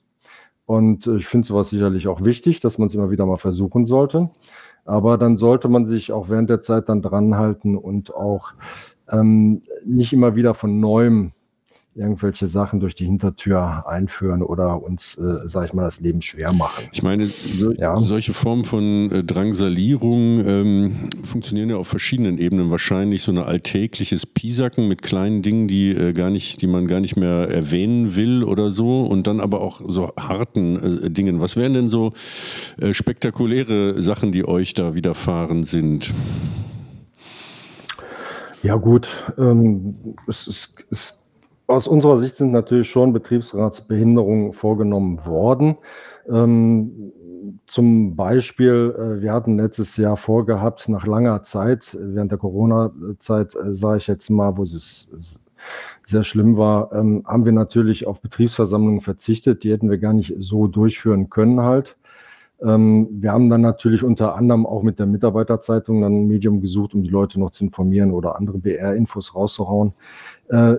Und 0.65 1.07
äh, 1.07 1.17
ich 1.17 1.27
finde 1.27 1.47
sowas 1.47 1.69
sicherlich 1.69 2.07
auch 2.07 2.23
wichtig, 2.23 2.61
dass 2.61 2.77
man 2.77 2.87
es 2.87 2.95
immer 2.95 3.11
wieder 3.11 3.25
mal 3.25 3.37
versuchen 3.37 3.85
sollte. 3.85 4.29
Aber 4.85 5.17
dann 5.17 5.37
sollte 5.37 5.67
man 5.69 5.85
sich 5.85 6.11
auch 6.11 6.29
während 6.29 6.49
der 6.49 6.61
Zeit 6.61 6.89
dann 6.89 7.01
dranhalten 7.01 7.77
und 7.77 8.13
auch 8.15 8.53
ähm, 9.11 9.61
nicht 9.85 10.13
immer 10.13 10.35
wieder 10.35 10.53
von 10.53 10.79
neuem 10.79 11.33
irgendwelche 11.93 12.47
Sachen 12.47 12.79
durch 12.79 12.95
die 12.95 13.05
Hintertür 13.05 13.85
einführen 13.85 14.43
oder 14.43 14.81
uns, 14.81 15.17
äh, 15.17 15.47
sage 15.47 15.65
ich 15.65 15.73
mal, 15.73 15.83
das 15.83 15.99
Leben 15.99 16.21
schwer 16.21 16.53
machen. 16.53 16.85
Ich 16.93 17.03
meine, 17.03 17.29
so, 17.57 17.73
ja. 17.73 17.97
solche 17.99 18.33
Formen 18.33 18.63
von 18.63 19.11
äh, 19.11 19.23
Drangsalierung 19.25 20.45
ähm, 20.45 21.09
funktionieren 21.23 21.69
ja 21.69 21.75
auf 21.75 21.89
verschiedenen 21.89 22.37
Ebenen. 22.37 22.71
Wahrscheinlich 22.71 23.23
so 23.23 23.33
ein 23.33 23.37
alltägliches 23.39 24.25
Piesacken 24.25 24.87
mit 24.87 25.01
kleinen 25.01 25.41
Dingen, 25.41 25.67
die 25.67 25.91
äh, 25.91 26.13
gar 26.13 26.29
nicht, 26.29 26.61
die 26.61 26.67
man 26.67 26.87
gar 26.87 27.01
nicht 27.01 27.17
mehr 27.17 27.49
erwähnen 27.49 28.15
will 28.15 28.45
oder 28.45 28.71
so, 28.71 29.01
und 29.01 29.27
dann 29.27 29.41
aber 29.41 29.59
auch 29.59 29.81
so 29.85 30.13
harten 30.17 31.03
äh, 31.03 31.09
Dingen. 31.09 31.41
Was 31.41 31.57
wären 31.57 31.73
denn 31.73 31.89
so 31.89 32.13
äh, 32.79 32.93
spektakuläre 32.93 34.01
Sachen, 34.01 34.31
die 34.31 34.47
euch 34.47 34.73
da 34.73 34.95
widerfahren 34.95 35.63
sind? 35.63 36.13
Ja 38.63 38.75
gut, 38.75 39.09
ähm, 39.37 39.95
es, 40.27 40.47
es, 40.47 40.75
es 40.91 41.20
aus 41.67 41.87
unserer 41.87 42.19
Sicht 42.19 42.35
sind 42.35 42.51
natürlich 42.51 42.89
schon 42.89 43.13
Betriebsratsbehinderungen 43.13 44.53
vorgenommen 44.53 45.25
worden. 45.25 45.77
Ähm, 46.29 47.11
zum 47.65 48.15
Beispiel, 48.15 48.95
äh, 48.97 49.21
wir 49.21 49.33
hatten 49.33 49.57
letztes 49.57 49.97
Jahr 49.97 50.17
vorgehabt, 50.17 50.89
nach 50.89 51.07
langer 51.07 51.43
Zeit, 51.43 51.97
während 51.99 52.31
der 52.31 52.39
Corona-Zeit, 52.39 53.55
äh, 53.55 53.73
sage 53.73 53.97
ich 53.97 54.07
jetzt 54.07 54.29
mal, 54.29 54.57
wo 54.57 54.63
es 54.63 55.09
sehr 56.05 56.23
schlimm 56.23 56.57
war, 56.57 56.91
ähm, 56.93 57.23
haben 57.25 57.45
wir 57.45 57.51
natürlich 57.51 58.07
auf 58.07 58.21
Betriebsversammlungen 58.21 59.01
verzichtet. 59.01 59.63
Die 59.63 59.71
hätten 59.71 59.89
wir 59.89 59.97
gar 59.97 60.13
nicht 60.13 60.33
so 60.39 60.67
durchführen 60.67 61.29
können 61.29 61.61
halt. 61.61 61.97
Ähm, 62.63 63.07
wir 63.11 63.31
haben 63.31 63.49
dann 63.49 63.61
natürlich 63.61 64.03
unter 64.03 64.35
anderem 64.35 64.65
auch 64.65 64.83
mit 64.83 64.99
der 64.99 65.07
Mitarbeiterzeitung 65.07 66.01
dann 66.01 66.23
ein 66.23 66.27
Medium 66.27 66.61
gesucht, 66.61 66.93
um 66.93 67.03
die 67.03 67.09
Leute 67.09 67.39
noch 67.39 67.51
zu 67.51 67.65
informieren 67.65 68.11
oder 68.11 68.37
andere 68.37 68.59
BR-Infos 68.59 69.35
rauszuhauen. 69.35 69.93
Äh, 70.49 70.75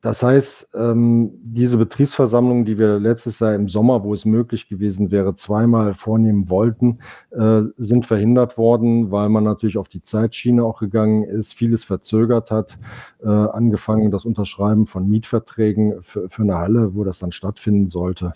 das 0.00 0.22
heißt, 0.22 0.70
ähm, 0.74 1.32
diese 1.42 1.76
Betriebsversammlung, 1.76 2.64
die 2.64 2.78
wir 2.78 3.00
letztes 3.00 3.40
Jahr 3.40 3.54
im 3.54 3.68
Sommer, 3.68 4.04
wo 4.04 4.14
es 4.14 4.24
möglich 4.24 4.68
gewesen 4.68 5.10
wäre, 5.10 5.34
zweimal 5.34 5.94
vornehmen 5.94 6.48
wollten, 6.48 7.00
äh, 7.30 7.62
sind 7.78 8.06
verhindert 8.06 8.56
worden, 8.56 9.10
weil 9.10 9.28
man 9.28 9.42
natürlich 9.42 9.76
auf 9.76 9.88
die 9.88 10.02
Zeitschiene 10.02 10.62
auch 10.62 10.78
gegangen 10.78 11.24
ist, 11.24 11.52
vieles 11.52 11.82
verzögert 11.82 12.52
hat, 12.52 12.78
äh, 13.24 13.28
angefangen 13.28 14.12
das 14.12 14.24
Unterschreiben 14.24 14.86
von 14.86 15.08
Mietverträgen 15.08 16.00
für, 16.02 16.28
für, 16.30 16.42
eine 16.42 16.58
Halle, 16.58 16.94
wo 16.94 17.02
das 17.02 17.18
dann 17.18 17.32
stattfinden 17.32 17.88
sollte. 17.88 18.32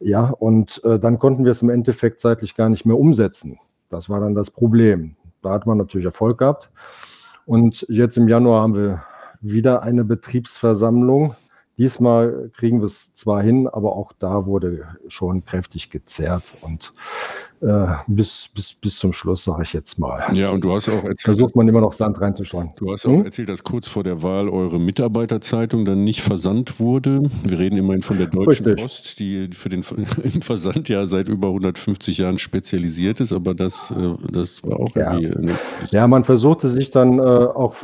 Ja, 0.00 0.28
und 0.28 0.84
äh, 0.84 0.98
dann 0.98 1.18
konnten 1.18 1.44
wir 1.44 1.52
es 1.52 1.62
im 1.62 1.70
Endeffekt 1.70 2.20
zeitlich 2.20 2.54
gar 2.54 2.68
nicht 2.68 2.84
mehr 2.84 2.98
umsetzen. 2.98 3.58
Das 3.88 4.10
war 4.10 4.20
dann 4.20 4.34
das 4.34 4.50
Problem. 4.50 5.16
Da 5.40 5.50
hat 5.50 5.66
man 5.66 5.78
natürlich 5.78 6.04
Erfolg 6.04 6.38
gehabt. 6.38 6.70
Und 7.46 7.86
jetzt 7.88 8.18
im 8.18 8.28
Januar 8.28 8.62
haben 8.62 8.74
wir 8.74 9.02
wieder 9.40 9.82
eine 9.82 10.04
Betriebsversammlung. 10.04 11.34
Diesmal 11.78 12.50
kriegen 12.56 12.80
wir 12.80 12.86
es 12.86 13.12
zwar 13.12 13.42
hin, 13.42 13.68
aber 13.68 13.96
auch 13.96 14.12
da 14.18 14.46
wurde 14.46 14.96
schon 15.08 15.44
kräftig 15.44 15.90
gezerrt 15.90 16.54
und 16.62 16.94
äh, 17.62 17.86
bis, 18.06 18.48
bis, 18.54 18.74
bis 18.74 18.98
zum 18.98 19.12
Schluss, 19.12 19.44
sage 19.44 19.62
ich 19.62 19.72
jetzt 19.72 19.98
mal. 19.98 20.24
Ja, 20.32 20.50
und 20.50 20.62
du 20.62 20.74
hast 20.74 20.88
auch 20.88 21.04
erzählt. 21.04 21.22
Versucht 21.22 21.56
man 21.56 21.66
immer 21.66 21.80
noch 21.80 21.94
Sand 21.94 22.20
reinzustreuen. 22.20 22.70
Du 22.76 22.92
hast 22.92 23.06
auch 23.06 23.10
hm? 23.10 23.24
erzählt, 23.24 23.48
dass 23.48 23.64
kurz 23.64 23.88
vor 23.88 24.02
der 24.02 24.22
Wahl 24.22 24.48
eure 24.48 24.78
Mitarbeiterzeitung 24.78 25.84
dann 25.84 26.04
nicht 26.04 26.20
versandt 26.20 26.80
wurde. 26.80 27.22
Wir 27.44 27.58
reden 27.58 27.76
immerhin 27.76 28.02
von 28.02 28.18
der 28.18 28.26
Deutschen 28.26 28.66
Richtig. 28.66 28.82
Post, 28.82 29.18
die 29.20 29.48
für 29.52 29.68
den 29.68 29.84
im 30.22 30.42
Versand 30.42 30.88
ja 30.88 31.06
seit 31.06 31.28
über 31.28 31.48
150 31.48 32.18
Jahren 32.18 32.38
spezialisiert 32.38 33.20
ist, 33.20 33.32
aber 33.32 33.54
das, 33.54 33.90
äh, 33.90 34.32
das 34.32 34.62
war 34.62 34.78
auch 34.78 34.94
ja. 34.94 35.16
irgendwie. 35.16 35.46
Ne? 35.46 35.52
Ja, 35.90 36.06
man 36.06 36.24
versuchte 36.24 36.68
sich 36.68 36.90
dann 36.90 37.18
äh, 37.18 37.22
auch, 37.22 37.74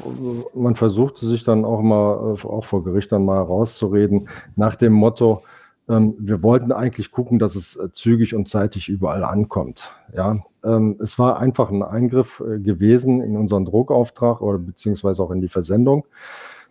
man 0.55 0.77
versuchte 0.77 1.27
sich 1.27 1.45
dann 1.45 1.64
auch 1.64 1.83
mal, 1.83 2.37
äh, 2.37 2.47
auch 2.47 2.64
vor 2.64 2.85
Gericht 2.85 3.11
dann 3.12 3.25
mal 3.25 3.41
rauszureden, 3.41 4.29
nach 4.57 4.77
dem 4.77 4.93
Motto, 4.93 5.43
ähm, 5.89 6.14
wir 6.18 6.43
wollten 6.43 6.72
eigentlich 6.72 7.11
gucken, 7.11 7.39
dass 7.39 7.55
es 7.55 7.76
äh, 7.76 7.89
zügig 7.93 8.35
und 8.35 8.49
zeitig 8.49 8.89
überall 8.89 9.24
ankommt. 9.24 9.93
Ja, 10.14 10.39
ähm, 10.64 10.97
es 11.01 11.18
war 11.18 11.39
einfach 11.39 11.70
ein 11.70 11.83
Eingriff 11.83 12.41
äh, 12.41 12.59
gewesen 12.59 13.20
in 13.20 13.37
unseren 13.37 13.64
Druckauftrag 13.64 14.41
oder 14.41 14.59
beziehungsweise 14.59 15.22
auch 15.22 15.30
in 15.30 15.41
die 15.41 15.49
Versendung. 15.49 16.07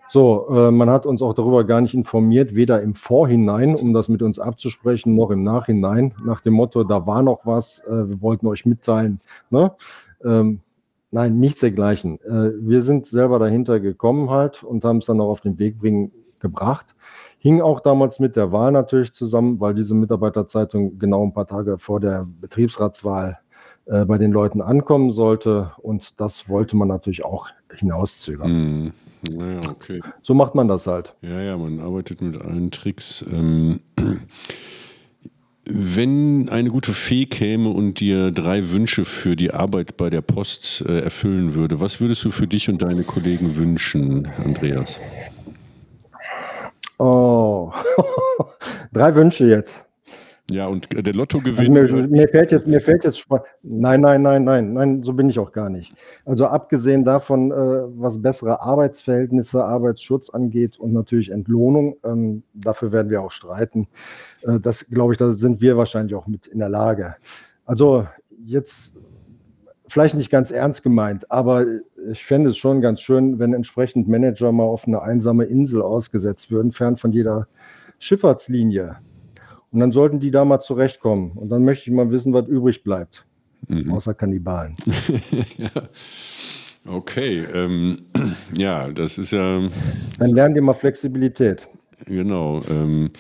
So, 0.08 0.48
äh, 0.50 0.72
man 0.72 0.90
hat 0.90 1.06
uns 1.06 1.22
auch 1.22 1.34
darüber 1.34 1.64
gar 1.64 1.80
nicht 1.80 1.94
informiert, 1.94 2.54
weder 2.54 2.82
im 2.82 2.96
Vorhinein, 2.96 3.76
um 3.76 3.94
das 3.94 4.10
mit 4.10 4.22
uns 4.22 4.40
abzusprechen, 4.40 5.16
noch 5.16 5.32
im 5.32 5.44
Nachhinein, 5.44 6.14
nach 6.26 6.42
dem 6.42 6.54
Motto, 6.54 6.84
da 6.84 7.06
war 7.08 7.22
noch 7.22 7.46
was, 7.46 7.80
äh, 7.88 8.10
wir 8.10 8.22
wollten 8.22 8.48
euch 8.48 8.66
mitteilen. 8.66 9.22
Ne? 9.50 9.72
Ähm, 10.24 10.60
nein, 11.12 11.38
nichts 11.40 11.62
dergleichen. 11.62 12.20
Äh, 12.26 12.52
wir 12.60 12.82
sind 12.82 13.08
selber 13.08 13.40
dahinter 13.40 13.80
gekommen 13.80 14.30
halt 14.30 14.64
und 14.64 14.84
haben 14.84 14.98
es 14.98 15.06
dann 15.06 15.22
auch 15.22 15.30
auf 15.30 15.42
den 15.42 15.58
Weg 15.60 15.80
bringen 15.80 16.12
gebracht. 16.40 16.88
Hing 17.44 17.60
auch 17.60 17.80
damals 17.80 18.20
mit 18.20 18.36
der 18.36 18.52
Wahl 18.52 18.72
natürlich 18.72 19.14
zusammen, 19.14 19.60
weil 19.60 19.74
diese 19.74 19.96
Mitarbeiterzeitung 19.96 21.00
genau 21.00 21.26
ein 21.26 21.34
paar 21.34 21.48
Tage 21.48 21.80
vor 21.80 22.00
der 22.00 22.28
Betriebsratswahl 22.40 23.40
äh, 23.88 24.06
bei 24.06 24.20
den 24.20 24.32
Leuten 24.32 24.62
ankommen 24.62 25.12
sollte. 25.12 25.72
Und 25.78 26.20
das 26.22 26.50
wollte 26.50 26.78
man 26.78 26.88
natürlich 26.88 27.26
auch 27.26 27.48
hinauszögern. 27.74 28.52
Mm. 28.52 28.94
Naja, 29.28 29.62
okay. 29.70 30.02
So 30.22 30.36
macht 30.36 30.54
man 30.54 30.68
das 30.68 30.86
halt. 30.86 31.16
Ja, 31.24 31.42
ja, 31.42 31.58
man 31.58 31.80
arbeitet 31.80 32.22
mit 32.22 32.40
allen 32.40 32.70
Tricks. 32.70 33.26
Ähm, 33.28 33.80
wenn 35.66 36.48
eine 36.50 36.70
gute 36.70 36.94
Fee 36.94 37.26
käme 37.26 37.70
und 37.70 38.00
dir 38.00 38.30
drei 38.30 38.70
Wünsche 38.70 39.04
für 39.04 39.36
die 39.36 39.52
Arbeit 39.52 39.98
bei 39.98 40.12
der 40.12 40.22
Post 40.22 40.86
äh, 40.88 41.00
erfüllen 41.00 41.56
würde, 41.56 41.80
was 41.80 42.00
würdest 42.00 42.24
du 42.24 42.30
für 42.30 42.46
dich 42.46 42.70
und 42.70 42.84
deine 42.84 43.04
Kollegen 43.04 43.56
wünschen, 43.56 44.28
Andreas? 44.46 45.00
Oh, 47.04 47.31
drei 48.94 49.16
Wünsche 49.16 49.46
jetzt. 49.46 49.86
Ja, 50.52 50.68
und 50.68 50.88
der 50.92 51.14
Lottogewinn. 51.14 51.78
Also 51.78 51.96
mir, 51.96 52.08
mir, 52.08 52.28
fällt 52.28 52.52
jetzt, 52.52 52.68
mir 52.68 52.82
fällt 52.82 53.06
jetzt, 53.06 53.26
nein, 53.64 54.02
nein, 54.02 54.22
nein, 54.22 54.44
nein, 54.44 54.74
nein, 54.74 55.02
so 55.02 55.14
bin 55.14 55.30
ich 55.30 55.40
auch 55.40 55.54
gar 55.54 55.70
nicht. 55.70 55.94
Also 56.26 56.46
abgesehen 56.48 57.06
davon, 57.06 57.52
äh, 57.52 57.56
was 57.56 58.22
bessere 58.22 58.62
Arbeitsverhältnisse, 58.62 59.64
Arbeitsschutz 59.64 60.30
angeht 60.30 60.78
und 60.78 60.92
natürlich 60.92 61.32
Entlohnung, 61.32 61.96
ähm, 62.04 62.44
dafür 62.54 62.92
werden 62.92 63.10
wir 63.10 63.22
auch 63.22 63.32
streiten. 63.32 63.88
Äh, 64.42 64.60
das 64.60 64.88
glaube 64.90 65.14
ich, 65.14 65.18
da 65.18 65.32
sind 65.32 65.62
wir 65.62 65.78
wahrscheinlich 65.78 66.16
auch 66.16 66.28
mit 66.28 66.48
in 66.48 66.60
der 66.60 66.70
Lage. 66.70 67.16
Also 67.66 68.08
jetzt 68.44 68.96
vielleicht 69.88 70.16
nicht 70.16 70.30
ganz 70.30 70.52
ernst 70.52 70.84
gemeint, 70.84 71.32
aber 71.32 71.66
ich 72.10 72.24
fände 72.24 72.50
es 72.50 72.58
schon 72.58 72.82
ganz 72.82 73.02
schön, 73.02 73.40
wenn 73.40 73.54
entsprechend 73.54 74.08
Manager 74.08 74.52
mal 74.52 74.64
auf 74.64 74.88
eine 74.88 75.02
einsame 75.02 75.46
Insel 75.46 75.82
ausgesetzt 75.82 76.52
würden, 76.52 76.72
fern 76.72 76.98
von 76.98 77.12
jeder 77.12 77.48
Schifffahrtslinie. 78.00 78.98
Und 79.72 79.80
dann 79.80 79.92
sollten 79.92 80.20
die 80.20 80.32
da 80.32 80.44
mal 80.44 80.62
zurechtkommen. 80.62 81.32
Und 81.32 81.50
dann 81.50 81.64
möchte 81.64 81.90
ich 81.90 81.96
mal 81.96 82.12
wissen, 82.12 82.34
was 82.34 82.48
übrig 82.48 82.84
bleibt. 82.84 83.26
Mhm. 83.68 83.92
Außer 83.92 84.14
Kannibalen. 84.14 84.76
ja. 85.58 85.70
Okay, 86.88 87.46
ähm, 87.54 88.06
ja, 88.58 88.90
das 88.90 89.18
ist 89.18 89.32
ja. 89.32 89.62
Dann 90.20 90.30
lernen 90.32 90.56
die 90.56 90.62
mal 90.62 90.74
Flexibilität. 90.74 91.68
Genau. 92.06 92.64
Ähm, 92.70 93.12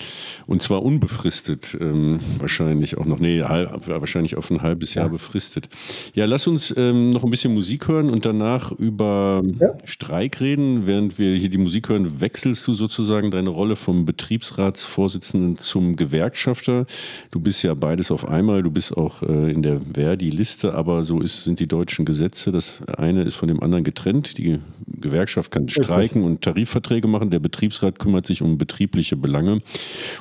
und 0.47 0.61
zwar 0.61 0.83
unbefristet, 0.83 1.77
ähm, 1.79 2.19
wahrscheinlich 2.39 2.97
auch 2.97 3.05
noch, 3.05 3.19
nee, 3.19 3.41
halb, 3.41 3.87
wahrscheinlich 3.87 4.35
auf 4.35 4.49
ein 4.49 4.61
halbes 4.61 4.93
Jahr 4.93 5.05
ja. 5.05 5.11
befristet. 5.11 5.69
Ja, 6.13 6.25
lass 6.25 6.47
uns 6.47 6.73
ähm, 6.75 7.11
noch 7.11 7.23
ein 7.23 7.29
bisschen 7.29 7.53
Musik 7.53 7.87
hören 7.87 8.09
und 8.09 8.25
danach 8.25 8.71
über 8.71 9.43
ja. 9.59 9.73
Streik 9.85 10.41
reden. 10.41 10.87
Während 10.87 11.19
wir 11.19 11.35
hier 11.35 11.49
die 11.49 11.57
Musik 11.57 11.89
hören, 11.89 12.21
wechselst 12.21 12.67
du 12.67 12.73
sozusagen 12.73 13.31
deine 13.31 13.49
Rolle 13.49 13.75
vom 13.75 14.05
Betriebsratsvorsitzenden 14.05 15.57
zum 15.57 15.95
Gewerkschafter. 15.95 16.85
Du 17.29 17.39
bist 17.39 17.63
ja 17.63 17.73
beides 17.73 18.11
auf 18.11 18.27
einmal, 18.27 18.63
du 18.63 18.71
bist 18.71 18.97
auch 18.97 19.21
äh, 19.21 19.51
in 19.51 19.61
der 19.61 19.79
Verdi-Liste, 19.93 20.73
aber 20.73 21.03
so 21.03 21.21
ist, 21.21 21.43
sind 21.43 21.59
die 21.59 21.67
deutschen 21.67 22.05
Gesetze. 22.05 22.51
Das 22.51 22.81
eine 22.97 23.23
ist 23.23 23.35
von 23.35 23.47
dem 23.47 23.61
anderen 23.61 23.83
getrennt. 23.83 24.37
Die 24.37 24.59
Gewerkschaft 24.87 25.51
kann 25.51 25.69
streiken 25.69 26.23
und 26.23 26.41
Tarifverträge 26.41 27.07
machen. 27.07 27.29
Der 27.29 27.39
Betriebsrat 27.39 27.99
kümmert 27.99 28.25
sich 28.25 28.41
um 28.41 28.57
Betriebsrat 28.57 28.70
betriebliche 28.71 29.17
Belange. 29.17 29.61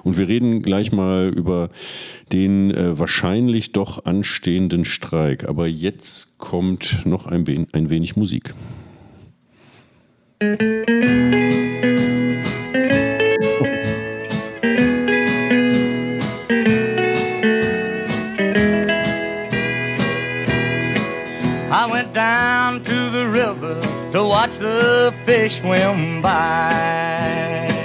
Und 0.03 0.19
wir 0.19 0.29
reden 0.29 0.63
gleich 0.63 0.93
mal 0.93 1.33
über 1.35 1.71
den 2.33 2.71
äh, 2.71 2.99
wahrscheinlich 2.99 3.73
doch 3.73 4.05
anstehenden 4.05 4.85
Streik. 4.85 5.49
Aber 5.49 5.67
jetzt 5.67 6.39
kommt 6.39 7.07
noch 7.07 7.27
ein, 7.27 7.67
ein 7.73 7.91
wenig 7.91 8.17
Musik. 8.17 8.55
Watch 24.41 24.59
the 24.59 25.13
fish 25.27 25.61
swim 25.61 26.23
by. 26.23 27.80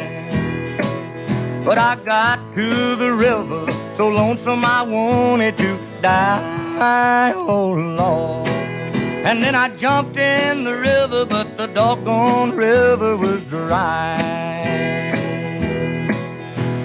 But 1.66 1.78
I 1.80 1.96
got 1.96 2.40
to 2.56 2.96
the 2.96 3.12
river 3.12 3.66
so 3.96 4.08
lonesome 4.08 4.64
I 4.64 4.84
wanted 4.84 5.58
to 5.58 5.80
die. 6.00 7.34
Oh 7.36 7.72
Lord. 7.72 8.48
And 8.48 9.42
then 9.44 9.56
I 9.56 9.70
jumped 9.70 10.16
in 10.18 10.64
the 10.64 10.76
river, 10.76 11.26
but 11.26 11.58
the 11.58 11.66
doggone 11.66 12.52
river 12.52 13.18
was 13.18 13.44
dry. 13.46 14.22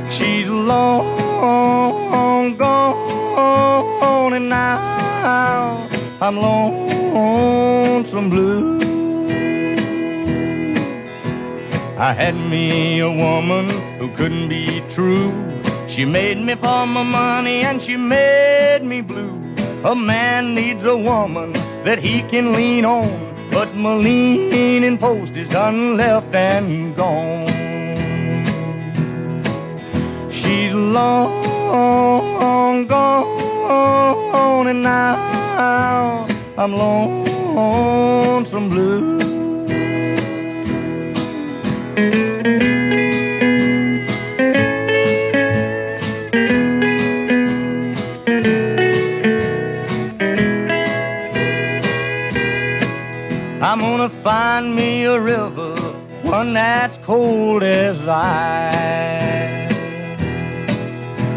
She's 0.09 0.49
long 0.49 0.97
gone, 2.57 4.33
and 4.33 4.49
now 4.49 5.87
I'm 6.23 6.37
lonesome 6.39 8.31
blue. 8.31 8.81
I 11.99 12.15
had 12.15 12.35
me 12.35 13.01
a 13.01 13.11
woman 13.11 13.69
who 14.01 14.09
couldn't 14.17 14.49
be 14.49 14.83
true. 14.89 15.31
She 15.87 16.07
made 16.07 16.39
me 16.39 16.55
for 16.55 16.87
my 16.87 17.03
money 17.03 17.61
and 17.61 17.83
she 17.83 17.97
made 17.97 18.83
me 18.83 19.03
blue. 19.03 19.39
A 19.85 19.95
man 19.95 20.55
needs 20.55 20.87
a 20.87 20.97
woman 20.97 21.53
that 21.85 21.99
he 21.99 22.23
can 22.23 22.55
lean 22.55 22.87
on, 22.87 23.35
but 23.51 23.75
my 23.75 23.95
leaning 23.95 24.97
post 24.97 25.37
is 25.37 25.51
done 25.51 25.99
left 25.99 26.35
and 26.35 26.97
gone. 26.97 27.47
She's 30.31 30.73
long 30.73 31.37
gone, 32.87 34.67
and 34.67 34.83
now 34.83 36.27
I'm 36.57 36.73
lonesome 36.73 38.71
blue. 38.71 39.21
Gonna 54.01 54.23
find 54.23 54.75
me 54.75 55.05
a 55.05 55.21
river, 55.21 55.75
one 56.23 56.55
that's 56.55 56.97
cold 57.05 57.63
as 57.63 57.99
ice. 58.09 58.73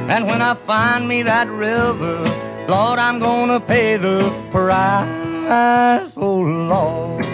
And 0.07 0.25
when 0.27 0.41
I 0.41 0.53
find 0.53 1.05
me 1.09 1.23
that 1.23 1.49
river, 1.49 2.23
Lord, 2.69 2.99
I'm 2.99 3.19
gonna 3.19 3.59
pay 3.59 3.97
the 3.97 4.31
price. 4.49 6.13
Oh 6.15 6.39
Lord, 6.39 7.25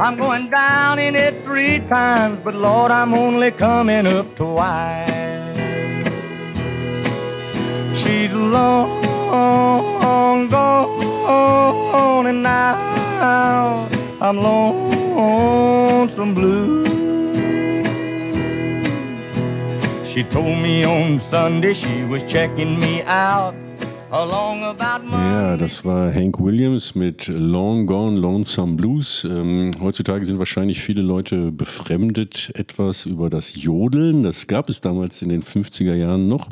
I'm 0.00 0.16
going 0.16 0.48
down 0.48 0.98
in 0.98 1.14
it 1.14 1.44
three 1.44 1.80
times, 1.80 2.40
but 2.42 2.54
Lord, 2.54 2.90
I'm 2.90 3.12
only 3.12 3.50
coming 3.50 4.06
up 4.06 4.34
twice. 4.34 5.10
She's 7.94 8.32
long 8.32 8.88
gone, 10.48 12.26
and 12.26 12.42
now 12.42 13.93
I'm 14.24 14.38
lonesome 14.38 16.34
blue. 16.34 16.86
She 20.06 20.24
told 20.24 20.56
me 20.62 20.86
on 20.86 21.20
Sunday 21.20 21.74
she 21.74 22.06
was 22.08 22.24
checking 22.24 22.78
me 22.78 23.04
out. 23.06 23.54
Ja, 25.10 25.56
das 25.56 25.84
war 25.84 26.14
Hank 26.14 26.38
Williams 26.38 26.94
mit 26.94 27.26
Long 27.26 27.84
Gone 27.86 28.16
Lonesome 28.18 28.76
Blues. 28.76 29.26
Ähm, 29.28 29.72
heutzutage 29.80 30.24
sind 30.24 30.38
wahrscheinlich 30.38 30.80
viele 30.80 31.02
Leute 31.02 31.50
befremdet 31.50 32.52
etwas 32.54 33.04
über 33.06 33.28
das 33.28 33.60
Jodeln. 33.60 34.22
Das 34.22 34.46
gab 34.46 34.70
es 34.70 34.80
damals 34.80 35.20
in 35.20 35.30
den 35.30 35.42
50er 35.42 35.94
Jahren 35.94 36.28
noch. 36.28 36.48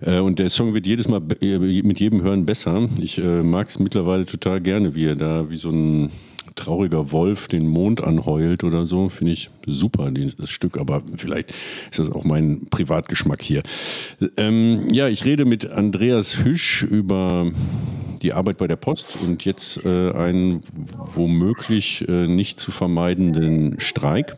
Äh, 0.00 0.18
und 0.18 0.38
der 0.40 0.48
Song 0.48 0.72
wird 0.74 0.86
jedes 0.86 1.06
Mal 1.06 1.20
äh, 1.42 1.58
mit 1.58 2.00
jedem 2.00 2.22
Hören 2.22 2.46
besser. 2.46 2.88
Ich 3.00 3.18
äh, 3.18 3.42
mag 3.42 3.68
es 3.68 3.78
mittlerweile 3.78 4.24
total 4.24 4.60
gerne, 4.62 4.94
wie 4.96 5.04
er 5.04 5.14
da 5.14 5.50
wie 5.50 5.58
so 5.58 5.68
ein 5.68 6.10
trauriger 6.58 7.10
Wolf 7.12 7.48
den 7.48 7.66
Mond 7.66 8.02
anheult 8.02 8.64
oder 8.64 8.84
so. 8.84 9.08
Finde 9.08 9.32
ich 9.32 9.50
super, 9.66 10.10
das 10.10 10.50
Stück. 10.50 10.78
Aber 10.78 11.02
vielleicht 11.16 11.52
ist 11.90 11.98
das 11.98 12.10
auch 12.10 12.24
mein 12.24 12.66
Privatgeschmack 12.70 13.42
hier. 13.42 13.62
Ähm, 14.36 14.88
ja, 14.92 15.08
ich 15.08 15.24
rede 15.24 15.44
mit 15.44 15.70
Andreas 15.70 16.44
Hüsch 16.44 16.82
über 16.82 17.50
die 18.22 18.32
Arbeit 18.32 18.58
bei 18.58 18.66
der 18.66 18.76
Post 18.76 19.16
und 19.24 19.44
jetzt 19.44 19.84
äh, 19.84 20.12
einen 20.12 20.60
womöglich 21.14 22.08
äh, 22.08 22.26
nicht 22.26 22.58
zu 22.58 22.72
vermeidenden 22.72 23.78
Streik. 23.78 24.36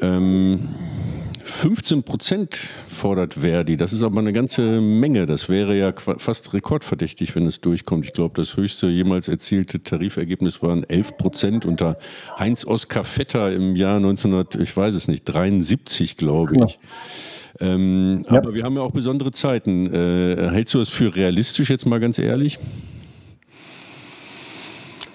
Ähm, 0.00 0.68
15 1.44 2.02
Prozent 2.02 2.56
fordert 2.86 3.34
Verdi. 3.34 3.76
Das 3.76 3.92
ist 3.92 4.02
aber 4.02 4.20
eine 4.20 4.32
ganze 4.32 4.80
Menge. 4.80 5.26
Das 5.26 5.48
wäre 5.48 5.76
ja 5.76 5.92
fast 5.92 6.54
rekordverdächtig, 6.54 7.34
wenn 7.34 7.46
es 7.46 7.60
durchkommt. 7.60 8.04
Ich 8.04 8.12
glaube, 8.12 8.34
das 8.40 8.56
höchste 8.56 8.86
jemals 8.86 9.28
erzielte 9.28 9.82
Tarifergebnis 9.82 10.62
waren 10.62 10.84
11 10.84 11.16
Prozent 11.16 11.66
unter 11.66 11.98
Heinz-Oskar 12.38 13.04
Vetter 13.04 13.52
im 13.52 13.76
Jahr 13.76 13.96
1900, 13.96 14.54
ich 14.56 14.76
weiß 14.76 14.94
es 14.94 15.08
nicht, 15.08 15.24
73, 15.24 16.16
glaube 16.16 16.64
ich. 16.64 16.78
Ähm, 17.60 18.24
Ja. 18.30 18.38
Aber 18.38 18.54
wir 18.54 18.62
haben 18.62 18.76
ja 18.76 18.82
auch 18.82 18.92
besondere 18.92 19.30
Zeiten. 19.30 19.92
Äh, 19.92 20.50
hältst 20.50 20.74
du 20.74 20.78
das 20.78 20.88
für 20.88 21.14
realistisch, 21.14 21.70
jetzt 21.70 21.86
mal 21.86 22.00
ganz 22.00 22.18
ehrlich? 22.18 22.58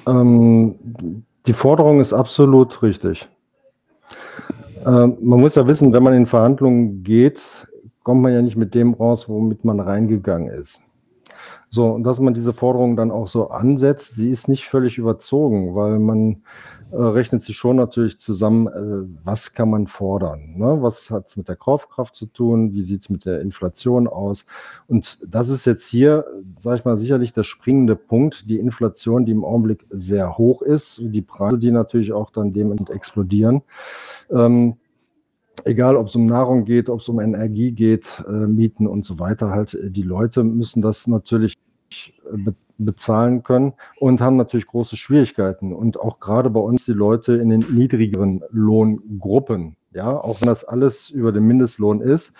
Ähm, 0.05 0.75
die 1.45 1.53
Forderung 1.53 1.99
ist 1.99 2.13
absolut 2.13 2.83
richtig. 2.83 3.27
Ähm, 4.87 5.17
man 5.21 5.41
muss 5.41 5.55
ja 5.55 5.67
wissen, 5.67 5.91
wenn 5.91 6.03
man 6.03 6.13
in 6.13 6.27
Verhandlungen 6.27 7.03
geht, 7.03 7.67
kommt 8.03 8.21
man 8.21 8.33
ja 8.33 8.41
nicht 8.41 8.55
mit 8.55 8.73
dem 8.73 8.93
raus, 8.93 9.27
womit 9.27 9.65
man 9.65 9.81
reingegangen 9.81 10.49
ist. 10.49 10.81
So, 11.69 11.89
und 11.89 12.03
dass 12.05 12.21
man 12.21 12.33
diese 12.33 12.53
Forderung 12.53 12.95
dann 12.95 13.11
auch 13.11 13.27
so 13.27 13.49
ansetzt, 13.49 14.15
sie 14.15 14.29
ist 14.29 14.47
nicht 14.47 14.65
völlig 14.65 14.97
überzogen, 14.97 15.75
weil 15.75 15.99
man 15.99 16.43
rechnet 16.91 17.43
sich 17.43 17.57
schon 17.57 17.75
natürlich 17.75 18.17
zusammen, 18.17 18.67
äh, 18.67 19.07
was 19.23 19.53
kann 19.53 19.69
man 19.69 19.87
fordern, 19.87 20.53
ne? 20.55 20.77
was 20.81 21.11
hat 21.11 21.27
es 21.27 21.37
mit 21.37 21.49
der 21.49 21.55
Kaufkraft 21.55 22.15
zu 22.15 22.25
tun, 22.25 22.73
wie 22.73 22.83
sieht 22.83 23.01
es 23.01 23.09
mit 23.09 23.25
der 23.25 23.41
Inflation 23.41 24.07
aus. 24.07 24.45
Und 24.87 25.19
das 25.25 25.49
ist 25.49 25.65
jetzt 25.65 25.87
hier, 25.87 26.25
sage 26.57 26.77
ich 26.77 26.85
mal, 26.85 26.97
sicherlich 26.97 27.33
der 27.33 27.43
springende 27.43 27.95
Punkt, 27.95 28.49
die 28.49 28.57
Inflation, 28.57 29.25
die 29.25 29.33
im 29.33 29.43
Augenblick 29.43 29.85
sehr 29.89 30.37
hoch 30.37 30.61
ist, 30.61 30.99
die 31.03 31.21
Preise, 31.21 31.59
die 31.59 31.71
natürlich 31.71 32.13
auch 32.13 32.31
dann 32.31 32.53
dementsprechend 32.53 32.89
explodieren. 32.89 33.61
Ähm, 34.29 34.77
egal 35.65 35.95
ob 35.95 36.07
es 36.07 36.15
um 36.15 36.25
Nahrung 36.25 36.65
geht, 36.65 36.89
ob 36.89 36.99
es 37.01 37.09
um 37.09 37.19
Energie 37.19 37.71
geht, 37.71 38.23
äh, 38.27 38.31
Mieten 38.31 38.87
und 38.87 39.05
so 39.05 39.19
weiter, 39.19 39.49
halt 39.49 39.73
äh, 39.73 39.89
die 39.89 40.03
Leute 40.03 40.43
müssen 40.43 40.81
das 40.81 41.07
natürlich 41.07 41.53
äh, 41.53 41.66
bezahlen 42.77 43.43
können 43.43 43.73
und 43.99 44.21
haben 44.21 44.37
natürlich 44.37 44.67
große 44.67 44.97
Schwierigkeiten. 44.97 45.73
Und 45.73 45.99
auch 45.99 46.19
gerade 46.19 46.49
bei 46.49 46.59
uns 46.59 46.85
die 46.85 46.93
Leute 46.93 47.33
in 47.35 47.49
den 47.49 47.61
niedrigeren 47.73 48.43
Lohngruppen, 48.51 49.75
ja, 49.93 50.11
auch 50.15 50.41
wenn 50.41 50.47
das 50.47 50.63
alles 50.63 51.09
über 51.09 51.31
den 51.31 51.45
Mindestlohn 51.45 52.01
ist, 52.01 52.33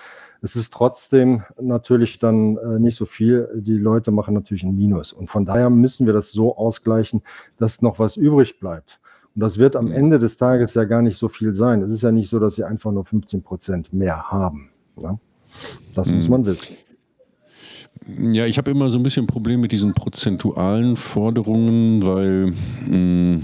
es 0.44 0.56
ist 0.56 0.72
trotzdem 0.72 1.42
natürlich 1.60 2.20
dann 2.20 2.58
äh, 2.58 2.80
nicht 2.80 2.96
so 2.96 3.06
viel. 3.06 3.50
Die 3.56 3.78
Leute 3.78 4.12
machen 4.12 4.36
natürlich 4.36 4.62
ein 4.64 4.76
Minus. 4.76 5.12
Und 5.12 5.30
von 5.32 5.46
daher 5.46 5.72
müssen 5.72 6.06
wir 6.06 6.14
das 6.14 6.32
so 6.32 6.56
ausgleichen, 6.56 7.24
dass 7.58 7.82
noch 7.82 7.98
was 7.98 8.18
übrig 8.18 8.60
bleibt. 8.60 9.00
Und 9.34 9.42
das 9.42 9.58
wird 9.58 9.76
am 9.76 9.92
Ende 9.92 10.20
des 10.20 10.38
Tages 10.38 10.76
ja 10.76 10.84
gar 10.84 11.02
nicht 11.02 11.18
so 11.18 11.28
viel 11.28 11.56
sein. 11.56 11.82
Es 11.82 11.92
ist 11.92 12.04
ja 12.04 12.12
nicht 12.12 12.30
so, 12.30 12.38
dass 12.40 12.54
sie 12.56 12.64
einfach 12.64 12.92
nur 12.92 13.06
15 13.06 13.42
Prozent 13.42 13.92
mehr 13.94 14.30
haben. 14.30 14.70
Ne? 14.96 15.20
Das 15.96 16.12
muss 16.12 16.26
Mhm. 16.26 16.32
man 16.32 16.46
wissen. 16.46 16.76
Ja, 18.32 18.46
ich 18.46 18.58
habe 18.58 18.72
immer 18.72 18.90
so 18.90 18.98
ein 18.98 19.04
bisschen 19.04 19.24
ein 19.24 19.28
Problem 19.28 19.62
mit 19.62 19.72
diesen 19.72 19.94
prozentualen 19.94 20.98
Forderungen, 20.98 22.02
weil 22.04 22.54
mh, 22.88 23.42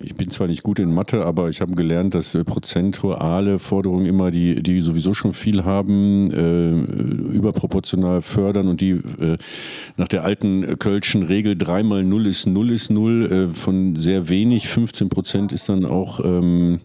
ich 0.00 0.14
bin 0.14 0.30
zwar 0.30 0.46
nicht 0.46 0.62
gut 0.62 0.78
in 0.78 0.92
Mathe, 0.92 1.24
aber 1.24 1.48
ich 1.48 1.60
habe 1.60 1.74
gelernt, 1.74 2.14
dass 2.14 2.34
äh, 2.34 2.44
prozentuale 2.44 3.58
Forderungen 3.58 4.06
immer 4.06 4.30
die, 4.30 4.62
die 4.62 4.80
sowieso 4.80 5.14
schon 5.14 5.32
viel 5.32 5.64
haben, 5.64 6.30
äh, 6.30 6.70
überproportional 7.34 8.22
fördern 8.22 8.68
und 8.68 8.80
die 8.80 8.90
äh, 8.90 9.38
nach 9.96 10.08
der 10.08 10.24
alten 10.24 10.78
Kölschen 10.78 11.22
Regel 11.22 11.56
dreimal 11.56 12.04
null 12.04 12.26
ist 12.26 12.46
null 12.46 12.70
ist 12.70 12.90
null 12.90 13.50
äh, 13.50 13.54
von 13.54 13.96
sehr 13.96 14.28
wenig, 14.28 14.68
15 14.68 15.08
Prozent 15.08 15.52
ist 15.52 15.68
dann 15.68 15.84
auch 15.84 16.20
ähm, 16.24 16.80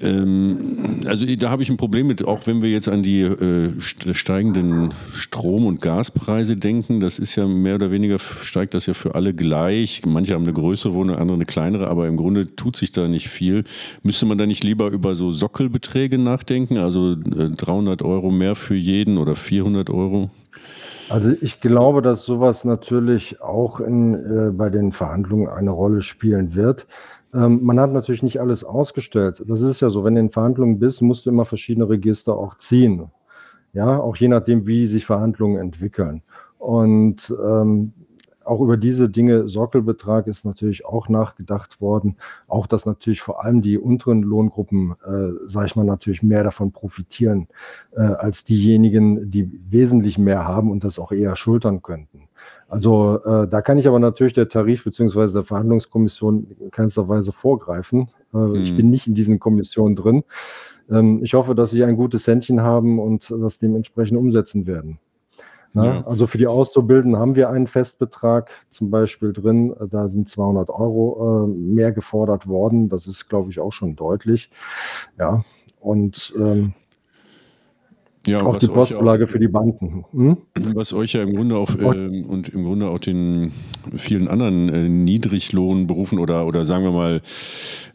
ähm, 0.00 1.02
also 1.06 1.26
da 1.26 1.50
habe 1.50 1.62
ich 1.62 1.70
ein 1.70 1.76
Problem 1.76 2.06
mit, 2.06 2.24
auch 2.26 2.46
wenn 2.46 2.62
wir 2.62 2.70
jetzt 2.70 2.88
an 2.88 3.02
die 3.02 3.20
äh, 3.22 3.72
st- 3.78 4.14
steigenden 4.14 4.90
Strom- 5.12 5.66
und 5.66 5.80
Gaspreise 5.80 6.56
denken, 6.56 7.00
das 7.00 7.18
ist 7.18 7.36
ja 7.36 7.46
mehr 7.46 7.76
oder 7.76 7.90
weniger, 7.90 8.18
steigt 8.18 8.74
das 8.74 8.86
ja 8.86 8.94
für 8.94 9.14
alle 9.14 9.34
gleich. 9.34 10.02
Manche 10.06 10.34
haben 10.34 10.44
eine 10.44 10.52
größere 10.52 10.94
Wohnung, 10.94 11.16
andere 11.16 11.36
eine 11.36 11.46
kleinere, 11.46 11.88
aber 11.88 12.06
im 12.06 12.16
Grunde 12.16 12.54
tut 12.56 12.76
sich 12.76 12.92
da 12.92 13.08
nicht 13.08 13.28
viel. 13.28 13.64
Müsste 14.02 14.26
man 14.26 14.38
da 14.38 14.46
nicht 14.46 14.64
lieber 14.64 14.88
über 14.90 15.14
so 15.14 15.30
Sockelbeträge 15.30 16.18
nachdenken, 16.18 16.78
also 16.78 17.12
äh, 17.12 17.50
300 17.50 18.02
Euro 18.02 18.30
mehr 18.30 18.54
für 18.54 18.74
jeden 18.76 19.18
oder 19.18 19.36
400 19.36 19.90
Euro? 19.90 20.30
Also 21.08 21.32
ich 21.40 21.60
glaube, 21.60 22.02
dass 22.02 22.24
sowas 22.24 22.64
natürlich 22.64 23.40
auch 23.40 23.80
in, 23.80 24.14
äh, 24.14 24.50
bei 24.52 24.70
den 24.70 24.92
Verhandlungen 24.92 25.48
eine 25.48 25.70
Rolle 25.72 26.02
spielen 26.02 26.54
wird. 26.54 26.86
Ähm, 27.34 27.60
man 27.62 27.78
hat 27.78 27.92
natürlich 27.92 28.22
nicht 28.22 28.40
alles 28.40 28.64
ausgestellt. 28.64 29.42
Das 29.46 29.60
ist 29.60 29.80
ja 29.80 29.90
so, 29.90 30.04
wenn 30.04 30.14
du 30.14 30.20
in 30.20 30.30
Verhandlungen 30.30 30.78
bist, 30.78 31.02
musst 31.02 31.26
du 31.26 31.30
immer 31.30 31.44
verschiedene 31.44 31.88
Register 31.88 32.36
auch 32.36 32.56
ziehen. 32.58 33.10
Ja, 33.72 34.00
auch 34.00 34.16
je 34.16 34.28
nachdem, 34.28 34.66
wie 34.66 34.86
sich 34.86 35.06
Verhandlungen 35.06 35.60
entwickeln. 35.60 36.22
Und 36.58 37.32
ähm, 37.42 37.92
auch 38.44 38.60
über 38.60 38.76
diese 38.76 39.08
Dinge, 39.08 39.48
Sockelbetrag 39.48 40.26
ist 40.26 40.44
natürlich 40.44 40.84
auch 40.84 41.08
nachgedacht 41.08 41.80
worden. 41.80 42.16
Auch, 42.48 42.66
dass 42.66 42.84
natürlich 42.84 43.22
vor 43.22 43.44
allem 43.44 43.62
die 43.62 43.78
unteren 43.78 44.22
Lohngruppen, 44.22 44.96
äh, 45.06 45.46
sage 45.46 45.66
ich 45.66 45.76
mal, 45.76 45.84
natürlich 45.84 46.22
mehr 46.22 46.42
davon 46.42 46.72
profitieren 46.72 47.46
äh, 47.92 48.00
als 48.00 48.42
diejenigen, 48.42 49.30
die 49.30 49.48
wesentlich 49.68 50.18
mehr 50.18 50.48
haben 50.48 50.70
und 50.70 50.82
das 50.82 50.98
auch 50.98 51.12
eher 51.12 51.36
schultern 51.36 51.82
könnten. 51.82 52.29
Also 52.70 53.20
äh, 53.24 53.48
da 53.48 53.62
kann 53.62 53.78
ich 53.78 53.88
aber 53.88 53.98
natürlich 53.98 54.32
der 54.32 54.48
Tarif- 54.48 54.84
bzw. 54.84 55.32
der 55.32 55.44
Verhandlungskommission 55.44 56.46
in 56.60 56.70
keinster 56.70 57.08
Weise 57.08 57.32
vorgreifen. 57.32 58.08
Äh, 58.32 58.36
mhm. 58.36 58.54
Ich 58.54 58.76
bin 58.76 58.90
nicht 58.90 59.08
in 59.08 59.14
diesen 59.14 59.40
Kommissionen 59.40 59.96
drin. 59.96 60.22
Ähm, 60.88 61.20
ich 61.22 61.34
hoffe, 61.34 61.56
dass 61.56 61.72
sie 61.72 61.84
ein 61.84 61.96
gutes 61.96 62.26
Händchen 62.28 62.62
haben 62.62 63.00
und 63.00 63.28
das 63.30 63.58
dementsprechend 63.58 64.16
umsetzen 64.16 64.66
werden. 64.66 65.00
Na, 65.72 65.84
ja. 65.84 66.06
Also 66.06 66.26
für 66.26 66.38
die 66.38 66.46
Auszubildenden 66.46 67.20
haben 67.20 67.34
wir 67.34 67.50
einen 67.50 67.66
Festbetrag 67.66 68.50
zum 68.70 68.90
Beispiel 68.90 69.32
drin. 69.32 69.74
Da 69.90 70.08
sind 70.08 70.28
200 70.28 70.70
Euro 70.70 71.44
äh, 71.44 71.46
mehr 71.48 71.92
gefordert 71.92 72.46
worden. 72.46 72.88
Das 72.88 73.06
ist, 73.06 73.28
glaube 73.28 73.50
ich, 73.50 73.58
auch 73.58 73.72
schon 73.72 73.96
deutlich. 73.96 74.50
Ja, 75.18 75.44
und 75.80 76.34
ähm, 76.36 76.74
ja, 78.26 78.42
auch 78.42 78.58
die 78.58 78.66
Postverlage 78.66 79.26
für 79.26 79.38
die 79.38 79.48
Banken. 79.48 80.04
Hm? 80.12 80.36
Was 80.74 80.92
euch 80.92 81.14
ja 81.14 81.22
im 81.22 81.34
Grunde 81.34 81.56
auch 81.56 81.74
äh, 81.74 82.22
und 82.22 82.50
im 82.50 82.64
Grunde 82.64 82.88
auch 82.88 82.98
den 82.98 83.50
vielen 83.96 84.28
anderen 84.28 84.68
äh, 84.68 84.88
Niedriglohnberufen 84.88 86.18
oder, 86.18 86.46
oder 86.46 86.64
sagen 86.64 86.84
wir 86.84 86.92
mal 86.92 87.22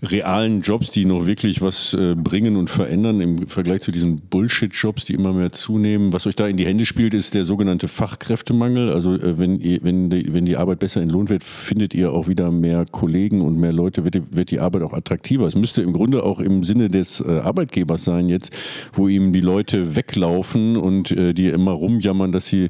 realen 0.02 0.62
Jobs, 0.62 0.92
die 0.92 1.06
noch 1.06 1.26
wirklich 1.26 1.62
was 1.62 1.94
äh, 1.94 2.16
bringen 2.16 2.56
und 2.56 2.70
verändern 2.70 3.22
im 3.22 3.48
Vergleich 3.48 3.82
zu 3.82 3.92
diesen 3.92 4.22
Bullshit-Jobs, 4.22 5.06
die 5.06 5.14
immer 5.14 5.34
mehr 5.34 5.52
zunehmen. 5.52 6.14
Was 6.14 6.28
euch 6.28 6.36
da 6.36 6.48
in 6.48 6.58
die 6.58 6.66
Hände 6.66 6.86
spielt, 6.86 7.14
ist 7.14 7.34
der 7.34 7.46
sogenannte 7.46 7.88
Fachkräftemangel. 7.88 8.92
Also 8.92 9.16
äh, 9.16 9.38
wenn, 9.38 9.60
ihr, 9.60 9.80
wenn, 9.84 10.10
die, 10.10 10.34
wenn 10.34 10.46
die 10.46 10.58
Arbeit 10.58 10.80
besser 10.80 11.02
entlohnt 11.02 11.30
wird, 11.30 11.44
findet 11.44 11.94
ihr 11.94 12.12
auch 12.12 12.28
wieder 12.28 12.52
mehr 12.52 12.86
Kollegen 12.92 13.42
und 13.42 13.58
mehr 13.58 13.74
Leute, 13.74 14.04
wird 14.04 14.16
die, 14.16 14.24
wird 14.32 14.52
die 14.52 14.60
Arbeit 14.60 14.84
auch 14.84 14.94
attraktiver. 14.94 15.46
Es 15.48 15.56
müsste 15.56 15.82
im 15.82 15.94
Grunde 15.94 16.24
auch 16.24 16.40
im 16.40 16.64
Sinne 16.64 16.90
des 16.90 17.22
äh, 17.22 17.40
Arbeitgebers 17.40 18.04
sein 18.04 18.30
jetzt, 18.30 18.56
wo 18.94 19.08
ihm 19.08 19.34
die 19.34 19.42
Leute 19.42 19.96
weglaufen 19.96 20.78
und 20.78 21.12
äh, 21.12 21.34
die 21.34 21.48
immer 21.48 21.72
rumjammern, 21.72 22.32
dass 22.32 22.48
sie 22.48 22.70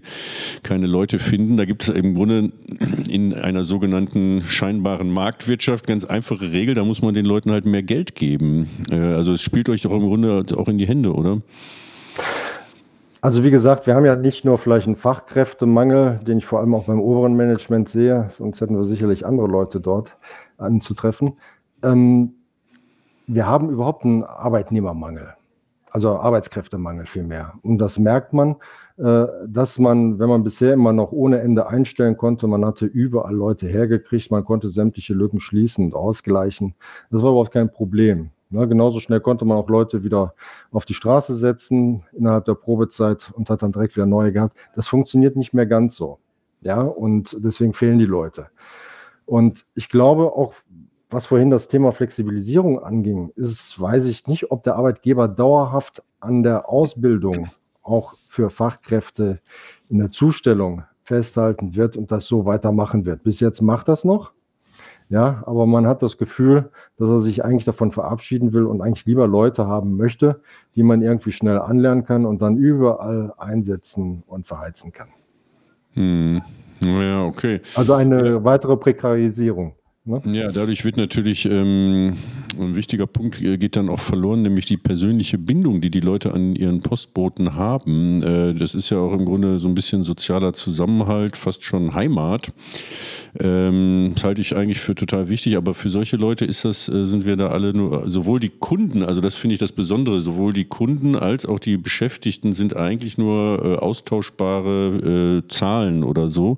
keine 0.63 0.87
Leute 0.87 1.19
finden. 1.19 1.57
Da 1.57 1.65
gibt 1.65 1.83
es 1.83 1.89
im 1.89 2.15
Grunde 2.15 2.51
in 3.09 3.33
einer 3.33 3.63
sogenannten 3.63 4.41
scheinbaren 4.47 5.09
Marktwirtschaft 5.11 5.87
ganz 5.87 6.05
einfache 6.05 6.51
Regel. 6.51 6.75
Da 6.75 6.83
muss 6.83 7.01
man 7.01 7.14
den 7.15 7.25
Leuten 7.25 7.51
halt 7.51 7.65
mehr 7.65 7.83
Geld 7.83 8.15
geben. 8.15 8.69
Äh, 8.91 8.97
also 8.97 9.33
es 9.33 9.41
spielt 9.41 9.69
euch 9.69 9.81
doch 9.81 9.91
im 9.91 10.01
Grunde 10.01 10.45
auch 10.55 10.67
in 10.67 10.77
die 10.77 10.87
Hände, 10.87 11.13
oder? 11.13 11.41
Also 13.21 13.43
wie 13.43 13.49
gesagt, 13.49 13.87
wir 13.87 13.95
haben 13.95 14.05
ja 14.05 14.15
nicht 14.15 14.45
nur 14.45 14.59
vielleicht 14.59 14.85
einen 14.85 14.95
Fachkräftemangel, 14.95 16.19
den 16.27 16.37
ich 16.37 16.45
vor 16.45 16.59
allem 16.59 16.75
auch 16.75 16.85
beim 16.85 16.99
oberen 16.99 17.35
Management 17.35 17.89
sehe, 17.89 18.27
sonst 18.37 18.61
hätten 18.61 18.77
wir 18.77 18.85
sicherlich 18.85 19.25
andere 19.25 19.47
Leute 19.47 19.79
dort 19.79 20.15
anzutreffen. 20.59 21.33
Ähm, 21.81 22.35
wir 23.25 23.47
haben 23.47 23.71
überhaupt 23.71 24.05
einen 24.05 24.23
Arbeitnehmermangel, 24.23 25.33
also 25.89 26.19
Arbeitskräftemangel 26.19 27.07
vielmehr. 27.07 27.53
Und 27.63 27.79
das 27.79 27.97
merkt 27.97 28.33
man, 28.33 28.57
dass 28.97 29.77
man, 29.77 30.19
wenn 30.19 30.29
man 30.29 30.43
bisher 30.43 30.73
immer 30.73 30.93
noch 30.93 31.11
ohne 31.11 31.39
Ende 31.41 31.67
einstellen 31.67 32.15
konnte, 32.15 32.47
man 32.47 32.63
hatte 32.63 32.85
überall 32.85 33.35
Leute 33.35 33.67
hergekriegt, 33.67 34.31
man 34.31 34.45
konnte 34.45 34.69
sämtliche 34.69 35.13
Lücken 35.13 35.41
schließen 35.41 35.85
und 35.85 35.95
ausgleichen. 35.95 36.75
Das 37.11 37.21
war 37.21 37.31
überhaupt 37.31 37.51
kein 37.51 37.71
Problem. 37.71 38.31
Ne, 38.51 38.67
genauso 38.67 38.99
schnell 38.99 39.21
konnte 39.21 39.43
man 39.43 39.57
auch 39.57 39.69
Leute 39.69 40.03
wieder 40.03 40.35
auf 40.71 40.85
die 40.85 40.93
Straße 40.93 41.35
setzen 41.35 42.03
innerhalb 42.13 42.45
der 42.45 42.53
Probezeit 42.53 43.31
und 43.33 43.49
hat 43.49 43.63
dann 43.63 43.71
direkt 43.71 43.95
wieder 43.95 44.05
neue 44.05 44.31
gehabt. 44.31 44.55
Das 44.75 44.87
funktioniert 44.87 45.35
nicht 45.35 45.53
mehr 45.53 45.65
ganz 45.65 45.95
so. 45.95 46.19
Ja, 46.61 46.81
und 46.81 47.35
deswegen 47.43 47.73
fehlen 47.73 47.99
die 47.99 48.05
Leute. 48.05 48.47
Und 49.25 49.65
ich 49.73 49.89
glaube 49.89 50.33
auch, 50.33 50.53
was 51.09 51.25
vorhin 51.25 51.49
das 51.49 51.67
Thema 51.67 51.91
Flexibilisierung 51.91 52.79
anging, 52.79 53.31
ist, 53.35 53.79
weiß 53.79 54.05
ich 54.05 54.27
nicht, 54.27 54.51
ob 54.51 54.63
der 54.63 54.75
Arbeitgeber 54.75 55.27
dauerhaft 55.27 56.03
an 56.19 56.43
der 56.43 56.69
Ausbildung 56.69 57.49
auch 57.85 58.15
für 58.27 58.49
Fachkräfte 58.49 59.39
in 59.89 59.99
der 59.99 60.11
Zustellung 60.11 60.83
festhalten 61.03 61.75
wird 61.75 61.95
und 61.95 62.11
das 62.11 62.25
so 62.25 62.45
weitermachen 62.45 63.05
wird. 63.05 63.23
Bis 63.23 63.39
jetzt 63.39 63.61
macht 63.61 63.87
das 63.87 64.03
noch. 64.03 64.31
Ja, 65.07 65.43
aber 65.45 65.67
man 65.67 65.85
hat 65.85 66.01
das 66.01 66.17
Gefühl, 66.17 66.71
dass 66.97 67.09
er 67.09 67.19
sich 67.19 67.45
eigentlich 67.45 67.65
davon 67.65 67.91
verabschieden 67.91 68.53
will 68.53 68.63
und 68.63 68.81
eigentlich 68.81 69.05
lieber 69.05 69.27
Leute 69.27 69.67
haben 69.67 69.97
möchte, 69.97 70.41
die 70.73 70.81
man 70.81 71.03
irgendwie 71.03 71.31
schnell 71.31 71.59
anlernen 71.59 72.05
kann 72.05 72.25
und 72.25 72.41
dann 72.41 72.57
überall 72.57 73.31
einsetzen 73.37 74.23
und 74.25 74.47
verheizen 74.47 74.91
kann. 74.91 75.09
Hm. 75.93 76.41
Ja, 76.81 77.23
okay. 77.23 77.61
Also 77.75 77.93
eine 77.93 78.43
weitere 78.43 78.77
Prekarisierung. 78.77 79.75
Ne? 80.05 80.21
Ja, 80.33 80.51
dadurch 80.51 80.85
wird 80.85 80.97
natürlich 80.97 81.45
ähm, 81.45 82.15
ein 82.59 82.75
wichtiger 82.75 83.07
Punkt 83.07 83.41
äh, 83.41 83.57
geht 83.57 83.75
dann 83.75 83.89
auch 83.89 83.99
verloren, 83.99 84.43
nämlich 84.43 84.65
die 84.65 84.77
persönliche 84.77 85.39
Bindung, 85.39 85.81
die 85.81 85.89
die 85.89 85.99
Leute 85.99 86.31
an 86.31 86.55
ihren 86.55 86.79
Postboten 86.81 87.55
haben. 87.55 88.21
Äh, 88.21 88.53
das 88.53 88.75
ist 88.75 88.91
ja 88.91 88.97
auch 88.99 89.13
im 89.13 89.25
Grunde 89.25 89.57
so 89.57 89.67
ein 89.67 89.73
bisschen 89.73 90.03
sozialer 90.03 90.53
Zusammenhalt, 90.53 91.35
fast 91.35 91.63
schon 91.63 91.95
Heimat. 91.95 92.49
Ähm, 93.39 94.11
das 94.13 94.23
halte 94.23 94.41
ich 94.41 94.55
eigentlich 94.55 94.79
für 94.79 94.95
total 94.95 95.29
wichtig, 95.29 95.57
aber 95.57 95.73
für 95.73 95.89
solche 95.89 96.17
Leute 96.17 96.45
ist 96.45 96.65
das, 96.65 96.87
äh, 96.87 97.03
sind 97.03 97.25
wir 97.25 97.35
da 97.35 97.47
alle 97.47 97.73
nur, 97.73 98.07
sowohl 98.07 98.39
die 98.39 98.49
Kunden, 98.49 99.03
also 99.03 99.21
das 99.21 99.35
finde 99.35 99.55
ich 99.55 99.59
das 99.59 99.71
Besondere, 99.71 100.21
sowohl 100.21 100.53
die 100.53 100.65
Kunden 100.65 101.15
als 101.15 101.45
auch 101.45 101.59
die 101.59 101.77
Beschäftigten 101.77 102.53
sind 102.53 102.75
eigentlich 102.75 103.17
nur 103.17 103.59
äh, 103.63 103.75
austauschbare 103.77 105.41
äh, 105.43 105.47
Zahlen 105.47 106.03
oder 106.03 106.29
so, 106.29 106.55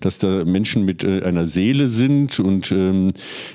dass 0.00 0.18
da 0.18 0.44
Menschen 0.44 0.84
mit 0.84 1.04
äh, 1.04 1.22
einer 1.22 1.46
Seele 1.46 1.88
sind 1.88 2.40
und 2.40 2.72
ähm, 2.86 3.08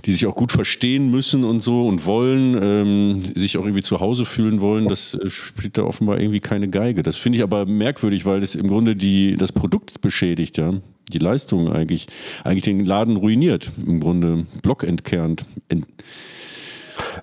die 0.05 0.11
sich 0.11 0.25
auch 0.25 0.35
gut 0.35 0.51
verstehen 0.51 1.09
müssen 1.11 1.43
und 1.43 1.61
so 1.61 1.87
und 1.87 2.05
wollen, 2.05 2.57
ähm, 2.61 3.23
sich 3.35 3.57
auch 3.57 3.63
irgendwie 3.63 3.83
zu 3.83 3.99
Hause 3.99 4.25
fühlen 4.25 4.61
wollen, 4.61 4.87
das 4.87 5.13
äh, 5.13 5.29
spielt 5.29 5.77
da 5.77 5.83
offenbar 5.83 6.19
irgendwie 6.19 6.39
keine 6.39 6.67
Geige. 6.67 7.03
Das 7.03 7.17
finde 7.17 7.37
ich 7.37 7.43
aber 7.43 7.65
merkwürdig, 7.65 8.25
weil 8.25 8.39
das 8.39 8.55
im 8.55 8.67
Grunde 8.67 8.95
die, 8.95 9.35
das 9.37 9.51
Produkt 9.51 10.01
beschädigt, 10.01 10.57
ja 10.57 10.73
die 11.11 11.19
Leistung 11.19 11.71
eigentlich, 11.71 12.07
eigentlich 12.45 12.63
den 12.63 12.85
Laden 12.85 13.17
ruiniert, 13.17 13.69
im 13.85 13.99
Grunde 13.99 14.45
Block 14.61 14.83
entkernt. 14.83 15.45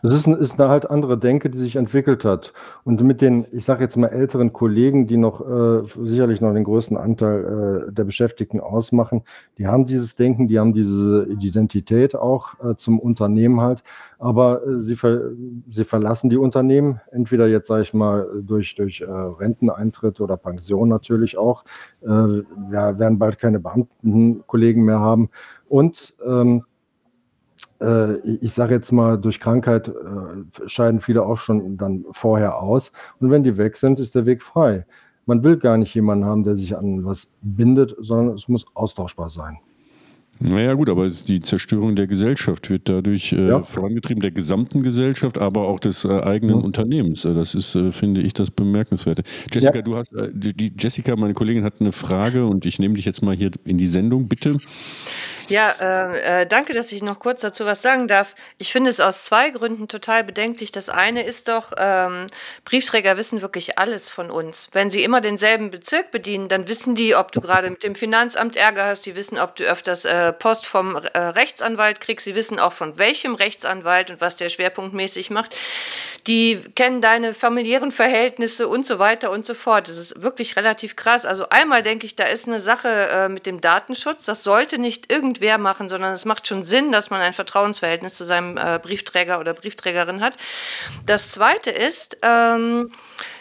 Es 0.03 0.12
ist, 0.12 0.26
ist 0.26 0.61
eine 0.61 0.68
halt 0.68 0.91
andere 0.91 1.18
Denke, 1.18 1.51
die 1.51 1.59
sich 1.59 1.76
entwickelt 1.76 2.24
hat. 2.24 2.53
Und 2.85 3.03
mit 3.03 3.20
den, 3.20 3.47
ich 3.53 3.64
sage 3.64 3.85
jetzt 3.85 3.97
mal, 3.97 4.09
älteren 4.09 4.53
Kollegen, 4.53 5.07
die 5.07 5.16
noch 5.16 5.41
äh, 5.41 5.83
sicherlich 6.05 6.41
noch 6.41 6.53
den 6.53 6.64
größten 6.64 6.97
Anteil 6.97 7.89
äh, 7.89 7.93
der 7.93 8.05
Beschäftigten 8.05 8.61
ausmachen, 8.61 9.22
die 9.59 9.66
haben 9.66 9.87
dieses 9.87 10.14
Denken, 10.14 10.49
die 10.49 10.59
haben 10.59 10.72
diese 10.72 11.26
Identität 11.31 12.14
auch 12.14 12.55
äh, 12.62 12.76
zum 12.76 12.99
Unternehmen 12.99 13.61
halt. 13.61 13.83
Aber 14.18 14.66
äh, 14.66 14.81
sie, 14.81 14.97
ver 14.97 15.31
sie 15.68 15.85
verlassen 15.85 16.31
die 16.31 16.37
Unternehmen, 16.37 17.01
entweder 17.12 17.47
jetzt, 17.47 17.68
sage 17.68 17.83
ich 17.83 17.95
mal, 17.95 18.26
durch, 18.43 18.74
durch 18.74 19.01
äh, 19.01 19.05
Renteneintritt 19.11 20.20
oder 20.20 20.37
Pension 20.37 20.89
natürlich 20.89 21.39
auch. 21.39 21.64
Äh, 22.03 22.07
wir 22.07 22.99
werden 22.99 23.18
bald 23.18 23.39
keine 23.39 23.61
Beamtenkollegen 23.61 24.85
mehr 24.85 25.01
haben. 25.01 25.31
Und 25.68 26.14
ähm, 26.26 26.64
äh, 27.81 28.16
ich 28.41 28.53
sage 28.53 28.74
jetzt 28.74 28.93
mal, 28.93 29.18
durch 29.18 29.41
Krankheit 29.41 29.89
äh, 29.89 30.68
scheiden 30.68 31.01
viele 31.01 31.22
auch 31.24 31.39
schon 31.39 31.76
dann 31.76 32.05
vorher 32.12 32.61
aus. 32.61 32.93
Und 33.20 33.31
wenn 33.31 33.45
die 33.45 33.57
weg 33.57 33.76
sind, 33.76 34.01
ist 34.01 34.14
der 34.14 34.26
Weg 34.26 34.43
frei. 34.43 34.87
Man 35.26 35.45
will 35.45 35.59
gar 35.59 35.76
nicht 35.76 35.95
jemanden 35.95 36.24
haben, 36.24 36.45
der 36.45 36.57
sich 36.57 36.76
an 36.76 37.05
was 37.05 37.33
bindet, 37.43 37.95
sondern 37.99 38.35
es 38.35 38.49
muss 38.49 38.64
austauschbar 38.74 39.29
sein. 39.29 39.59
Naja 40.41 40.74
gut, 40.74 40.89
aber 40.89 41.09
die 41.09 41.41
Zerstörung 41.41 41.97
der 41.97 42.07
Gesellschaft 42.07 42.70
wird 42.70 42.89
dadurch 42.89 43.33
äh, 43.33 43.49
ja. 43.49 43.62
vorangetrieben, 43.62 44.20
der 44.20 44.31
gesamten 44.31 44.85
Gesellschaft, 44.85 45.37
aber 45.37 45.66
auch 45.66 45.81
des 45.81 46.05
äh, 46.05 46.20
eigenen 46.20 46.61
ja. 46.61 46.64
Unternehmens. 46.64 47.24
Äh, 47.24 47.35
das 47.35 47.57
ist, 47.57 47.74
äh, 47.74 47.91
finde 47.91 48.20
ich, 48.20 48.35
das 48.35 48.53
Bemerkenswerte. 48.53 49.24
Jessica, 49.53 49.76
ja. 49.76 49.83
du 49.83 49.97
hast, 49.97 50.12
äh, 50.12 50.31
die 50.33 50.72
Jessica, 50.79 51.16
meine 51.16 51.35
Kollegin, 51.35 51.64
hat 51.64 51.74
eine 51.81 51.91
Frage 51.91 52.47
und 52.47 52.66
ich 52.66 52.79
nehme 52.79 52.95
dich 52.95 53.05
jetzt 53.05 53.20
mal 53.20 53.35
hier 53.35 53.51
in 53.64 53.79
die 53.79 53.89
Sendung, 53.89 54.29
bitte. 54.29 54.59
Ja, 55.49 55.74
äh, 55.80 56.42
äh, 56.42 56.46
danke, 56.46 56.74
dass 56.74 56.92
ich 56.92 57.03
noch 57.03 57.20
kurz 57.20 57.40
dazu 57.40 57.64
was 57.64 57.80
sagen 57.80 58.07
darf. 58.07 58.34
Ich 58.59 58.70
finde 58.70 58.90
es 58.90 59.01
aus 59.01 59.24
zwei 59.24 59.49
Gründen 59.49 59.88
total 59.88 60.22
bedenklich. 60.22 60.72
Das 60.72 60.90
eine 60.90 61.22
ist 61.22 61.49
doch, 61.49 61.72
ähm, 61.78 62.26
Briefträger 62.66 63.16
wissen 63.16 63.40
wirklich 63.40 63.78
alles 63.78 64.11
von 64.11 64.30
uns. 64.30 64.68
Wenn 64.72 64.90
sie 64.90 65.03
immer 65.03 65.22
denselben 65.22 65.70
Bezirk 65.70 66.11
bedienen, 66.11 66.49
dann 66.49 66.68
wissen 66.68 66.94
die, 66.94 67.14
ob 67.14 67.32
du 67.32 67.40
gerade 67.40 67.70
mit 67.70 67.82
dem 67.82 67.94
Finanzamt 67.94 68.57
Ärger 68.57 68.84
hast. 68.84 69.07
Die 69.07 69.16
wissen, 69.16 69.38
ob 69.38 69.57
du 69.57 69.64
öfters 69.64 70.05
äh, 70.05 70.34
Post 70.34 70.66
vom 70.66 70.96
äh, 70.96 71.18
Rechtsanwalt 71.18 72.03
kriegst. 72.03 72.26
Sie 72.26 72.34
wissen 72.34 72.59
auch 72.59 72.74
von 72.74 72.99
welchem 72.99 73.34
Rechtsanwalt 73.34 74.11
und 74.11 74.20
was 74.20 74.36
der 74.36 74.51
schwerpunktmäßig 74.51 75.30
macht. 75.30 75.57
Die 76.26 76.61
kennen 76.74 77.01
deine 77.01 77.32
familiären 77.32 77.90
Verhältnisse 77.90 78.68
und 78.68 78.84
so 78.84 78.99
weiter 78.99 79.30
und 79.30 79.46
so 79.46 79.55
fort. 79.55 79.88
Das 79.88 79.96
ist 79.96 80.22
wirklich 80.22 80.57
relativ 80.57 80.94
krass. 80.94 81.24
Also 81.24 81.49
einmal 81.49 81.82
denke 81.82 82.05
ich, 82.05 82.16
da 82.16 82.24
ist 82.24 82.46
eine 82.46 82.61
Sache 82.61 82.88
äh, 82.88 83.28
mit 83.30 83.46
dem 83.46 83.62
Datenschutz. 83.62 84.26
Das 84.26 84.44
sollte 84.44 84.78
nicht 84.78 85.11
irgendwie 85.11 85.38
irgendwer 85.39 85.59
machen, 85.59 85.89
sondern 85.89 86.12
es 86.12 86.24
macht 86.24 86.47
schon 86.47 86.64
Sinn, 86.64 86.93
dass 86.93 87.11
man 87.11 87.20
ein 87.20 87.32
Vertrauensverhältnis 87.32 88.14
zu 88.14 88.24
seinem 88.24 88.57
äh, 88.57 88.78
Briefträger 88.82 89.39
oder 89.41 89.55
Briefträgerin 89.55 90.20
hat. 90.20 90.34
Das 91.07 91.30
Zweite 91.30 91.70
ist, 91.70 92.18
ähm, 92.22 92.91
äh, 92.91 93.38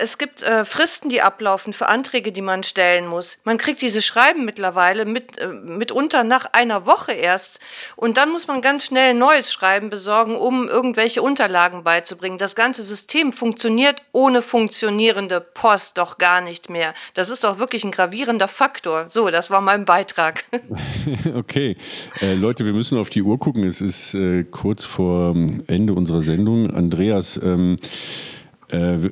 es 0.00 0.18
gibt 0.18 0.42
äh, 0.42 0.64
Fristen, 0.64 1.08
die 1.08 1.20
ablaufen 1.20 1.72
für 1.72 1.88
Anträge, 1.88 2.32
die 2.32 2.42
man 2.42 2.62
stellen 2.62 3.06
muss. 3.06 3.38
Man 3.44 3.58
kriegt 3.58 3.82
diese 3.82 4.02
Schreiben 4.02 4.44
mittlerweile 4.44 5.04
mit, 5.04 5.38
äh, 5.38 5.48
mitunter 5.48 6.24
nach 6.24 6.46
einer 6.52 6.86
Woche 6.86 7.12
erst. 7.12 7.60
Und 7.96 8.16
dann 8.16 8.30
muss 8.30 8.46
man 8.46 8.62
ganz 8.62 8.86
schnell 8.86 9.10
ein 9.10 9.18
neues 9.18 9.52
Schreiben 9.52 9.90
besorgen, 9.90 10.36
um 10.36 10.68
irgendwelche 10.68 11.22
Unterlagen 11.22 11.84
beizubringen. 11.84 12.38
Das 12.38 12.54
ganze 12.54 12.82
System 12.82 13.32
funktioniert 13.32 14.02
ohne 14.12 14.42
funktionierende 14.42 15.40
Post 15.40 15.98
doch 15.98 16.18
gar 16.18 16.40
nicht 16.40 16.70
mehr. 16.70 16.94
Das 17.14 17.30
ist 17.30 17.44
doch 17.44 17.58
wirklich 17.58 17.84
ein 17.84 17.90
gravierender 17.90 18.48
Faktor. 18.48 19.08
So, 19.08 19.30
das 19.30 19.50
war 19.50 19.60
mein 19.60 19.84
Beitrag. 19.84 20.44
okay. 21.34 21.76
Äh, 22.20 22.34
Leute, 22.34 22.64
wir 22.64 22.72
müssen 22.72 22.98
auf 22.98 23.10
die 23.10 23.22
Uhr 23.22 23.38
gucken. 23.38 23.64
Es 23.64 23.80
ist 23.80 24.14
äh, 24.14 24.44
kurz 24.44 24.84
vor 24.84 25.34
ähm, 25.34 25.62
Ende 25.66 25.92
unserer 25.92 26.22
Sendung. 26.22 26.70
Andreas, 26.74 27.38
ähm, 27.42 27.76
äh, 27.76 28.37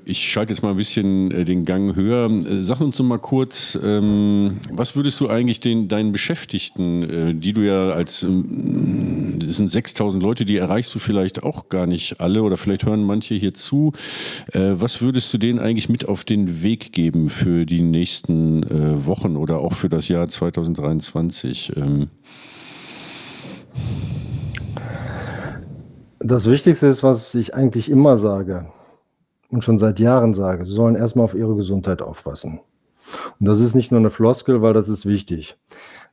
ich 0.05 0.31
schalte 0.31 0.53
jetzt 0.53 0.63
mal 0.63 0.71
ein 0.71 0.77
bisschen 0.77 1.31
äh, 1.31 1.45
den 1.45 1.65
Gang 1.65 1.97
höher. 1.97 2.31
Äh, 2.31 2.63
sag 2.63 2.81
uns 2.81 2.99
noch 2.99 3.07
mal 3.07 3.19
kurz, 3.19 3.79
ähm, 3.83 4.59
was 4.71 4.97
würdest 4.97 5.19
du 5.21 5.29
eigentlich 5.29 5.61
den, 5.61 5.89
deinen 5.89 6.13
Beschäftigten, 6.13 7.41
die 7.41 7.53
du 7.55 7.63
ja 7.63 7.91
als, 7.91 8.23
ähm, 8.23 9.39
das 9.39 9.57
sind 9.57 9.71
6000 9.71 10.23
Leute, 10.23 10.45
die 10.45 10.59
erreichst 10.59 10.95
du 10.95 10.99
vielleicht 10.99 11.43
auch 11.43 11.71
gar 11.71 11.87
nicht 11.87 12.21
alle 12.21 12.43
oder 12.43 12.59
vielleicht 12.59 12.85
hören 12.85 13.05
manche 13.05 13.35
hier 13.35 13.55
zu. 13.55 13.93
Was 14.53 15.01
würdest 15.01 15.33
du 15.33 15.39
denen 15.39 15.59
eigentlich 15.59 15.89
mit 15.89 16.09
auf 16.09 16.25
den 16.25 16.63
Weg 16.63 16.93
geben 16.93 17.29
für 17.29 17.65
die 17.65 17.81
nächsten 17.81 18.65
Wochen 19.07 19.37
oder 19.37 19.59
auch 19.59 19.73
für 19.73 19.89
das 19.89 20.09
Jahr 20.09 20.29
2023? 20.29 21.73
Ähm, 21.77 22.09
das 26.19 26.47
Wichtigste 26.47 26.87
ist, 26.87 27.03
was 27.03 27.35
ich 27.35 27.55
eigentlich 27.55 27.91
immer 27.91 28.17
sage 28.17 28.67
und 29.51 29.65
schon 29.65 29.79
seit 29.79 30.01
Jahren 30.01 30.35
sage, 30.35 30.65
sie 30.65 30.73
sollen 30.73 30.97
erstmal 30.97 31.25
auf 31.25 31.35
ihre 31.35 31.55
Gesundheit 31.55 32.03
aufpassen. 32.03 32.61
Und 33.39 33.47
das 33.47 33.61
ist 33.61 33.75
nicht 33.75 33.91
nur 33.91 34.01
eine 34.01 34.11
Floskel, 34.11 34.63
weil 34.63 34.75
das 34.75 34.89
ist 34.89 35.07
wichtig. 35.07 35.57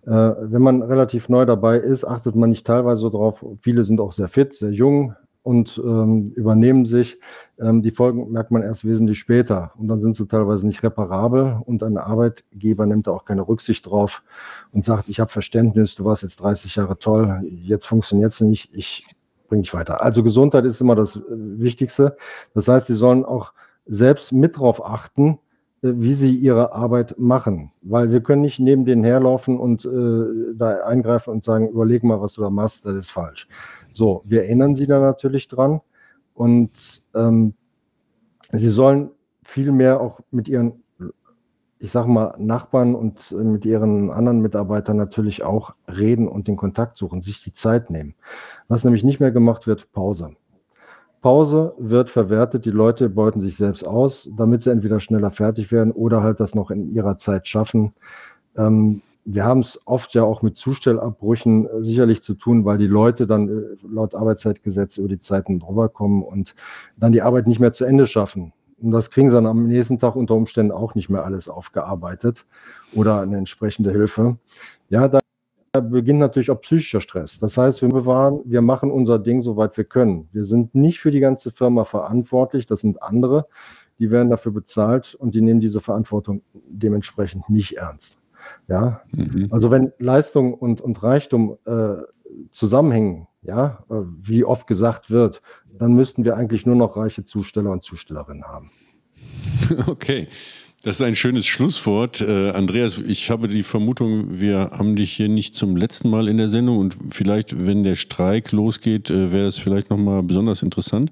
Äh, 0.05 0.09
wenn 0.11 0.61
man 0.61 0.81
relativ 0.81 1.29
neu 1.29 1.45
dabei 1.45 1.77
ist, 1.77 2.05
achtet 2.05 2.35
man 2.35 2.49
nicht 2.49 2.67
teilweise 2.67 3.01
so 3.01 3.09
drauf. 3.09 3.43
Viele 3.61 3.83
sind 3.83 4.01
auch 4.01 4.11
sehr 4.11 4.27
fit, 4.27 4.53
sehr 4.55 4.71
jung 4.71 5.15
und 5.43 5.81
ähm, 5.83 6.31
übernehmen 6.35 6.85
sich. 6.85 7.19
Ähm, 7.59 7.81
die 7.81 7.91
Folgen 7.91 8.31
merkt 8.31 8.51
man 8.51 8.63
erst 8.63 8.85
wesentlich 8.85 9.19
später 9.19 9.71
und 9.77 9.87
dann 9.87 10.01
sind 10.01 10.15
sie 10.15 10.27
teilweise 10.27 10.65
nicht 10.65 10.83
reparabel 10.83 11.59
und 11.65 11.83
ein 11.83 11.97
Arbeitgeber 11.97 12.85
nimmt 12.85 13.07
da 13.07 13.11
auch 13.11 13.25
keine 13.25 13.47
Rücksicht 13.47 13.85
drauf 13.85 14.23
und 14.71 14.85
sagt, 14.85 15.09
ich 15.09 15.19
habe 15.19 15.31
Verständnis, 15.31 15.95
du 15.95 16.05
warst 16.05 16.23
jetzt 16.23 16.41
30 16.41 16.75
Jahre 16.75 16.97
toll, 16.97 17.41
jetzt 17.43 17.85
funktioniert 17.85 18.31
es 18.31 18.41
nicht, 18.41 18.73
ich 18.73 19.05
bringe 19.53 19.61
dich 19.61 19.73
weiter. 19.75 20.01
Also 20.01 20.23
Gesundheit 20.23 20.65
ist 20.65 20.81
immer 20.81 20.95
das 20.95 21.15
äh, 21.15 21.21
Wichtigste. 21.29 22.17
Das 22.55 22.67
heißt, 22.67 22.87
sie 22.87 22.95
sollen 22.95 23.23
auch 23.23 23.53
selbst 23.85 24.31
mit 24.33 24.55
darauf 24.55 24.83
achten, 24.83 25.37
äh, 25.83 25.91
wie 25.93 26.15
sie 26.15 26.35
ihre 26.35 26.73
Arbeit 26.73 27.19
machen. 27.19 27.71
Weil 27.83 28.11
wir 28.11 28.21
können 28.21 28.41
nicht 28.41 28.59
neben 28.59 28.83
denen 28.83 29.03
herlaufen 29.03 29.59
und 29.59 29.85
äh, 29.85 30.55
da 30.55 30.85
eingreifen 30.85 31.31
und 31.31 31.43
sagen, 31.43 31.69
überleg 31.69 32.03
mal, 32.03 32.19
was 32.19 32.33
du 32.33 32.41
da 32.41 32.49
machst, 32.49 32.83
das 32.85 32.95
ist 32.95 33.11
falsch. 33.11 33.47
So, 33.93 34.23
wir 34.25 34.43
erinnern 34.43 34.75
sie 34.75 34.87
da 34.87 34.99
natürlich 34.99 35.47
dran 35.47 35.81
und 36.33 37.03
ähm, 37.13 37.53
sie 38.51 38.69
sollen 38.69 39.11
viel 39.43 39.71
mehr 39.71 40.01
auch 40.01 40.19
mit 40.31 40.47
ihren 40.47 40.82
ich 41.83 41.91
sage 41.91 42.07
mal, 42.07 42.33
Nachbarn 42.37 42.95
und 42.95 43.19
äh, 43.33 43.43
mit 43.43 43.65
ihren 43.65 44.09
anderen 44.09 44.39
Mitarbeitern 44.39 44.95
natürlich 44.95 45.43
auch 45.43 45.75
reden 45.85 46.29
und 46.29 46.47
den 46.47 46.55
Kontakt 46.55 46.97
suchen, 46.97 47.21
sich 47.21 47.43
die 47.43 47.51
Zeit 47.51 47.89
nehmen. 47.89 48.15
Was 48.69 48.85
nämlich 48.85 49.03
nicht 49.03 49.19
mehr 49.19 49.31
gemacht 49.31 49.67
wird, 49.67 49.91
Pause. 49.91 50.31
Pause 51.21 51.73
wird 51.77 52.09
verwertet, 52.09 52.63
die 52.63 52.71
Leute 52.71 53.09
beuten 53.09 53.41
sich 53.41 53.57
selbst 53.57 53.83
aus, 53.85 54.31
damit 54.37 54.61
sie 54.61 54.71
entweder 54.71 55.01
schneller 55.01 55.29
fertig 55.29 55.73
werden 55.73 55.91
oder 55.91 56.23
halt 56.23 56.39
das 56.39 56.55
noch 56.55 56.71
in 56.71 56.93
ihrer 56.95 57.17
Zeit 57.17 57.49
schaffen. 57.49 57.93
Ähm, 58.55 59.01
wir 59.25 59.43
haben 59.43 59.59
es 59.59 59.77
oft 59.83 60.13
ja 60.13 60.23
auch 60.23 60.41
mit 60.41 60.55
Zustellabbrüchen 60.55 61.65
äh, 61.65 61.83
sicherlich 61.83 62.23
zu 62.23 62.33
tun, 62.33 62.63
weil 62.63 62.77
die 62.77 62.87
Leute 62.87 63.27
dann 63.27 63.49
äh, 63.49 63.61
laut 63.85 64.15
Arbeitszeitgesetz 64.15 64.95
über 64.95 65.09
die 65.09 65.19
Zeiten 65.19 65.59
drüber 65.59 65.89
kommen 65.89 66.23
und 66.23 66.55
dann 66.95 67.11
die 67.11 67.21
Arbeit 67.21 67.45
nicht 67.45 67.59
mehr 67.59 67.73
zu 67.73 67.83
Ende 67.83 68.07
schaffen. 68.07 68.53
Und 68.81 68.91
das 68.91 69.09
kriegen 69.11 69.29
sie 69.29 69.35
dann 69.35 69.45
am 69.45 69.67
nächsten 69.67 69.99
Tag 69.99 70.15
unter 70.15 70.35
Umständen 70.35 70.71
auch 70.71 70.95
nicht 70.95 71.09
mehr 71.09 71.23
alles 71.25 71.47
aufgearbeitet 71.47 72.45
oder 72.93 73.21
eine 73.21 73.37
entsprechende 73.37 73.91
Hilfe. 73.91 74.37
Ja, 74.89 75.07
da 75.07 75.19
beginnt 75.79 76.19
natürlich 76.19 76.51
auch 76.51 76.61
psychischer 76.61 77.01
Stress. 77.01 77.39
Das 77.39 77.57
heißt, 77.57 77.81
wir 77.81 77.89
bewahren, 77.89 78.41
wir 78.45 78.61
machen 78.61 78.91
unser 78.91 79.17
Ding, 79.17 79.41
soweit 79.41 79.75
wir 79.75 79.85
können. 79.85 80.29
Wir 80.31 80.45
sind 80.45 80.75
nicht 80.75 80.99
für 80.99 81.11
die 81.11 81.19
ganze 81.19 81.51
Firma 81.51 81.83
verantwortlich, 81.83 82.67
das 82.67 82.81
sind 82.81 83.01
andere, 83.01 83.47
die 83.99 84.11
werden 84.11 84.29
dafür 84.29 84.51
bezahlt 84.51 85.15
und 85.15 85.33
die 85.33 85.41
nehmen 85.41 85.59
diese 85.59 85.79
Verantwortung 85.79 86.41
dementsprechend 86.53 87.49
nicht 87.49 87.77
ernst. 87.77 88.19
Ja, 88.67 89.01
mhm. 89.11 89.47
also 89.51 89.71
wenn 89.71 89.93
Leistung 89.97 90.53
und, 90.53 90.81
und 90.81 91.01
Reichtum 91.01 91.57
äh, 91.65 91.95
zusammenhängen, 92.51 93.27
ja, 93.43 93.83
äh, 93.89 93.95
wie 94.21 94.45
oft 94.45 94.67
gesagt 94.67 95.09
wird, 95.09 95.41
dann 95.77 95.93
müssten 95.93 96.23
wir 96.25 96.35
eigentlich 96.35 96.65
nur 96.65 96.75
noch 96.75 96.97
reiche 96.97 97.25
Zusteller 97.25 97.71
und 97.71 97.83
Zustellerinnen 97.83 98.45
haben. 98.45 98.71
Okay. 99.87 100.27
Das 100.85 100.97
ist 100.97 101.01
ein 101.01 101.15
schönes 101.15 101.45
Schlusswort. 101.45 102.19
Äh, 102.19 102.49
Andreas, 102.49 102.97
ich 102.97 103.31
habe 103.31 103.47
die 103.47 103.63
Vermutung, 103.63 104.41
wir 104.41 104.71
haben 104.73 104.97
dich 104.97 105.13
hier 105.13 105.29
nicht 105.29 105.55
zum 105.55 105.77
letzten 105.77 106.09
Mal 106.09 106.27
in 106.27 106.35
der 106.35 106.49
Sendung 106.49 106.77
und 106.77 106.97
vielleicht, 107.09 107.65
wenn 107.65 107.85
der 107.85 107.95
Streik 107.95 108.51
losgeht, 108.51 109.09
äh, 109.09 109.31
wäre 109.31 109.45
das 109.45 109.57
vielleicht 109.57 109.89
nochmal 109.89 110.23
besonders 110.23 110.61
interessant. 110.61 111.09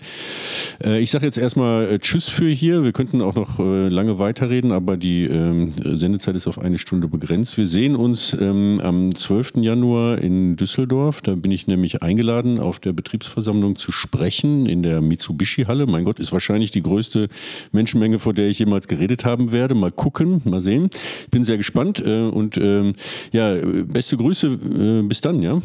Äh, 0.83 0.99
ich 0.99 1.09
sage 1.09 1.25
jetzt 1.25 1.37
erstmal 1.37 1.85
äh, 1.85 1.99
Tschüss 1.99 2.27
für 2.27 2.49
hier. 2.49 2.83
Wir 2.83 2.91
könnten 2.91 3.21
auch 3.21 3.33
noch 3.33 3.59
äh, 3.59 3.87
lange 3.87 4.19
weiterreden, 4.19 4.73
aber 4.73 4.97
die 4.97 5.23
ähm, 5.23 5.71
Sendezeit 5.81 6.35
ist 6.35 6.47
auf 6.47 6.59
eine 6.59 6.77
Stunde 6.77 7.07
begrenzt. 7.07 7.55
Wir 7.57 7.65
sehen 7.65 7.95
uns 7.95 8.35
ähm, 8.37 8.81
am 8.83 9.15
12. 9.15 9.53
Januar 9.61 10.17
in 10.17 10.57
Düsseldorf. 10.57 11.21
Da 11.21 11.35
bin 11.35 11.51
ich 11.51 11.67
nämlich 11.67 12.03
eingeladen, 12.03 12.59
auf 12.59 12.81
der 12.81 12.91
Betriebsversammlung 12.91 13.77
zu 13.77 13.93
sprechen 13.93 14.65
in 14.65 14.83
der 14.83 14.99
Mitsubishi-Halle. 14.99 15.85
Mein 15.85 16.03
Gott, 16.03 16.19
ist 16.19 16.33
wahrscheinlich 16.33 16.71
die 16.71 16.81
größte 16.81 17.29
Menschenmenge, 17.71 18.19
vor 18.19 18.33
der 18.33 18.49
ich 18.49 18.59
jemals 18.59 18.89
geredet 18.89 19.23
haben 19.23 19.53
werde 19.53 19.60
werde. 19.61 19.75
Mal 19.75 19.91
gucken, 19.91 20.41
mal 20.43 20.59
sehen. 20.59 20.89
Ich 21.25 21.29
bin 21.29 21.43
sehr 21.43 21.57
gespannt 21.57 22.01
äh, 22.03 22.23
und 22.23 22.57
ähm, 22.57 22.95
ja, 23.31 23.53
beste 23.85 24.17
Grüße. 24.17 24.47
Äh, 24.47 25.01
bis 25.03 25.21
dann, 25.21 25.43
ja. 25.43 25.59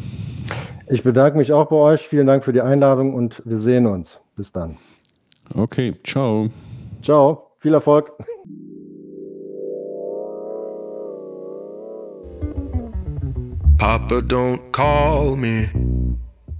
Ich 0.87 1.01
bedanke 1.01 1.37
mich 1.37 1.51
auch 1.51 1.67
bei 1.67 1.75
euch. 1.75 2.07
Vielen 2.07 2.27
Dank 2.27 2.45
für 2.45 2.53
die 2.53 2.61
Einladung 2.61 3.15
und 3.15 3.41
wir 3.43 3.57
sehen 3.57 3.87
uns. 3.87 4.19
Bis 4.35 4.51
dann. 4.51 4.77
Okay, 5.55 5.95
ciao. 6.03 6.49
Ciao, 7.01 7.51
viel 7.57 7.73
Erfolg. 7.73 8.11
Papa, 13.77 14.21
don't 14.21 14.71
call 14.71 15.35
me. 15.35 15.69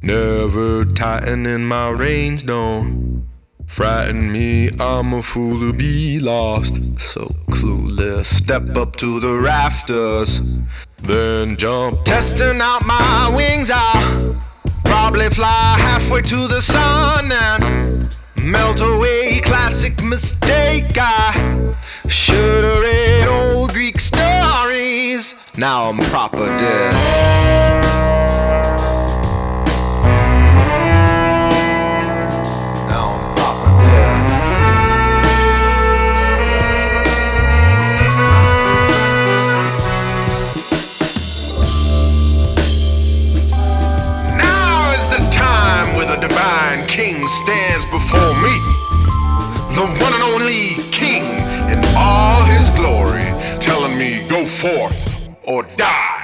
Never 0.02 0.86
tightening 0.86 1.66
my 1.66 1.90
reins, 1.92 2.44
don't. 2.44 3.24
Frighten 3.68 4.32
me, 4.32 4.72
I'm 4.80 5.14
a 5.14 5.22
fool 5.22 5.60
to 5.60 5.72
be 5.72 6.20
lost. 6.20 6.76
So 7.00 7.36
clueless, 7.52 8.26
step 8.26 8.76
up 8.76 8.96
to 8.96 9.20
the 9.20 9.38
rafters, 9.38 10.42
then 11.04 11.58
jump. 11.58 12.04
Testing 12.04 12.60
out 12.60 12.86
my 12.86 13.30
wings, 13.36 13.70
I'll 13.72 14.36
probably 14.84 15.30
fly 15.30 15.76
halfway 15.78 16.24
to 16.24 16.48
the 16.48 16.62
sun 16.62 17.32
and 17.32 18.18
melt 18.42 18.80
away. 18.82 19.42
Classic 19.42 20.02
mistake, 20.04 20.98
I 20.98 21.76
should've 22.08 22.80
read 22.80 23.28
old 23.28 23.74
Greek 23.74 24.00
stories. 24.00 25.36
Now 25.56 25.90
I'm 25.90 26.00
proper 26.10 26.46
dead. 26.58 28.07
Divine 46.28 46.86
king 46.88 47.26
stands 47.28 47.86
before 47.86 48.34
me. 48.46 48.56
The 49.76 49.86
one 50.04 50.14
and 50.14 50.24
only 50.34 50.76
king 50.92 51.24
in 51.72 51.80
all 51.96 52.44
his 52.44 52.70
glory, 52.72 53.30
telling 53.60 53.98
me, 53.98 54.28
go 54.28 54.46
forth 54.46 55.00
or 55.44 55.64
die. 55.78 56.24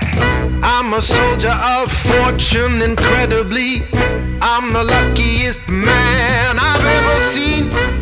I'm 0.63 0.93
a 0.93 1.01
soldier 1.01 1.55
of 1.75 1.91
fortune, 1.91 2.81
incredibly. 2.81 3.83
I'm 4.41 4.73
the 4.73 4.83
luckiest 4.83 5.67
man 5.69 6.57
I've 6.59 6.85
ever 6.99 7.19
seen. 7.19 7.93